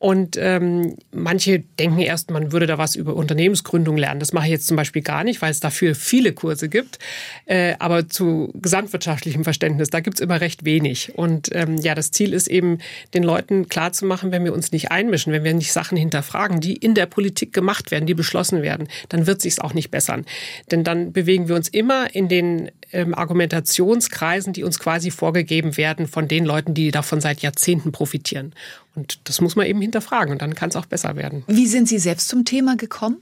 Und 0.01 0.39
ähm, 0.39 0.97
manche 1.13 1.59
denken 1.79 1.99
erst, 1.99 2.31
man 2.31 2.53
würde 2.53 2.67
da 2.67 2.79
was 2.79 2.97
über 2.97 3.15
Unternehmensgründung 3.15 3.99
lernen. 3.99 4.19
Das 4.19 4.33
mache 4.33 4.47
ich 4.47 4.51
jetzt 4.51 4.67
zum 4.67 4.79
Beispiel 4.79 5.03
gar 5.03 5.25
nicht, 5.25 5.43
weil 5.43 5.51
es 5.51 5.61
dafür 5.61 5.95
viele 5.95 6.33
Kurse 6.33 6.71
gibt. 6.71 6.99
Äh, 7.45 7.75
aber 7.79 8.09
zu 8.09 8.51
gesamtwirtschaftlichem 8.55 9.45
Verständnis, 9.45 9.91
da 9.91 10.01
gibt's 10.01 10.21
immer 10.21 10.41
recht 10.41 10.65
wenig. 10.65 11.13
Und 11.17 11.51
ähm, 11.53 11.77
ja, 11.77 11.95
das 11.95 12.13
Ziel 12.13 12.33
ist 12.33 12.49
eben, 12.49 12.79
den 13.13 13.23
Leuten 13.23 13.69
klarzumachen, 13.69 14.33
wenn 14.33 14.43
wir 14.43 14.55
uns 14.55 14.73
nicht 14.73 14.91
einmischen, 14.91 15.35
wenn 15.35 15.45
wir 15.45 15.53
nicht 15.53 15.75
Sachen 15.75 15.99
hinterfragen, 15.99 16.61
die 16.61 16.77
in 16.77 16.95
der 16.95 17.05
Politik 17.05 17.53
gemacht 17.53 17.91
werden, 17.91 18.07
die 18.07 18.15
beschlossen 18.15 18.63
werden, 18.63 18.89
dann 19.11 19.27
wird 19.27 19.43
sich's 19.43 19.59
auch 19.59 19.75
nicht 19.75 19.91
bessern. 19.91 20.25
Denn 20.71 20.83
dann 20.83 21.13
bewegen 21.13 21.47
wir 21.47 21.57
uns 21.57 21.69
immer 21.69 22.15
in 22.15 22.29
den 22.31 22.71
ähm, 22.93 23.15
Argumentationskreisen, 23.15 24.55
die 24.55 24.65
uns 24.65 24.79
quasi 24.79 25.11
vorgegeben 25.11 25.77
werden 25.77 26.07
von 26.07 26.27
den 26.27 26.47
Leuten, 26.47 26.73
die 26.73 26.91
davon 26.91 27.21
seit 27.21 27.43
Jahrzehnten 27.43 27.93
profitieren. 27.93 28.55
Und 28.95 29.21
das 29.25 29.41
muss 29.41 29.57
man 29.57 29.67
eben 29.67 29.81
hinterfragen 29.81 30.33
und 30.33 30.43
dann 30.43 30.55
kann 30.55 30.71
es 30.71 30.77
auch 30.77 30.87
besser 30.87 31.17
werden. 31.17 31.45
Wie 31.47 31.67
sind 31.67 31.89
Sie 31.89 31.99
selbst 31.99 32.29
zum 32.29 32.45
Thema 32.45 32.77
gekommen? 32.77 33.19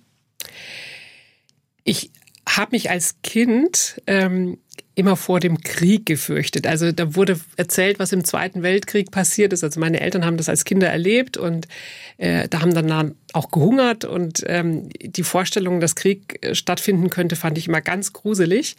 Ich 1.85 2.11
habe 2.49 2.71
mich 2.73 2.91
als 2.91 3.17
Kind 3.23 4.01
ähm, 4.07 4.59
immer 4.95 5.17
vor 5.17 5.39
dem 5.39 5.61
Krieg 5.61 6.07
gefürchtet. 6.07 6.67
Also 6.67 6.91
da 6.91 7.15
wurde 7.15 7.39
erzählt, 7.57 7.99
was 8.01 8.13
im 8.13 8.25
Zweiten 8.25 8.63
Weltkrieg 8.63 9.11
passiert 9.11 9.53
ist. 9.53 9.63
Also 9.63 9.79
meine 9.79 10.01
Eltern 10.01 10.25
haben 10.25 10.37
das 10.37 10.49
als 10.49 10.65
Kinder 10.65 10.89
erlebt 10.89 11.37
und 11.37 11.69
äh, 12.17 12.49
da 12.49 12.63
haben 12.63 12.75
dann 12.75 13.15
auch 13.33 13.51
gehungert 13.51 14.05
und 14.05 14.43
ähm, 14.47 14.89
die 15.01 15.23
Vorstellung, 15.23 15.79
dass 15.79 15.95
Krieg 15.95 16.45
äh, 16.45 16.55
stattfinden 16.55 17.11
könnte, 17.11 17.37
fand 17.37 17.59
ich 17.59 17.69
immer 17.69 17.81
ganz 17.81 18.13
gruselig. 18.13 18.77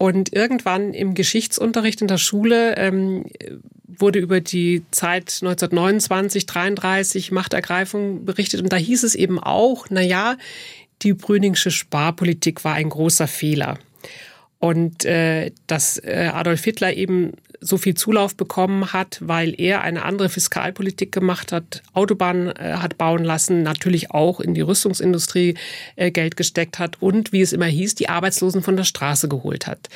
Und 0.00 0.32
irgendwann 0.32 0.94
im 0.94 1.12
Geschichtsunterricht 1.12 2.00
in 2.00 2.08
der 2.08 2.16
Schule 2.16 2.74
ähm, 2.78 3.26
wurde 3.86 4.18
über 4.18 4.40
die 4.40 4.82
Zeit 4.92 5.40
1929, 5.42 6.46
33 6.46 7.32
Machtergreifung 7.32 8.24
berichtet. 8.24 8.62
Und 8.62 8.72
da 8.72 8.76
hieß 8.76 9.02
es 9.02 9.14
eben 9.14 9.38
auch, 9.38 9.88
na 9.90 10.00
ja, 10.00 10.38
die 11.02 11.12
Brüningsche 11.12 11.70
Sparpolitik 11.70 12.64
war 12.64 12.72
ein 12.72 12.88
großer 12.88 13.28
Fehler. 13.28 13.78
Und 14.60 15.06
äh, 15.06 15.52
dass 15.66 15.96
äh, 15.98 16.30
Adolf 16.32 16.62
Hitler 16.62 16.92
eben 16.92 17.32
so 17.60 17.78
viel 17.78 17.94
Zulauf 17.94 18.36
bekommen 18.36 18.92
hat, 18.92 19.18
weil 19.22 19.58
er 19.58 19.80
eine 19.80 20.04
andere 20.04 20.28
Fiskalpolitik 20.28 21.12
gemacht 21.12 21.50
hat, 21.50 21.82
Autobahnen 21.94 22.48
äh, 22.56 22.74
hat 22.74 22.98
bauen 22.98 23.24
lassen, 23.24 23.62
natürlich 23.62 24.10
auch 24.10 24.38
in 24.38 24.52
die 24.52 24.60
Rüstungsindustrie 24.60 25.54
äh, 25.96 26.10
Geld 26.10 26.36
gesteckt 26.36 26.78
hat 26.78 27.00
und, 27.00 27.32
wie 27.32 27.40
es 27.40 27.54
immer 27.54 27.66
hieß, 27.66 27.94
die 27.94 28.10
Arbeitslosen 28.10 28.62
von 28.62 28.76
der 28.76 28.84
Straße 28.84 29.28
geholt 29.28 29.66
hat. 29.66 29.88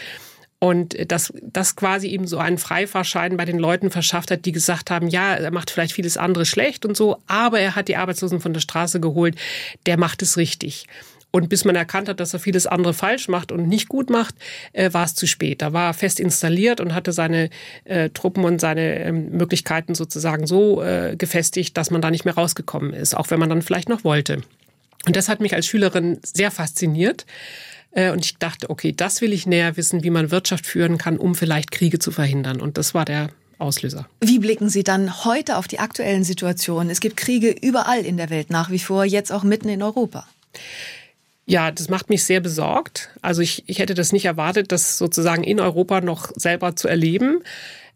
Und 0.61 0.96
dass 1.12 1.31
das 1.42 1.77
quasi 1.77 2.09
eben 2.09 2.27
so 2.27 2.38
einen 2.38 2.57
Freifahrschein 2.57 3.37
bei 3.37 3.44
den 3.44 3.59
Leuten 3.59 3.90
verschafft 3.90 4.31
hat, 4.31 4.46
die 4.46 4.53
gesagt 4.53 4.90
haben, 4.90 5.09
ja, 5.09 5.35
er 5.35 5.50
macht 5.50 5.70
vielleicht 5.70 5.92
vieles 5.92 6.16
andere 6.16 6.46
schlecht 6.46 6.87
und 6.87 6.96
so, 6.96 7.18
aber 7.27 7.61
er 7.61 7.77
hat 7.77 7.88
die 7.88 7.96
Arbeitslosen 7.96 8.40
von 8.40 8.55
der 8.55 8.62
Straße 8.62 8.98
geholt, 8.98 9.37
der 9.85 9.98
macht 9.98 10.22
es 10.22 10.38
richtig. 10.38 10.87
Und 11.35 11.49
bis 11.49 11.64
man 11.64 11.75
erkannt 11.75 12.09
hat, 12.09 12.20
dass 12.20 12.33
er 12.33 12.38
vieles 12.38 12.68
andere 12.68 12.94
falsch 12.94 13.27
macht 13.27 13.51
und 13.51 13.66
nicht 13.66 13.88
gut 13.88 14.09
macht, 14.09 14.37
äh, 14.73 14.92
war 14.92 15.05
es 15.05 15.16
zu 15.16 15.27
spät. 15.27 15.62
Da 15.62 15.73
war 15.73 15.88
er 15.88 15.92
fest 15.92 16.20
installiert 16.20 16.81
und 16.81 16.94
hatte 16.94 17.11
seine 17.11 17.51
äh, 17.83 18.09
Truppen 18.11 18.44
und 18.44 18.61
seine 18.61 19.01
ähm, 19.01 19.31
Möglichkeiten 19.33 19.97
sozusagen 19.97 20.47
so 20.47 20.81
äh, 20.81 21.16
gefestigt, 21.18 21.77
dass 21.77 21.90
man 21.90 22.01
da 22.01 22.12
nicht 22.12 22.25
mehr 22.25 22.35
rausgekommen 22.35 22.92
ist, 22.92 23.16
auch 23.16 23.31
wenn 23.31 23.40
man 23.40 23.49
dann 23.49 23.62
vielleicht 23.62 23.88
noch 23.88 24.05
wollte. 24.05 24.42
Und 25.07 25.16
das 25.16 25.29
hat 25.29 25.40
mich 25.40 25.55
als 25.55 25.66
Schülerin 25.66 26.20
sehr 26.23 26.53
fasziniert. 26.53 27.27
Äh, 27.90 28.12
und 28.12 28.25
ich 28.25 28.37
dachte, 28.37 28.70
okay, 28.70 28.92
das 28.92 29.20
will 29.20 29.33
ich 29.33 29.44
näher 29.44 29.77
wissen, 29.77 30.05
wie 30.05 30.11
man 30.11 30.31
Wirtschaft 30.31 30.66
führen 30.66 30.99
kann, 30.99 31.16
um 31.16 31.35
vielleicht 31.35 31.73
Kriege 31.73 31.99
zu 31.99 32.12
verhindern. 32.12 32.61
Und 32.61 32.79
das 32.79 32.94
war 32.94 33.05
der 33.05 33.31
Auslöser. 33.59 34.07
Wie 34.20 34.38
blicken 34.38 34.68
Sie 34.68 34.85
dann 34.85 35.25
heute 35.25 35.57
auf 35.57 35.66
die 35.66 35.81
aktuellen 35.81 36.23
Situationen? 36.23 36.90
Es 36.90 37.01
gibt 37.01 37.16
Kriege 37.16 37.51
überall 37.51 38.05
in 38.05 38.18
der 38.18 38.31
Welt 38.31 38.51
nach 38.51 38.70
wie 38.70 38.79
vor, 38.79 39.05
jetzt 39.05 39.33
auch 39.33 39.42
mitten 39.42 39.68
in 39.68 39.83
Europa. 39.83 40.29
Ja, 41.46 41.70
das 41.70 41.88
macht 41.88 42.09
mich 42.09 42.24
sehr 42.24 42.40
besorgt. 42.40 43.11
Also 43.20 43.42
ich, 43.42 43.64
ich 43.66 43.78
hätte 43.78 43.94
das 43.94 44.12
nicht 44.12 44.24
erwartet, 44.24 44.72
das 44.72 44.96
sozusagen 44.96 45.44
in 45.44 45.61
Europa 45.61 46.00
noch 46.00 46.30
selber 46.37 46.74
zu 46.74 46.88
erleben. 46.88 47.42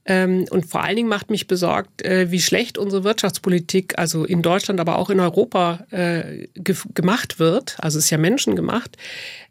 Ähm, 0.04 0.46
und 0.50 0.66
vor 0.66 0.82
allen 0.82 0.96
Dingen 0.96 1.08
macht 1.08 1.30
mich 1.30 1.46
besorgt, 1.46 2.02
äh, 2.02 2.30
wie 2.30 2.40
schlecht 2.40 2.78
unsere 2.78 3.04
Wirtschaftspolitik, 3.04 3.98
also 3.98 4.24
in 4.24 4.42
Deutschland, 4.42 4.80
aber 4.80 4.98
auch 4.98 5.10
in 5.10 5.20
Europa 5.20 5.86
äh, 5.90 6.48
gemacht 6.54 7.38
wird. 7.38 7.76
Also 7.78 7.98
es 7.98 8.04
ist 8.04 8.10
ja 8.10 8.18
menschengemacht. 8.18 8.96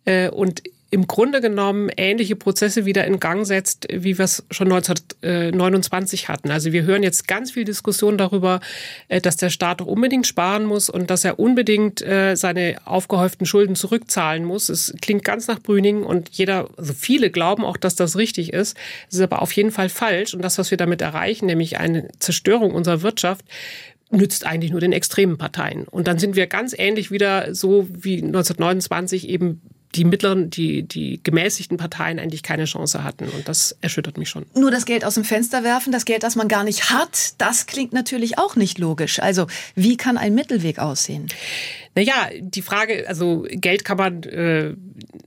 Äh, 0.05 0.29
und 0.29 0.63
im 0.89 1.07
Grunde 1.07 1.41
genommen 1.41 1.89
ähnliche 1.97 2.35
Prozesse 2.35 2.85
wieder 2.85 3.05
in 3.05 3.19
Gang 3.19 3.45
setzt, 3.45 3.87
wie 3.91 4.17
wir 4.17 4.25
es 4.25 4.45
schon 4.51 4.71
1929 4.71 6.29
hatten. 6.29 6.49
Also 6.49 6.71
wir 6.71 6.83
hören 6.83 7.03
jetzt 7.03 7.27
ganz 7.27 7.51
viel 7.51 7.65
Diskussion 7.65 8.17
darüber, 8.17 8.61
äh, 9.09 9.19
dass 9.19 9.35
der 9.35 9.49
Staat 9.49 9.81
doch 9.81 9.87
unbedingt 9.87 10.25
sparen 10.25 10.65
muss 10.65 10.89
und 10.89 11.09
dass 11.09 11.25
er 11.25 11.39
unbedingt 11.39 12.01
äh, 12.01 12.35
seine 12.35 12.77
aufgehäuften 12.85 13.45
Schulden 13.45 13.75
zurückzahlen 13.75 14.45
muss. 14.45 14.69
Es 14.69 14.93
klingt 15.01 15.25
ganz 15.25 15.47
nach 15.47 15.59
Brüning 15.59 16.03
und 16.03 16.29
jeder, 16.29 16.69
also 16.77 16.93
viele 16.93 17.31
glauben 17.31 17.65
auch, 17.65 17.77
dass 17.77 17.95
das 17.95 18.15
richtig 18.15 18.53
ist. 18.53 18.77
Es 19.09 19.15
ist 19.15 19.21
aber 19.21 19.41
auf 19.41 19.51
jeden 19.51 19.71
Fall 19.71 19.89
falsch 19.89 20.33
und 20.33 20.41
das, 20.41 20.57
was 20.57 20.71
wir 20.71 20.77
damit 20.77 21.01
erreichen, 21.01 21.47
nämlich 21.47 21.79
eine 21.79 22.07
Zerstörung 22.19 22.71
unserer 22.71 23.01
Wirtschaft, 23.01 23.43
nützt 24.09 24.45
eigentlich 24.45 24.71
nur 24.71 24.79
den 24.79 24.93
extremen 24.93 25.37
Parteien. 25.37 25.85
Und 25.85 26.07
dann 26.07 26.17
sind 26.17 26.37
wir 26.37 26.47
ganz 26.47 26.73
ähnlich 26.77 27.11
wieder 27.11 27.53
so 27.53 27.87
wie 27.91 28.23
1929 28.23 29.27
eben 29.27 29.61
die 29.95 30.03
mittleren, 30.03 30.49
die, 30.49 30.83
die 30.83 31.19
gemäßigten 31.23 31.77
Parteien 31.77 32.19
eigentlich 32.19 32.43
keine 32.43 32.65
Chance 32.65 33.03
hatten. 33.03 33.25
Und 33.29 33.47
das 33.47 33.77
erschüttert 33.81 34.17
mich 34.17 34.29
schon. 34.29 34.45
Nur 34.53 34.71
das 34.71 34.85
Geld 34.85 35.05
aus 35.05 35.15
dem 35.15 35.23
Fenster 35.23 35.63
werfen, 35.63 35.91
das 35.91 36.05
Geld, 36.05 36.23
das 36.23 36.35
man 36.35 36.47
gar 36.47 36.63
nicht 36.63 36.89
hat, 36.89 37.33
das 37.37 37.65
klingt 37.65 37.93
natürlich 37.93 38.37
auch 38.37 38.55
nicht 38.55 38.77
logisch. 38.77 39.19
Also 39.19 39.47
wie 39.75 39.97
kann 39.97 40.17
ein 40.17 40.35
Mittelweg 40.35 40.79
aussehen? 40.79 41.27
Naja, 41.97 42.29
die 42.39 42.61
Frage, 42.61 43.05
also 43.07 43.47
Geld 43.49 43.83
kann 43.83 43.97
man 43.97 44.21
äh, 44.21 44.75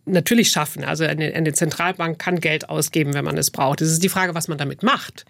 natürlich 0.04 0.52
schaffen. 0.52 0.84
Also 0.84 1.02
eine, 1.02 1.34
eine 1.34 1.52
Zentralbank 1.52 2.20
kann 2.20 2.38
Geld 2.38 2.68
ausgeben, 2.68 3.12
wenn 3.12 3.24
man 3.24 3.36
es 3.36 3.50
braucht. 3.50 3.80
Es 3.80 3.90
ist 3.90 4.04
die 4.04 4.08
Frage, 4.08 4.36
was 4.36 4.46
man 4.46 4.56
damit 4.56 4.84
macht 4.84 5.24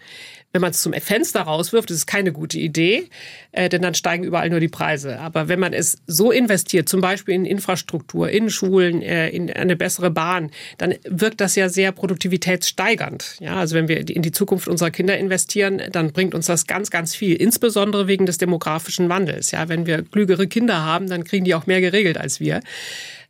wenn 0.51 0.61
man 0.61 0.71
es 0.71 0.81
zum 0.81 0.93
Fenster 0.93 1.41
rauswirft, 1.41 1.91
ist 1.91 1.97
es 1.97 2.05
keine 2.05 2.31
gute 2.31 2.59
Idee, 2.59 3.07
äh, 3.51 3.69
denn 3.69 3.81
dann 3.81 3.93
steigen 3.93 4.23
überall 4.23 4.49
nur 4.49 4.59
die 4.59 4.67
Preise. 4.67 5.19
Aber 5.19 5.47
wenn 5.47 5.59
man 5.59 5.73
es 5.73 5.97
so 6.07 6.31
investiert, 6.31 6.89
zum 6.89 7.01
Beispiel 7.01 7.35
in 7.35 7.45
Infrastruktur, 7.45 8.29
in 8.29 8.49
Schulen, 8.49 9.01
äh, 9.01 9.29
in 9.29 9.51
eine 9.51 9.75
bessere 9.75 10.11
Bahn, 10.11 10.51
dann 10.77 10.95
wirkt 11.07 11.41
das 11.41 11.55
ja 11.55 11.69
sehr 11.69 11.91
produktivitätssteigernd. 11.91 13.37
Ja, 13.39 13.55
also 13.55 13.75
wenn 13.75 13.87
wir 13.87 14.09
in 14.09 14.21
die 14.21 14.31
Zukunft 14.31 14.67
unserer 14.67 14.91
Kinder 14.91 15.17
investieren, 15.17 15.81
dann 15.91 16.11
bringt 16.11 16.35
uns 16.35 16.47
das 16.47 16.67
ganz, 16.67 16.91
ganz 16.91 17.15
viel, 17.15 17.35
insbesondere 17.35 18.07
wegen 18.07 18.25
des 18.25 18.37
demografischen 18.37 19.07
Wandels. 19.09 19.51
Ja, 19.51 19.69
wenn 19.69 19.85
wir 19.85 20.03
klügere 20.03 20.47
Kinder 20.47 20.83
haben, 20.83 21.07
dann 21.07 21.23
kriegen 21.31 21.45
die 21.45 21.55
auch 21.55 21.65
mehr 21.65 21.81
geregelt 21.81 22.17
als 22.17 22.39
wir. 22.39 22.61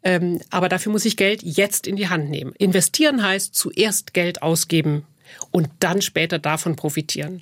Ähm, 0.04 0.40
aber 0.50 0.68
dafür 0.68 0.92
muss 0.92 1.06
ich 1.06 1.16
Geld 1.16 1.44
jetzt 1.44 1.88
in 1.88 1.96
die 1.96 2.10
Hand 2.10 2.30
nehmen. 2.30 2.54
Investieren 2.58 3.24
heißt 3.24 3.54
zuerst 3.56 4.14
Geld 4.14 4.42
ausgeben 4.42 5.06
und 5.52 5.70
dann 5.80 6.02
später 6.02 6.40
davon 6.40 6.76
profitieren. 6.76 7.42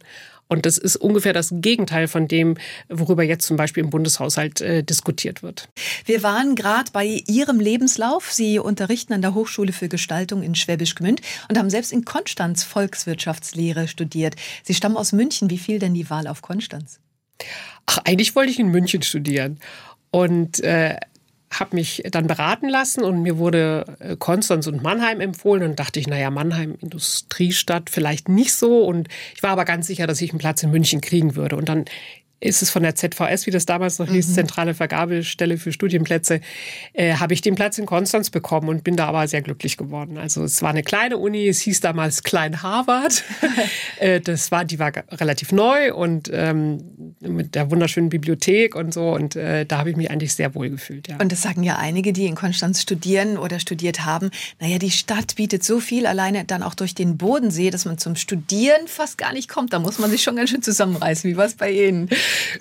Und 0.52 0.66
das 0.66 0.80
ist 0.80 0.96
ungefähr 0.96 1.32
das 1.32 1.50
Gegenteil 1.52 2.08
von 2.08 2.28
dem, 2.28 2.58
worüber 2.90 3.24
jetzt 3.24 3.46
zum 3.46 3.56
Beispiel 3.56 3.84
im 3.84 3.92
Bundeshaushalt 3.92 4.62
äh, 4.62 4.84
diskutiert 4.84 5.44
wird. 5.44 5.70
Wir 6.06 6.24
waren 6.24 6.56
gerade 6.56 6.92
bei 6.92 7.22
Ihrem 7.28 7.60
Lebenslauf. 7.60 8.34
Sie 8.34 8.58
unterrichten 8.58 9.14
an 9.14 9.22
der 9.22 9.36
Hochschule 9.36 9.72
für 9.72 9.88
Gestaltung 9.90 10.42
in 10.42 10.56
Schwäbisch 10.56 10.96
Gmünd 10.96 11.22
und 11.50 11.58
haben 11.58 11.70
selbst 11.70 11.94
in 11.94 12.04
Konstanz 12.04 12.64
Volkswirtschaftslehre 12.64 13.88
studiert. 13.88 14.36
Sie 14.64 14.74
stammen 14.74 14.98
aus 14.98 15.14
München. 15.14 15.52
Wie 15.52 15.60
fiel 15.60 15.78
denn 15.78 15.94
die 15.94 16.10
Wahl 16.10 16.28
auf 16.28 16.42
Konstanz? 16.42 17.00
Ach, 17.86 18.00
eigentlich 18.06 18.36
wollte 18.36 18.52
ich 18.52 18.60
in 18.60 18.70
München 18.70 19.02
studieren. 19.02 19.60
Und 20.12 20.60
äh, 20.62 20.98
habe 21.52 21.76
mich 21.76 22.04
dann 22.12 22.28
beraten 22.28 22.70
lassen 22.70 23.04
und 23.04 23.24
mir 23.24 23.38
wurde 23.38 23.86
äh, 24.00 24.16
Konstanz 24.18 24.68
und 24.68 24.84
Mannheim 24.84 25.20
empfohlen 25.20 25.64
und 25.64 25.80
dachte 25.80 26.00
ich, 26.00 26.08
naja, 26.08 26.30
Mannheim, 26.30 26.76
Industriestadt, 26.80 27.90
vielleicht 27.90 28.30
nicht 28.30 28.54
so. 28.54 28.84
Und 28.86 29.08
ich 29.36 29.42
war 29.42 29.52
aber 29.52 29.66
ganz 29.66 29.88
sicher, 29.88 30.06
dass 30.06 30.22
ich 30.22 30.30
einen 30.30 30.40
Platz 30.40 30.62
in 30.62 30.72
München 30.72 31.02
kriegen 31.02 31.36
würde. 31.36 31.56
Und 31.56 31.68
dann 31.68 31.86
ist 32.40 32.62
es 32.62 32.70
von 32.70 32.84
der 32.84 32.96
ZVS, 32.96 33.46
wie 33.46 33.52
das 33.52 33.66
damals 33.66 34.00
noch 34.00 34.10
hieß, 34.10 34.30
mhm. 34.30 34.34
Zentrale 34.34 34.74
Vergabestelle 34.74 35.58
für 35.58 35.72
Studienplätze, 35.72 36.42
äh, 36.94 37.16
habe 37.16 37.34
ich 37.34 37.42
den 37.42 37.56
Platz 37.56 37.78
in 37.78 37.86
Konstanz 37.86 38.30
bekommen 38.30 38.70
und 38.70 38.84
bin 38.84 38.96
da 38.96 39.08
aber 39.08 39.28
sehr 39.28 39.42
glücklich 39.42 39.78
geworden. 39.78 40.18
Also 40.18 40.44
es 40.44 40.62
war 40.62 40.70
eine 40.70 40.84
kleine 40.84 41.18
Uni, 41.18 41.48
es 41.48 41.60
hieß 41.62 41.82
damals 41.82 42.24
Klein 42.24 42.62
Harvard. 42.62 43.24
äh, 44.00 44.22
das 44.22 44.52
war, 44.52 44.64
die 44.66 44.80
war 44.80 44.92
relativ 45.12 45.52
neu 45.52 45.94
und 45.94 46.30
ähm, 46.32 47.16
mit 47.20 47.56
der 47.56 47.72
wunderschönen 47.72 48.10
Bibliothek 48.10 48.76
und 48.76 48.94
so 48.94 49.14
und 49.14 49.36
äh, 49.36 49.66
da 49.66 49.80
habe 49.80 49.90
ich 49.90 49.98
mich 49.98 50.10
eigentlich 50.10 50.34
sehr 50.34 50.56
wohl 50.56 50.70
gefühlt. 50.70 51.08
Ja. 51.08 51.18
Und 51.18 51.32
das 51.32 51.42
sagen 51.42 51.64
ja 51.64 51.78
einige, 51.78 52.14
die 52.14 52.26
in 52.26 52.36
Konstanz 52.36 52.82
studieren 52.82 53.38
oder 53.38 53.60
studiert 53.60 54.06
haben. 54.06 54.30
Naja, 54.60 54.78
die 54.78 54.92
Stadt 54.92 55.36
bietet 55.36 55.64
so 55.64 55.80
viel, 55.80 56.06
alleine 56.06 56.46
dann 56.46 56.64
auch 56.64 56.74
durch 56.74 56.96
den 56.96 57.18
Bodensee, 57.18 57.70
dass 57.70 57.86
man 57.86 57.98
zum 57.98 58.16
Studieren 58.16 58.88
fast 58.88 59.18
gar 59.18 59.34
nicht 59.34 59.50
kommt. 59.50 59.74
Da 59.74 59.80
muss 59.80 60.00
man 60.00 60.10
sich 60.10 60.24
schon 60.24 60.36
ganz 60.36 60.50
schön 60.50 60.62
zusammenreißen. 60.62 61.30
Wie 61.30 61.36
war 61.36 61.46
es 61.46 61.56
bei 61.56 61.72
Ihnen? 61.72 62.10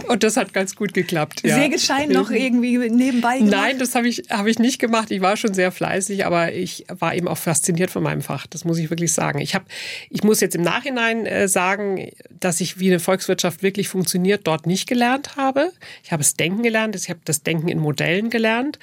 Und 0.09 0.23
das 0.23 0.37
hat 0.37 0.53
ganz 0.53 0.77
gut 0.77 0.95
geklappt. 0.95 1.43
Ja. 1.45 1.57
Sägeschein 1.57 2.11
noch 2.11 2.31
irgendwie 2.31 2.79
nebenbei 2.79 3.39
gemacht? 3.39 3.53
Nein, 3.53 3.79
das 3.79 3.95
habe 3.95 4.09
ich, 4.09 4.25
hab 4.31 4.47
ich 4.47 4.59
nicht 4.59 4.79
gemacht. 4.79 5.11
Ich 5.11 5.21
war 5.21 5.37
schon 5.37 5.55
sehr 5.55 5.73
fleißig, 5.73 6.27
aber 6.27 6.53
ich 6.53 6.87
war 6.89 7.15
eben 7.15 7.29
auch 7.29 7.39
fasziniert 7.39 7.91
von 7.91 8.03
meinem 8.03 8.23
Fach. 8.23 8.47
Das 8.47 8.65
muss 8.65 8.79
ich 8.79 8.91
wirklich 8.91 9.13
sagen. 9.13 9.41
Ich, 9.41 9.55
hab, 9.55 9.65
ich 10.11 10.23
muss 10.23 10.41
jetzt 10.41 10.55
im 10.55 10.63
Nachhinein 10.63 11.27
äh, 11.27 11.49
sagen, 11.49 12.11
dass 12.31 12.61
ich, 12.61 12.79
wie 12.79 12.89
eine 12.89 13.01
Volkswirtschaft 13.01 13.63
wirklich 13.63 13.89
funktioniert, 13.89 14.47
dort 14.47 14.67
nicht 14.67 14.87
gelernt 14.87 15.37
habe. 15.37 15.73
Ich 16.03 16.13
habe 16.13 16.23
das 16.23 16.35
Denken 16.35 16.63
gelernt, 16.63 16.97
ich 16.97 17.09
habe 17.09 17.21
das 17.25 17.43
Denken 17.43 17.69
in 17.69 17.79
Modellen 17.79 18.31
gelernt. 18.31 18.79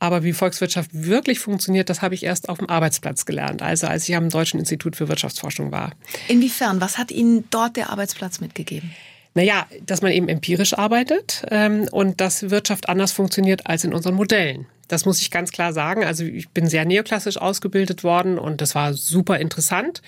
Aber 0.00 0.22
wie 0.22 0.32
Volkswirtschaft 0.32 0.90
wirklich 0.92 1.38
funktioniert, 1.38 1.88
das 1.88 2.02
habe 2.02 2.14
ich 2.14 2.24
erst 2.24 2.48
auf 2.48 2.58
dem 2.58 2.68
Arbeitsplatz 2.68 3.24
gelernt, 3.24 3.62
also 3.62 3.86
als 3.86 4.08
ich 4.08 4.14
am 4.16 4.28
Deutschen 4.28 4.60
Institut 4.60 4.96
für 4.96 5.08
Wirtschaftsforschung 5.08 5.72
war. 5.72 5.92
Inwiefern? 6.28 6.80
Was 6.80 6.98
hat 6.98 7.10
Ihnen 7.10 7.44
dort 7.50 7.76
der 7.76 7.90
Arbeitsplatz 7.90 8.40
mitgegeben? 8.40 8.94
Naja, 9.34 9.66
dass 9.84 10.00
man 10.00 10.12
eben 10.12 10.28
empirisch 10.28 10.74
arbeitet 10.74 11.44
ähm, 11.50 11.88
und 11.90 12.20
dass 12.20 12.50
Wirtschaft 12.50 12.88
anders 12.88 13.12
funktioniert 13.12 13.66
als 13.66 13.84
in 13.84 13.92
unseren 13.92 14.14
Modellen. 14.14 14.66
Das 14.88 15.06
muss 15.06 15.20
ich 15.20 15.30
ganz 15.30 15.50
klar 15.50 15.72
sagen. 15.72 16.04
Also 16.04 16.24
ich 16.24 16.50
bin 16.50 16.68
sehr 16.68 16.84
neoklassisch 16.84 17.36
ausgebildet 17.36 18.04
worden 18.04 18.38
und 18.38 18.60
das 18.60 18.74
war 18.74 18.94
super 18.94 19.38
interessant. 19.38 20.02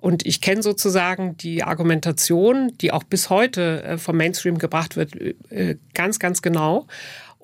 Und 0.00 0.24
ich 0.26 0.40
kenne 0.40 0.62
sozusagen 0.62 1.36
die 1.38 1.64
Argumentation, 1.64 2.72
die 2.80 2.92
auch 2.92 3.02
bis 3.02 3.30
heute 3.30 3.82
äh, 3.82 3.98
vom 3.98 4.16
Mainstream 4.16 4.58
gebracht 4.58 4.96
wird, 4.96 5.16
äh, 5.50 5.76
ganz, 5.94 6.20
ganz 6.20 6.40
genau. 6.40 6.86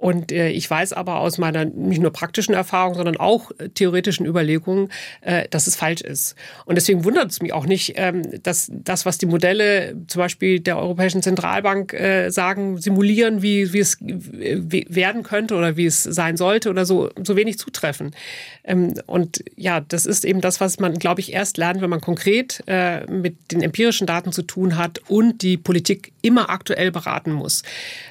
Und 0.05 0.33
äh, 0.33 0.51
ich 0.51 0.71
weiß 0.71 0.93
aber 0.93 1.21
aus 1.21 1.39
meiner 1.39 1.65
nicht 1.65 2.03
nur 2.03 2.13
praktischen 2.13 2.53
Erfahrung, 2.53 2.95
sondern 2.95 3.17
auch 3.17 3.51
äh, 3.53 3.71
theoretischen 3.71 4.27
Überlegungen, 4.27 4.91
äh, 5.23 5.49
dass 5.49 5.67
es 5.67 5.77
falsch 5.77 6.03
ist. 6.03 6.35
Und 6.67 6.75
deswegen 6.75 7.07
wundert 7.07 7.31
es 7.31 7.41
mich 7.41 7.55
auch 7.55 7.65
nicht, 7.65 7.95
ähm, 7.97 8.21
dass 8.43 8.71
das, 8.71 9.07
was 9.07 9.17
die 9.17 9.25
Modelle 9.25 9.97
zum 10.09 10.21
Beispiel 10.21 10.61
der 10.61 10.77
Europäischen 10.77 11.23
Zentralbank 11.23 11.97
sagen, 12.29 12.77
simulieren, 12.79 13.41
wie, 13.41 13.73
wie 13.73 13.79
es 13.79 13.97
werden 14.01 15.23
könnte 15.23 15.55
oder 15.55 15.77
wie 15.77 15.87
es 15.87 16.03
sein 16.03 16.37
sollte 16.37 16.69
oder 16.69 16.85
so, 16.85 17.11
so 17.23 17.37
wenig 17.37 17.59
zutreffen. 17.59 18.15
Ähm, 18.65 18.95
und 19.07 19.43
ja, 19.57 19.81
das 19.81 20.05
ist 20.05 20.25
eben 20.27 20.43
das, 20.43 20.61
was 20.61 20.81
man, 20.81 20.99
glaube 20.99 21.21
ich, 21.21 21.33
erst 21.33 21.57
lernt, 21.57 21.81
wenn 21.81 21.91
man 21.91 22.01
konkret 22.01 22.63
mit 23.09 23.53
den 23.53 23.63
empirischen 23.63 24.07
Daten 24.07 24.33
zu 24.33 24.43
tun 24.43 24.77
hat 24.77 25.01
und 25.09 25.43
die 25.43 25.57
Politik 25.57 26.13
immer 26.25 26.51
aktuell 26.51 26.91
beraten 26.91 27.33
muss. 27.33 27.63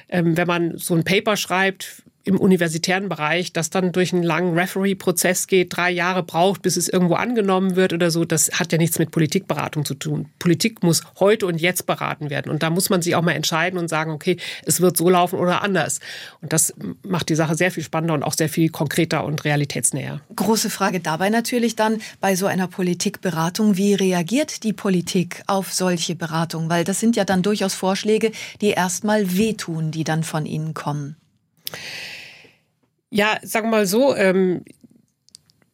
Ähm, 0.08 0.36
wenn 0.36 0.46
man 0.46 0.78
so 0.78 0.94
ein 0.94 1.04
Paper 1.04 1.36
schreibt, 1.36 1.83
im 2.24 2.38
universitären 2.38 3.08
Bereich, 3.08 3.52
das 3.52 3.70
dann 3.70 3.92
durch 3.92 4.12
einen 4.12 4.22
langen 4.22 4.58
Referee-Prozess 4.58 5.46
geht, 5.46 5.76
drei 5.76 5.90
Jahre 5.90 6.22
braucht, 6.22 6.62
bis 6.62 6.76
es 6.76 6.88
irgendwo 6.88 7.14
angenommen 7.14 7.76
wird 7.76 7.92
oder 7.92 8.10
so, 8.10 8.24
das 8.24 8.50
hat 8.52 8.72
ja 8.72 8.78
nichts 8.78 8.98
mit 8.98 9.10
Politikberatung 9.10 9.84
zu 9.84 9.94
tun. 9.94 10.30
Politik 10.38 10.82
muss 10.82 11.02
heute 11.20 11.46
und 11.46 11.60
jetzt 11.60 11.86
beraten 11.86 12.30
werden. 12.30 12.50
Und 12.50 12.62
da 12.62 12.70
muss 12.70 12.88
man 12.88 13.02
sich 13.02 13.14
auch 13.14 13.22
mal 13.22 13.32
entscheiden 13.32 13.78
und 13.78 13.88
sagen, 13.88 14.10
okay, 14.10 14.38
es 14.64 14.80
wird 14.80 14.96
so 14.96 15.10
laufen 15.10 15.38
oder 15.38 15.62
anders. 15.62 16.00
Und 16.40 16.52
das 16.52 16.72
macht 17.02 17.28
die 17.28 17.34
Sache 17.34 17.56
sehr 17.56 17.70
viel 17.70 17.82
spannender 17.82 18.14
und 18.14 18.22
auch 18.22 18.32
sehr 18.32 18.48
viel 18.48 18.70
konkreter 18.70 19.24
und 19.24 19.44
realitätsnäher. 19.44 20.20
Große 20.34 20.70
Frage 20.70 21.00
dabei 21.00 21.28
natürlich 21.28 21.76
dann 21.76 22.00
bei 22.20 22.36
so 22.36 22.46
einer 22.46 22.68
Politikberatung, 22.68 23.76
wie 23.76 23.94
reagiert 23.94 24.64
die 24.64 24.72
Politik 24.72 25.42
auf 25.46 25.74
solche 25.74 26.14
Beratungen? 26.14 26.70
Weil 26.70 26.84
das 26.84 27.00
sind 27.00 27.16
ja 27.16 27.24
dann 27.24 27.42
durchaus 27.42 27.74
Vorschläge, 27.74 28.32
die 28.62 28.70
erstmal 28.70 29.36
wehtun, 29.36 29.90
die 29.90 30.04
dann 30.04 30.22
von 30.22 30.46
Ihnen 30.46 30.72
kommen. 30.72 31.16
Ja, 33.16 33.38
sagen 33.44 33.66
wir 33.68 33.70
mal 33.70 33.86
so, 33.86 34.12
ähm, 34.16 34.64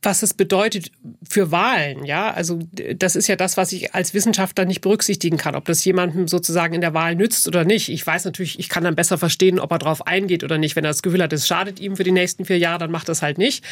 was 0.03 0.23
es 0.23 0.33
bedeutet 0.33 0.91
für 1.29 1.51
Wahlen, 1.51 2.05
ja. 2.07 2.33
Also 2.33 2.59
das 2.97 3.17
ist 3.17 3.27
ja 3.27 3.37
das, 3.37 3.59
was 3.59 3.73
ich 3.73 3.95
als 3.95 4.15
Wissenschaftler 4.15 4.65
nicht 4.65 4.81
berücksichtigen 4.81 5.37
kann, 5.37 5.55
ob 5.55 5.67
das 5.67 5.85
jemandem 5.85 6.27
sozusagen 6.27 6.75
in 6.75 6.81
der 6.81 6.95
Wahl 6.95 7.15
nützt 7.15 7.47
oder 7.47 7.65
nicht. 7.65 7.91
Ich 7.91 8.07
weiß 8.07 8.25
natürlich, 8.25 8.59
ich 8.59 8.71
kann 8.71 8.83
dann 8.83 8.95
besser 8.95 9.19
verstehen, 9.19 9.59
ob 9.59 9.71
er 9.73 9.79
darauf 9.79 10.07
eingeht 10.07 10.43
oder 10.43 10.57
nicht. 10.57 10.75
Wenn 10.75 10.85
er 10.85 10.91
das 10.91 11.03
Gefühl 11.03 11.23
hat, 11.23 11.33
es 11.35 11.47
schadet 11.47 11.81
ihm 11.81 11.97
für 11.97 12.05
die 12.05 12.13
nächsten 12.13 12.47
vier 12.47 12.57
Jahre, 12.57 12.79
dann 12.81 12.91
macht 12.91 13.11
das 13.11 13.21
halt 13.21 13.37
nicht. 13.37 13.63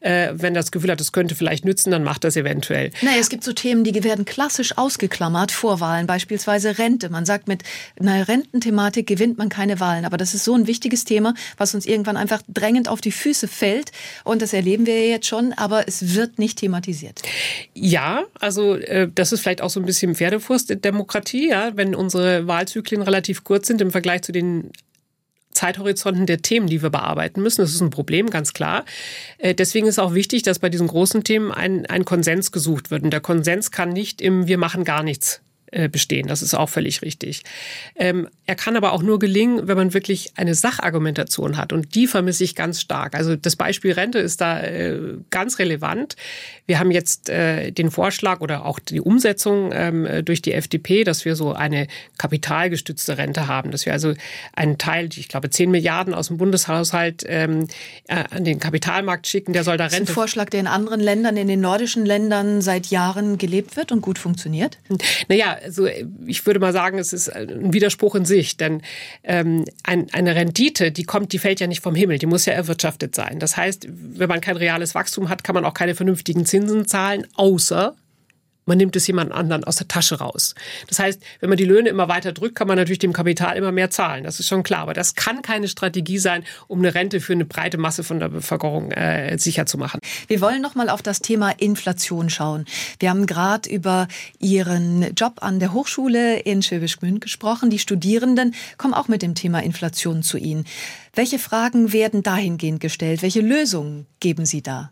Äh, 0.00 0.32
wenn 0.34 0.54
er 0.54 0.62
das 0.62 0.72
Gefühl 0.72 0.90
hat, 0.90 1.00
es 1.00 1.12
könnte 1.12 1.36
vielleicht 1.36 1.64
nützen, 1.64 1.92
dann 1.92 2.02
macht 2.02 2.24
das 2.24 2.36
eventuell. 2.36 2.90
Naja, 3.02 3.18
es 3.20 3.28
gibt 3.28 3.44
so 3.44 3.52
Themen, 3.52 3.84
die 3.84 4.02
werden 4.02 4.24
klassisch 4.24 4.76
ausgeklammert 4.76 5.52
vor 5.52 5.78
Wahlen, 5.78 6.08
beispielsweise 6.08 6.78
Rente. 6.78 7.10
Man 7.10 7.24
sagt, 7.24 7.46
mit 7.46 7.62
einer 8.00 8.26
Rententhematik 8.26 9.06
gewinnt 9.06 9.38
man 9.38 9.48
keine 9.48 9.78
Wahlen. 9.78 10.04
Aber 10.04 10.16
das 10.16 10.34
ist 10.34 10.44
so 10.44 10.54
ein 10.54 10.66
wichtiges 10.66 11.04
Thema, 11.04 11.34
was 11.56 11.74
uns 11.76 11.86
irgendwann 11.86 12.16
einfach 12.16 12.42
drängend 12.48 12.88
auf 12.88 13.00
die 13.00 13.12
Füße 13.12 13.46
fällt. 13.46 13.92
Und 14.24 14.42
das 14.42 14.52
erleben 14.52 14.86
wir 14.86 15.08
jetzt 15.08 15.26
schon. 15.26 15.52
Aber 15.52 15.75
aber 15.76 15.88
es 15.88 16.14
wird 16.14 16.38
nicht 16.38 16.58
thematisiert. 16.58 17.22
Ja, 17.74 18.24
also 18.40 18.76
äh, 18.76 19.08
das 19.14 19.32
ist 19.32 19.40
vielleicht 19.40 19.62
auch 19.62 19.70
so 19.70 19.80
ein 19.80 19.86
bisschen 19.86 20.14
Pferdefurst 20.14 20.70
der 20.70 20.76
Demokratie, 20.76 21.50
ja, 21.50 21.72
wenn 21.74 21.94
unsere 21.94 22.46
Wahlzyklen 22.46 23.02
relativ 23.02 23.44
kurz 23.44 23.66
sind 23.66 23.80
im 23.80 23.90
Vergleich 23.90 24.22
zu 24.22 24.32
den 24.32 24.70
Zeithorizonten 25.52 26.26
der 26.26 26.42
Themen, 26.42 26.66
die 26.66 26.82
wir 26.82 26.90
bearbeiten 26.90 27.42
müssen. 27.42 27.62
Das 27.62 27.72
ist 27.72 27.80
ein 27.80 27.90
Problem, 27.90 28.28
ganz 28.30 28.52
klar. 28.52 28.84
Äh, 29.38 29.54
deswegen 29.54 29.86
ist 29.86 29.98
auch 29.98 30.14
wichtig, 30.14 30.42
dass 30.42 30.58
bei 30.58 30.68
diesen 30.68 30.86
großen 30.86 31.24
Themen 31.24 31.52
ein, 31.52 31.86
ein 31.86 32.04
Konsens 32.04 32.52
gesucht 32.52 32.90
wird. 32.90 33.02
Und 33.02 33.10
der 33.10 33.20
Konsens 33.20 33.70
kann 33.70 33.90
nicht 33.90 34.20
im 34.20 34.46
Wir 34.46 34.58
machen 34.58 34.84
gar 34.84 35.02
nichts 35.02 35.42
bestehen. 35.90 36.26
Das 36.26 36.42
ist 36.42 36.54
auch 36.54 36.68
völlig 36.68 37.02
richtig. 37.02 37.42
Ähm, 37.96 38.28
er 38.46 38.54
kann 38.54 38.76
aber 38.76 38.92
auch 38.92 39.02
nur 39.02 39.18
gelingen, 39.18 39.68
wenn 39.68 39.76
man 39.76 39.94
wirklich 39.94 40.32
eine 40.36 40.54
Sachargumentation 40.54 41.56
hat. 41.56 41.72
Und 41.72 41.94
die 41.94 42.06
vermisse 42.06 42.44
ich 42.44 42.54
ganz 42.54 42.80
stark. 42.80 43.14
Also 43.14 43.36
das 43.36 43.56
Beispiel 43.56 43.92
Rente 43.92 44.18
ist 44.18 44.40
da 44.40 44.62
äh, 44.62 44.98
ganz 45.30 45.58
relevant. 45.58 46.16
Wir 46.66 46.78
haben 46.78 46.90
jetzt 46.90 47.28
äh, 47.28 47.70
den 47.70 47.90
Vorschlag 47.90 48.40
oder 48.40 48.64
auch 48.64 48.78
die 48.78 49.00
Umsetzung 49.00 49.70
ähm, 49.72 50.24
durch 50.24 50.42
die 50.42 50.52
FDP, 50.52 51.04
dass 51.04 51.24
wir 51.24 51.36
so 51.36 51.52
eine 51.52 51.86
kapitalgestützte 52.18 53.18
Rente 53.18 53.46
haben. 53.46 53.70
Dass 53.70 53.86
wir 53.86 53.92
also 53.92 54.14
einen 54.54 54.78
Teil, 54.78 55.08
ich 55.14 55.28
glaube 55.28 55.50
10 55.50 55.70
Milliarden 55.70 56.14
aus 56.14 56.28
dem 56.28 56.38
Bundeshaushalt 56.38 57.24
ähm, 57.26 57.66
äh, 58.08 58.24
an 58.30 58.44
den 58.44 58.58
Kapitalmarkt 58.60 59.26
schicken. 59.26 59.52
Der 59.52 59.64
soll 59.64 59.76
da 59.76 59.84
Rente. 59.84 59.96
Das 59.96 60.02
ist 60.04 60.10
ein 60.10 60.14
Vorschlag, 60.14 60.50
der 60.50 60.60
in 60.60 60.66
anderen 60.66 61.00
Ländern, 61.00 61.36
in 61.36 61.48
den 61.48 61.60
nordischen 61.60 62.06
Ländern 62.06 62.60
seit 62.62 62.86
Jahren 62.86 63.38
gelebt 63.38 63.76
wird 63.76 63.92
und 63.92 64.00
gut 64.00 64.18
funktioniert? 64.18 64.78
Naja, 65.28 65.56
also 65.66 65.88
ich 66.26 66.46
würde 66.46 66.60
mal 66.60 66.72
sagen, 66.72 66.98
es 66.98 67.12
ist 67.12 67.28
ein 67.28 67.72
Widerspruch 67.72 68.14
in 68.14 68.24
sich, 68.24 68.56
denn 68.56 68.82
ähm, 69.24 69.64
ein, 69.82 70.06
eine 70.12 70.34
Rendite, 70.34 70.92
die 70.92 71.04
kommt, 71.04 71.32
die 71.32 71.38
fällt 71.38 71.60
ja 71.60 71.66
nicht 71.66 71.82
vom 71.82 71.94
Himmel, 71.94 72.18
die 72.18 72.26
muss 72.26 72.46
ja 72.46 72.52
erwirtschaftet 72.52 73.14
sein. 73.14 73.38
Das 73.38 73.56
heißt, 73.56 73.86
wenn 73.88 74.28
man 74.28 74.40
kein 74.40 74.56
reales 74.56 74.94
Wachstum 74.94 75.28
hat, 75.28 75.44
kann 75.44 75.54
man 75.54 75.64
auch 75.64 75.74
keine 75.74 75.94
vernünftigen 75.94 76.46
Zinsen 76.46 76.86
zahlen, 76.86 77.26
außer 77.34 77.94
man 78.66 78.78
nimmt 78.78 78.96
es 78.96 79.06
jemand 79.06 79.32
anderen 79.32 79.64
aus 79.64 79.76
der 79.76 79.88
Tasche 79.88 80.18
raus. 80.18 80.54
Das 80.88 80.98
heißt, 80.98 81.22
wenn 81.40 81.48
man 81.48 81.56
die 81.56 81.64
Löhne 81.64 81.88
immer 81.88 82.08
weiter 82.08 82.32
drückt, 82.32 82.56
kann 82.56 82.66
man 82.66 82.76
natürlich 82.76 82.98
dem 82.98 83.12
Kapital 83.12 83.56
immer 83.56 83.72
mehr 83.72 83.90
zahlen. 83.90 84.24
Das 84.24 84.40
ist 84.40 84.48
schon 84.48 84.62
klar. 84.62 84.80
Aber 84.80 84.92
das 84.92 85.14
kann 85.14 85.40
keine 85.42 85.68
Strategie 85.68 86.18
sein, 86.18 86.44
um 86.66 86.80
eine 86.80 86.94
Rente 86.94 87.20
für 87.20 87.32
eine 87.32 87.44
breite 87.44 87.78
Masse 87.78 88.04
von 88.04 88.18
der 88.18 88.28
Bevölkerung 88.28 88.90
äh, 88.90 89.38
sicher 89.38 89.66
zu 89.66 89.78
machen. 89.78 90.00
Wir 90.26 90.40
wollen 90.40 90.60
noch 90.60 90.74
mal 90.74 90.88
auf 90.88 91.00
das 91.00 91.20
Thema 91.20 91.50
Inflation 91.50 92.28
schauen. 92.28 92.64
Wir 92.98 93.10
haben 93.10 93.26
gerade 93.26 93.70
über 93.70 94.08
Ihren 94.40 95.14
Job 95.14 95.38
an 95.40 95.60
der 95.60 95.72
Hochschule 95.72 96.40
in 96.40 96.62
Schwäbisch 96.62 96.98
Gmünd 96.98 97.20
gesprochen. 97.20 97.70
Die 97.70 97.78
Studierenden 97.78 98.54
kommen 98.78 98.94
auch 98.94 99.08
mit 99.08 99.22
dem 99.22 99.34
Thema 99.34 99.62
Inflation 99.62 100.22
zu 100.22 100.38
Ihnen. 100.38 100.64
Welche 101.14 101.38
Fragen 101.38 101.92
werden 101.92 102.22
dahingehend 102.22 102.80
gestellt? 102.80 103.22
Welche 103.22 103.40
Lösungen 103.40 104.06
geben 104.20 104.44
Sie 104.44 104.62
da? 104.62 104.90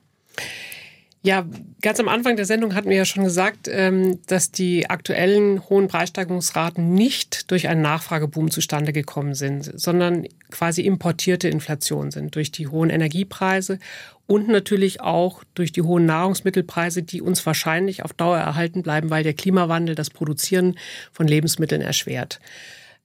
Ja, 1.27 1.47
ganz 1.81 1.99
am 2.01 2.09
Anfang 2.09 2.37
der 2.37 2.45
Sendung 2.45 2.75
hatten 2.75 2.91
wir 2.91 2.99
ja 2.99 3.07
schon 3.07 3.25
gesagt, 3.25 3.66
ähm, 3.66 4.20
dass 4.27 4.51
die 4.51 4.91
aktuellen 4.91 5.66
hohen 5.70 5.89
Preissteigerungsraten 5.89 6.93
nicht 6.93 7.51
durch 7.51 7.66
einen 7.66 7.81
Nachfrageboom 7.81 8.51
zustande 8.51 8.93
gekommen 8.93 9.35
sind, 9.35 9.72
sondern 9.81 10.27
quasi 10.51 10.83
importierte 10.83 11.49
Inflation 11.49 12.11
sind 12.11 12.35
durch 12.35 12.53
die 12.53 12.68
hohen 12.68 12.91
Energiepreise 12.91 13.79
und 14.27 14.49
natürlich 14.49 15.01
auch 15.01 15.45
durch 15.55 15.72
die 15.72 15.81
hohen 15.81 16.05
Nahrungsmittelpreise, 16.05 17.03
die 17.03 17.22
uns 17.22 17.47
wahrscheinlich 17.47 18.05
auf 18.05 18.12
Dauer 18.12 18.37
erhalten 18.37 18.83
bleiben, 18.83 19.09
weil 19.09 19.22
der 19.22 19.33
Klimawandel 19.33 19.95
das 19.95 20.11
Produzieren 20.11 20.79
von 21.11 21.27
Lebensmitteln 21.27 21.81
erschwert. 21.81 22.39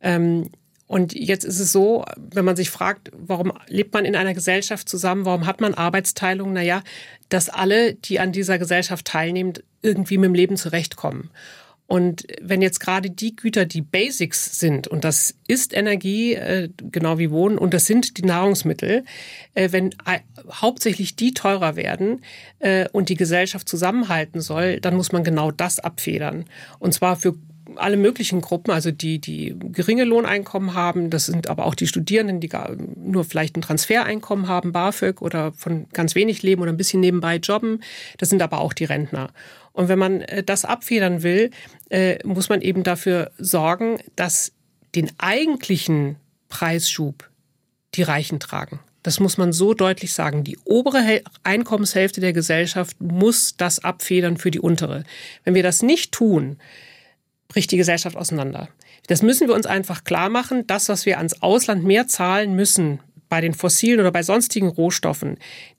Ähm, 0.02 0.50
und 0.90 1.14
jetzt 1.14 1.44
ist 1.44 1.60
es 1.60 1.72
so, 1.72 2.04
wenn 2.18 2.46
man 2.46 2.56
sich 2.56 2.72
fragt, 2.72 3.12
warum 3.16 3.54
lebt 3.68 3.94
man 3.94 4.06
in 4.06 4.16
einer 4.16 4.34
Gesellschaft 4.34 4.90
zusammen, 4.90 5.24
warum 5.24 5.46
hat 5.46 5.62
man 5.62 5.76
Arbeitsteilung? 5.76 6.52
Naja, 6.52 6.82
dass 7.30 7.48
alle, 7.48 7.94
die 7.94 8.20
an 8.20 8.32
dieser 8.32 8.58
Gesellschaft 8.58 9.06
teilnehmen, 9.06 9.54
irgendwie 9.84 10.18
mit 10.18 10.30
dem 10.30 10.34
Leben 10.34 10.58
zurechtkommen. 10.58 11.30
Und 11.86 12.26
wenn 12.42 12.64
jetzt 12.64 12.80
gerade 12.80 13.12
die 13.12 13.36
Güter, 13.36 13.66
die 13.66 13.84
Basics 13.84 14.60
sind, 14.60 14.88
und 14.88 15.04
das 15.04 15.36
ist 15.48 15.78
Energie, 15.78 16.34
äh, 16.34 16.70
genau 16.78 17.20
wie 17.20 17.30
Wohnen, 17.30 17.60
und 17.60 17.76
das 17.76 17.86
sind 17.86 18.18
die 18.18 18.24
Nahrungsmittel, 18.24 19.06
äh, 19.54 19.72
wenn 19.72 19.92
hauptsächlich 20.52 21.16
die 21.16 21.36
teurer 21.36 21.76
werden 21.76 22.24
äh, 22.58 22.90
und 22.92 23.10
die 23.10 23.16
Gesellschaft 23.16 23.70
zusammenhalten 23.70 24.42
soll, 24.42 24.80
dann 24.80 24.96
muss 24.96 25.12
man 25.12 25.24
genau 25.24 25.52
das 25.52 25.80
abfedern. 25.80 26.46
Und 26.80 26.96
zwar 26.96 27.16
für 27.16 27.36
alle 27.76 27.98
möglichen 27.98 28.42
Gruppen, 28.42 28.72
also 28.72 28.92
die, 28.92 29.20
die 29.20 29.56
geringe 29.72 30.04
Lohneinkommen 30.04 30.74
haben, 30.74 31.10
das 31.10 31.26
sind 31.26 31.48
aber 31.48 31.66
auch 31.66 31.76
die 31.76 31.88
Studierenden, 31.88 32.40
die 32.40 32.50
nur 32.96 33.24
vielleicht 33.24 33.58
ein 33.58 33.62
Transfereinkommen 33.62 34.48
haben, 34.48 34.72
BAföG 34.72 35.22
oder 35.22 35.52
von 35.54 35.88
ganz 35.94 36.16
wenig 36.16 36.42
leben 36.44 36.62
oder 36.62 36.72
ein 36.72 36.78
bisschen 36.78 37.00
nebenbei 37.00 37.38
jobben. 37.38 37.82
Das 38.18 38.30
sind 38.30 38.42
aber 38.42 38.60
auch 38.60 38.74
die 38.74 38.86
Rentner. 38.86 39.32
Und 39.74 39.88
wenn 39.88 40.00
man 40.00 40.22
äh, 40.22 40.44
das 40.44 40.66
abfedern 40.66 41.24
will, 41.24 41.52
äh, 41.90 42.26
muss 42.26 42.50
man 42.50 42.62
eben 42.62 42.84
dafür 42.84 43.32
sorgen, 43.38 43.98
dass 44.16 44.52
den 44.96 45.12
eigentlichen 45.18 46.18
Preisschub 46.50 47.30
die 47.96 48.04
Reichen 48.04 48.40
tragen. 48.40 48.80
Das 49.04 49.20
muss 49.20 49.38
man 49.38 49.54
so 49.54 49.74
deutlich 49.74 50.14
sagen. 50.14 50.44
Die 50.44 50.58
obere 50.66 51.22
Einkommenshälfte 51.44 52.20
der 52.20 52.34
Gesellschaft 52.34 53.00
muss 53.00 53.56
das 53.56 53.84
abfedern 53.84 54.38
für 54.38 54.52
die 54.52 54.60
untere. 54.60 55.04
Wenn 55.44 55.56
wir 55.56 55.64
das 55.64 55.82
nicht 55.82 56.12
tun, 56.12 56.58
bricht 57.50 57.72
die 57.72 57.78
Gesellschaft 57.78 58.16
auseinander. 58.16 58.70
Das 59.08 59.22
müssen 59.22 59.48
wir 59.48 59.56
uns 59.56 59.66
einfach 59.66 60.06
klar 60.06 60.30
machen. 60.30 60.66
Das, 60.68 60.88
was 60.88 61.06
wir 61.06 61.18
ans 61.18 61.42
Ausland 61.42 61.84
mehr 61.84 62.08
zahlen 62.08 62.56
müssen, 62.56 63.00
bei 63.28 63.42
den 63.42 63.54
fossilen 63.54 64.00
oder 64.00 64.12
bei 64.12 64.24
sonstigen 64.24 64.68
Rohstoffen, 64.68 65.38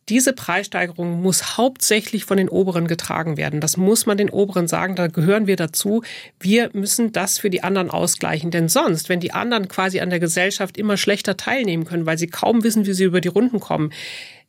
diese 0.08 0.32
Preissteigerung 0.32 1.20
muss 1.20 1.56
hauptsächlich 1.56 2.24
von 2.24 2.36
den 2.36 2.48
Oberen 2.48 2.86
getragen 2.86 3.36
werden. 3.36 3.60
Das 3.60 3.76
muss 3.76 4.06
man 4.06 4.16
den 4.16 4.30
Oberen 4.30 4.68
sagen, 4.68 4.94
da 4.96 5.08
gehören 5.08 5.46
wir 5.46 5.56
dazu. 5.56 6.02
Wir 6.38 6.70
müssen 6.72 7.12
das 7.12 7.38
für 7.38 7.50
die 7.50 7.62
anderen 7.62 7.90
ausgleichen. 7.90 8.50
Denn 8.50 8.68
sonst, 8.68 9.08
wenn 9.08 9.20
die 9.20 9.32
anderen 9.32 9.68
quasi 9.68 10.00
an 10.00 10.10
der 10.10 10.20
Gesellschaft 10.20 10.76
immer 10.76 10.96
schlechter 10.96 11.36
teilnehmen 11.36 11.84
können, 11.84 12.06
weil 12.06 12.18
sie 12.18 12.28
kaum 12.28 12.64
wissen, 12.64 12.86
wie 12.86 12.92
sie 12.92 13.04
über 13.04 13.20
die 13.20 13.28
Runden 13.28 13.60
kommen, 13.60 13.92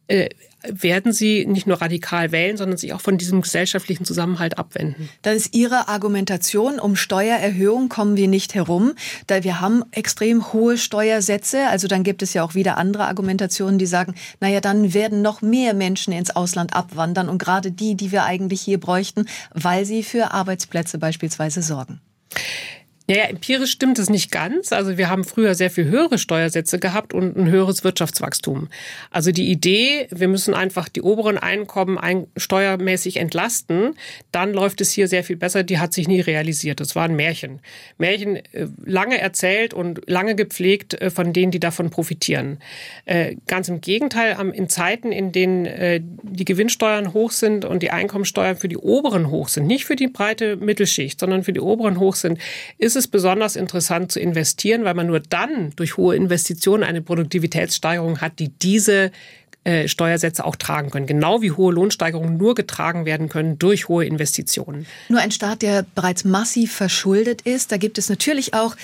äh, 0.07 0.29
werden 0.67 1.11
sie 1.11 1.45
nicht 1.45 1.67
nur 1.67 1.81
radikal 1.81 2.31
wählen, 2.31 2.57
sondern 2.57 2.77
sich 2.77 2.93
auch 2.93 3.01
von 3.01 3.17
diesem 3.17 3.41
gesellschaftlichen 3.41 4.05
Zusammenhalt 4.05 4.57
abwenden. 4.57 5.09
Das 5.21 5.35
ist 5.35 5.55
Ihre 5.55 5.87
Argumentation. 5.87 6.79
Um 6.79 6.95
Steuererhöhung 6.95 7.89
kommen 7.89 8.17
wir 8.17 8.27
nicht 8.27 8.53
herum. 8.53 8.93
Da 9.27 9.43
wir 9.43 9.61
haben 9.61 9.83
extrem 9.91 10.53
hohe 10.53 10.77
Steuersätze. 10.77 11.67
Also 11.67 11.87
dann 11.87 12.03
gibt 12.03 12.21
es 12.21 12.33
ja 12.33 12.43
auch 12.43 12.55
wieder 12.55 12.77
andere 12.77 13.05
Argumentationen, 13.05 13.79
die 13.79 13.85
sagen, 13.85 14.15
naja, 14.39 14.61
dann 14.61 14.93
werden 14.93 15.21
noch 15.21 15.41
mehr 15.41 15.73
Menschen 15.73 16.13
ins 16.13 16.35
Ausland 16.35 16.75
abwandern 16.75 17.29
und 17.29 17.37
gerade 17.37 17.71
die, 17.71 17.95
die 17.95 18.11
wir 18.11 18.23
eigentlich 18.23 18.61
hier 18.61 18.79
bräuchten, 18.79 19.25
weil 19.53 19.85
sie 19.85 20.03
für 20.03 20.31
Arbeitsplätze 20.31 20.97
beispielsweise 20.97 21.61
sorgen. 21.61 22.01
Naja, 23.07 23.23
empirisch 23.25 23.71
stimmt 23.71 23.99
es 23.99 24.09
nicht 24.09 24.31
ganz. 24.31 24.71
Also 24.71 24.97
wir 24.97 25.09
haben 25.09 25.23
früher 25.23 25.55
sehr 25.55 25.71
viel 25.71 25.85
höhere 25.85 26.17
Steuersätze 26.17 26.79
gehabt 26.79 27.13
und 27.13 27.35
ein 27.35 27.49
höheres 27.49 27.83
Wirtschaftswachstum. 27.83 28.69
Also 29.09 29.31
die 29.31 29.49
Idee, 29.49 30.07
wir 30.11 30.27
müssen 30.27 30.53
einfach 30.53 30.87
die 30.87 31.01
oberen 31.01 31.37
Einkommen 31.37 31.97
ein, 31.97 32.27
steuermäßig 32.37 33.17
entlasten, 33.17 33.95
dann 34.31 34.53
läuft 34.53 34.81
es 34.81 34.91
hier 34.91 35.07
sehr 35.07 35.23
viel 35.23 35.35
besser, 35.35 35.63
die 35.63 35.79
hat 35.79 35.93
sich 35.93 36.07
nie 36.07 36.21
realisiert. 36.21 36.79
Das 36.79 36.95
war 36.95 37.05
ein 37.05 37.15
Märchen. 37.15 37.59
Märchen 37.97 38.37
äh, 38.37 38.67
lange 38.85 39.19
erzählt 39.19 39.73
und 39.73 40.01
lange 40.07 40.35
gepflegt 40.35 40.93
äh, 41.01 41.09
von 41.09 41.33
denen, 41.33 41.51
die 41.51 41.59
davon 41.59 41.89
profitieren. 41.89 42.59
Äh, 43.05 43.35
ganz 43.47 43.67
im 43.67 43.81
Gegenteil, 43.81 44.37
in 44.53 44.69
Zeiten, 44.69 45.11
in 45.11 45.31
denen 45.31 46.11
die 46.23 46.45
Gewinnsteuern 46.45 47.13
hoch 47.13 47.31
sind 47.31 47.65
und 47.65 47.83
die 47.83 47.91
Einkommensteuern 47.91 48.55
für 48.55 48.67
die 48.67 48.77
oberen 48.77 49.29
hoch 49.29 49.47
sind, 49.47 49.67
nicht 49.67 49.85
für 49.85 49.95
die 49.95 50.07
breite 50.07 50.55
Mittelschicht, 50.55 51.19
sondern 51.19 51.43
für 51.43 51.53
die 51.53 51.59
oberen 51.59 51.99
hoch 51.99 52.15
sind, 52.15 52.39
ist 52.77 52.90
es 52.95 53.05
es 53.05 53.07
besonders 53.07 53.55
interessant 53.55 54.11
zu 54.11 54.19
investieren, 54.19 54.83
weil 54.83 54.93
man 54.93 55.07
nur 55.07 55.19
dann 55.19 55.71
durch 55.75 55.97
hohe 55.97 56.15
Investitionen 56.15 56.83
eine 56.83 57.01
Produktivitätssteigerung 57.01 58.21
hat, 58.21 58.39
die 58.39 58.49
diese 58.49 59.11
äh, 59.63 59.87
Steuersätze 59.87 60.43
auch 60.43 60.55
tragen 60.55 60.89
können. 60.89 61.05
Genau 61.05 61.41
wie 61.41 61.51
hohe 61.51 61.71
Lohnsteigerungen 61.71 62.37
nur 62.37 62.55
getragen 62.55 63.05
werden 63.05 63.29
können 63.29 63.59
durch 63.59 63.87
hohe 63.87 64.05
Investitionen. 64.05 64.87
Nur 65.07 65.19
ein 65.19 65.31
Staat, 65.31 65.61
der 65.61 65.85
bereits 65.95 66.23
massiv 66.23 66.73
verschuldet 66.73 67.43
ist, 67.43 67.71
da 67.71 67.77
gibt 67.77 67.97
es 67.97 68.09
natürlich 68.09 68.55
auch 68.55 68.75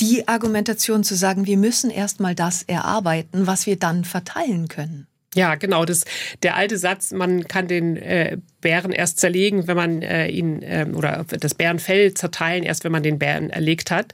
die 0.00 0.28
Argumentation 0.28 1.04
zu 1.04 1.14
sagen, 1.14 1.46
wir 1.46 1.56
müssen 1.56 1.90
erst 1.90 2.20
mal 2.20 2.34
das 2.34 2.62
erarbeiten, 2.62 3.46
was 3.46 3.66
wir 3.66 3.76
dann 3.76 4.04
verteilen 4.04 4.68
können. 4.68 5.06
Ja, 5.34 5.54
genau. 5.54 5.84
Das 5.84 6.04
der 6.42 6.56
alte 6.56 6.76
Satz, 6.76 7.12
man 7.12 7.46
kann 7.46 7.68
den 7.68 7.96
äh, 7.96 8.38
Bären 8.60 8.90
erst 8.90 9.20
zerlegen, 9.20 9.68
wenn 9.68 9.76
man 9.76 10.02
äh, 10.02 10.26
ihn 10.28 10.62
äh, 10.62 10.86
oder 10.92 11.24
das 11.28 11.54
Bärenfell 11.54 12.14
zerteilen, 12.14 12.64
erst 12.64 12.82
wenn 12.84 12.92
man 12.92 13.04
den 13.04 13.18
Bären 13.18 13.50
erlegt 13.50 13.90
hat. 13.90 14.12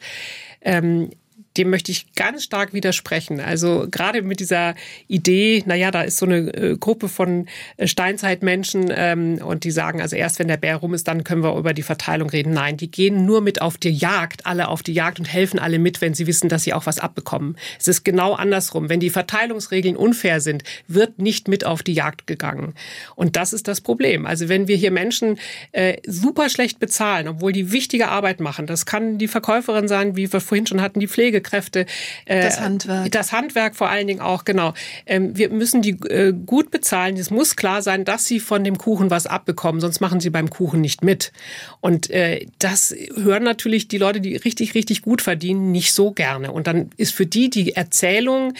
Ähm, 0.60 1.10
dem 1.56 1.70
möchte 1.70 1.92
ich 1.92 2.14
ganz 2.14 2.44
stark 2.44 2.72
widersprechen. 2.72 3.40
Also 3.40 3.86
gerade 3.90 4.22
mit 4.22 4.40
dieser 4.40 4.74
Idee, 5.08 5.62
naja, 5.66 5.90
da 5.90 6.02
ist 6.02 6.18
so 6.18 6.26
eine 6.26 6.52
äh, 6.54 6.76
Gruppe 6.76 7.08
von 7.08 7.46
äh, 7.76 7.86
Steinzeitmenschen 7.86 8.92
ähm, 8.94 9.38
und 9.44 9.64
die 9.64 9.70
sagen, 9.70 10.00
also 10.00 10.16
erst 10.16 10.38
wenn 10.38 10.48
der 10.48 10.56
Bär 10.56 10.76
rum 10.76 10.94
ist, 10.94 11.08
dann 11.08 11.24
können 11.24 11.42
wir 11.42 11.56
über 11.56 11.74
die 11.74 11.82
Verteilung 11.82 12.30
reden. 12.30 12.52
Nein, 12.52 12.76
die 12.76 12.90
gehen 12.90 13.24
nur 13.24 13.40
mit 13.40 13.62
auf 13.62 13.78
die 13.78 13.90
Jagd, 13.90 14.46
alle 14.46 14.68
auf 14.68 14.82
die 14.82 14.92
Jagd 14.92 15.18
und 15.18 15.26
helfen 15.26 15.58
alle 15.58 15.78
mit, 15.78 16.00
wenn 16.00 16.14
sie 16.14 16.26
wissen, 16.26 16.48
dass 16.48 16.64
sie 16.64 16.74
auch 16.74 16.86
was 16.86 16.98
abbekommen. 16.98 17.56
Es 17.78 17.88
ist 17.88 18.04
genau 18.04 18.34
andersrum. 18.34 18.88
Wenn 18.88 19.00
die 19.00 19.10
Verteilungsregeln 19.10 19.96
unfair 19.96 20.40
sind, 20.40 20.62
wird 20.88 21.18
nicht 21.18 21.48
mit 21.48 21.64
auf 21.64 21.82
die 21.82 21.94
Jagd 21.94 22.26
gegangen. 22.26 22.74
Und 23.14 23.36
das 23.36 23.52
ist 23.52 23.68
das 23.68 23.80
Problem. 23.80 24.26
Also 24.26 24.48
wenn 24.48 24.68
wir 24.68 24.76
hier 24.76 24.90
Menschen 24.90 25.38
äh, 25.72 25.98
super 26.06 26.48
schlecht 26.48 26.78
bezahlen, 26.78 27.28
obwohl 27.28 27.52
die 27.52 27.72
wichtige 27.72 28.08
Arbeit 28.08 28.40
machen, 28.40 28.66
das 28.66 28.86
kann 28.86 29.18
die 29.18 29.28
Verkäuferin 29.28 29.88
sein, 29.88 30.16
wie 30.16 30.32
wir 30.32 30.40
vorhin 30.40 30.66
schon 30.66 30.82
hatten, 30.82 31.00
die 31.00 31.08
Pflege 31.08 31.40
Pflegekräfte. 31.46 31.86
Äh, 32.24 32.42
das 32.42 32.60
Handwerk. 32.60 33.12
Das 33.12 33.32
Handwerk 33.32 33.76
vor 33.76 33.88
allen 33.88 34.06
Dingen 34.06 34.20
auch, 34.20 34.44
genau. 34.44 34.74
Ähm, 35.06 35.36
wir 35.36 35.50
müssen 35.50 35.82
die 35.82 35.98
äh, 36.08 36.32
gut 36.32 36.70
bezahlen. 36.70 37.16
Es 37.16 37.30
muss 37.30 37.56
klar 37.56 37.82
sein, 37.82 38.04
dass 38.04 38.26
sie 38.26 38.40
von 38.40 38.64
dem 38.64 38.78
Kuchen 38.78 39.10
was 39.10 39.26
abbekommen, 39.26 39.80
sonst 39.80 40.00
machen 40.00 40.20
sie 40.20 40.30
beim 40.30 40.50
Kuchen 40.50 40.80
nicht 40.80 41.02
mit. 41.02 41.32
Und 41.80 42.10
äh, 42.10 42.46
das 42.58 42.94
hören 43.14 43.44
natürlich 43.44 43.88
die 43.88 43.98
Leute, 43.98 44.20
die 44.20 44.36
richtig, 44.36 44.74
richtig 44.74 45.02
gut 45.02 45.22
verdienen, 45.22 45.72
nicht 45.72 45.92
so 45.92 46.10
gerne. 46.10 46.52
Und 46.52 46.66
dann 46.66 46.90
ist 46.96 47.14
für 47.14 47.26
die 47.26 47.50
die 47.50 47.74
Erzählung, 47.74 48.52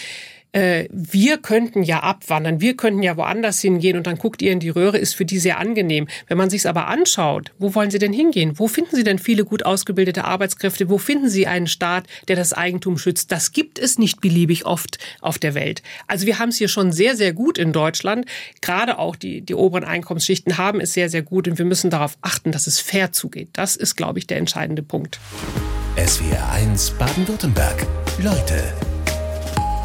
äh, 0.51 0.87
wir 0.91 1.37
könnten 1.37 1.83
ja 1.83 2.01
abwandern, 2.01 2.61
wir 2.61 2.75
könnten 2.75 3.03
ja 3.03 3.17
woanders 3.17 3.61
hingehen 3.61 3.97
und 3.97 4.07
dann 4.07 4.17
guckt 4.17 4.41
ihr 4.41 4.51
in 4.51 4.59
die 4.59 4.69
Röhre, 4.69 4.97
ist 4.97 5.15
für 5.15 5.25
die 5.25 5.39
sehr 5.39 5.59
angenehm. 5.59 6.07
Wenn 6.27 6.37
man 6.37 6.49
sich 6.49 6.67
aber 6.67 6.87
anschaut, 6.87 7.51
wo 7.59 7.75
wollen 7.75 7.91
sie 7.91 7.99
denn 7.99 8.13
hingehen? 8.13 8.57
Wo 8.57 8.67
finden 8.67 8.95
sie 8.95 9.03
denn 9.03 9.19
viele 9.19 9.45
gut 9.45 9.65
ausgebildete 9.65 10.25
Arbeitskräfte? 10.25 10.89
Wo 10.89 10.97
finden 10.97 11.29
sie 11.29 11.47
einen 11.47 11.67
Staat, 11.67 12.07
der 12.27 12.35
das 12.35 12.53
Eigentum 12.53 12.97
schützt? 12.97 13.31
Das 13.31 13.51
gibt 13.51 13.79
es 13.79 13.99
nicht 13.99 14.21
beliebig 14.21 14.65
oft 14.65 14.97
auf 15.21 15.37
der 15.37 15.53
Welt. 15.53 15.83
Also 16.07 16.25
wir 16.25 16.39
haben 16.39 16.49
es 16.49 16.57
hier 16.57 16.69
schon 16.69 16.91
sehr, 16.91 17.15
sehr 17.15 17.33
gut 17.33 17.57
in 17.57 17.73
Deutschland. 17.73 18.25
Gerade 18.61 18.99
auch 18.99 19.15
die, 19.15 19.41
die 19.41 19.55
oberen 19.55 19.83
Einkommensschichten 19.83 20.57
haben 20.57 20.79
es 20.79 20.93
sehr, 20.93 21.09
sehr 21.09 21.21
gut 21.21 21.47
und 21.47 21.57
wir 21.57 21.65
müssen 21.65 21.89
darauf 21.89 22.17
achten, 22.21 22.51
dass 22.51 22.67
es 22.67 22.79
fair 22.79 23.11
zugeht. 23.11 23.49
Das 23.53 23.75
ist, 23.75 23.95
glaube 23.95 24.19
ich, 24.19 24.27
der 24.27 24.37
entscheidende 24.37 24.83
Punkt. 24.83 25.19
SWR 25.97 26.51
1 26.51 26.91
Baden-Württemberg. 26.91 27.85
Leute 28.19 28.63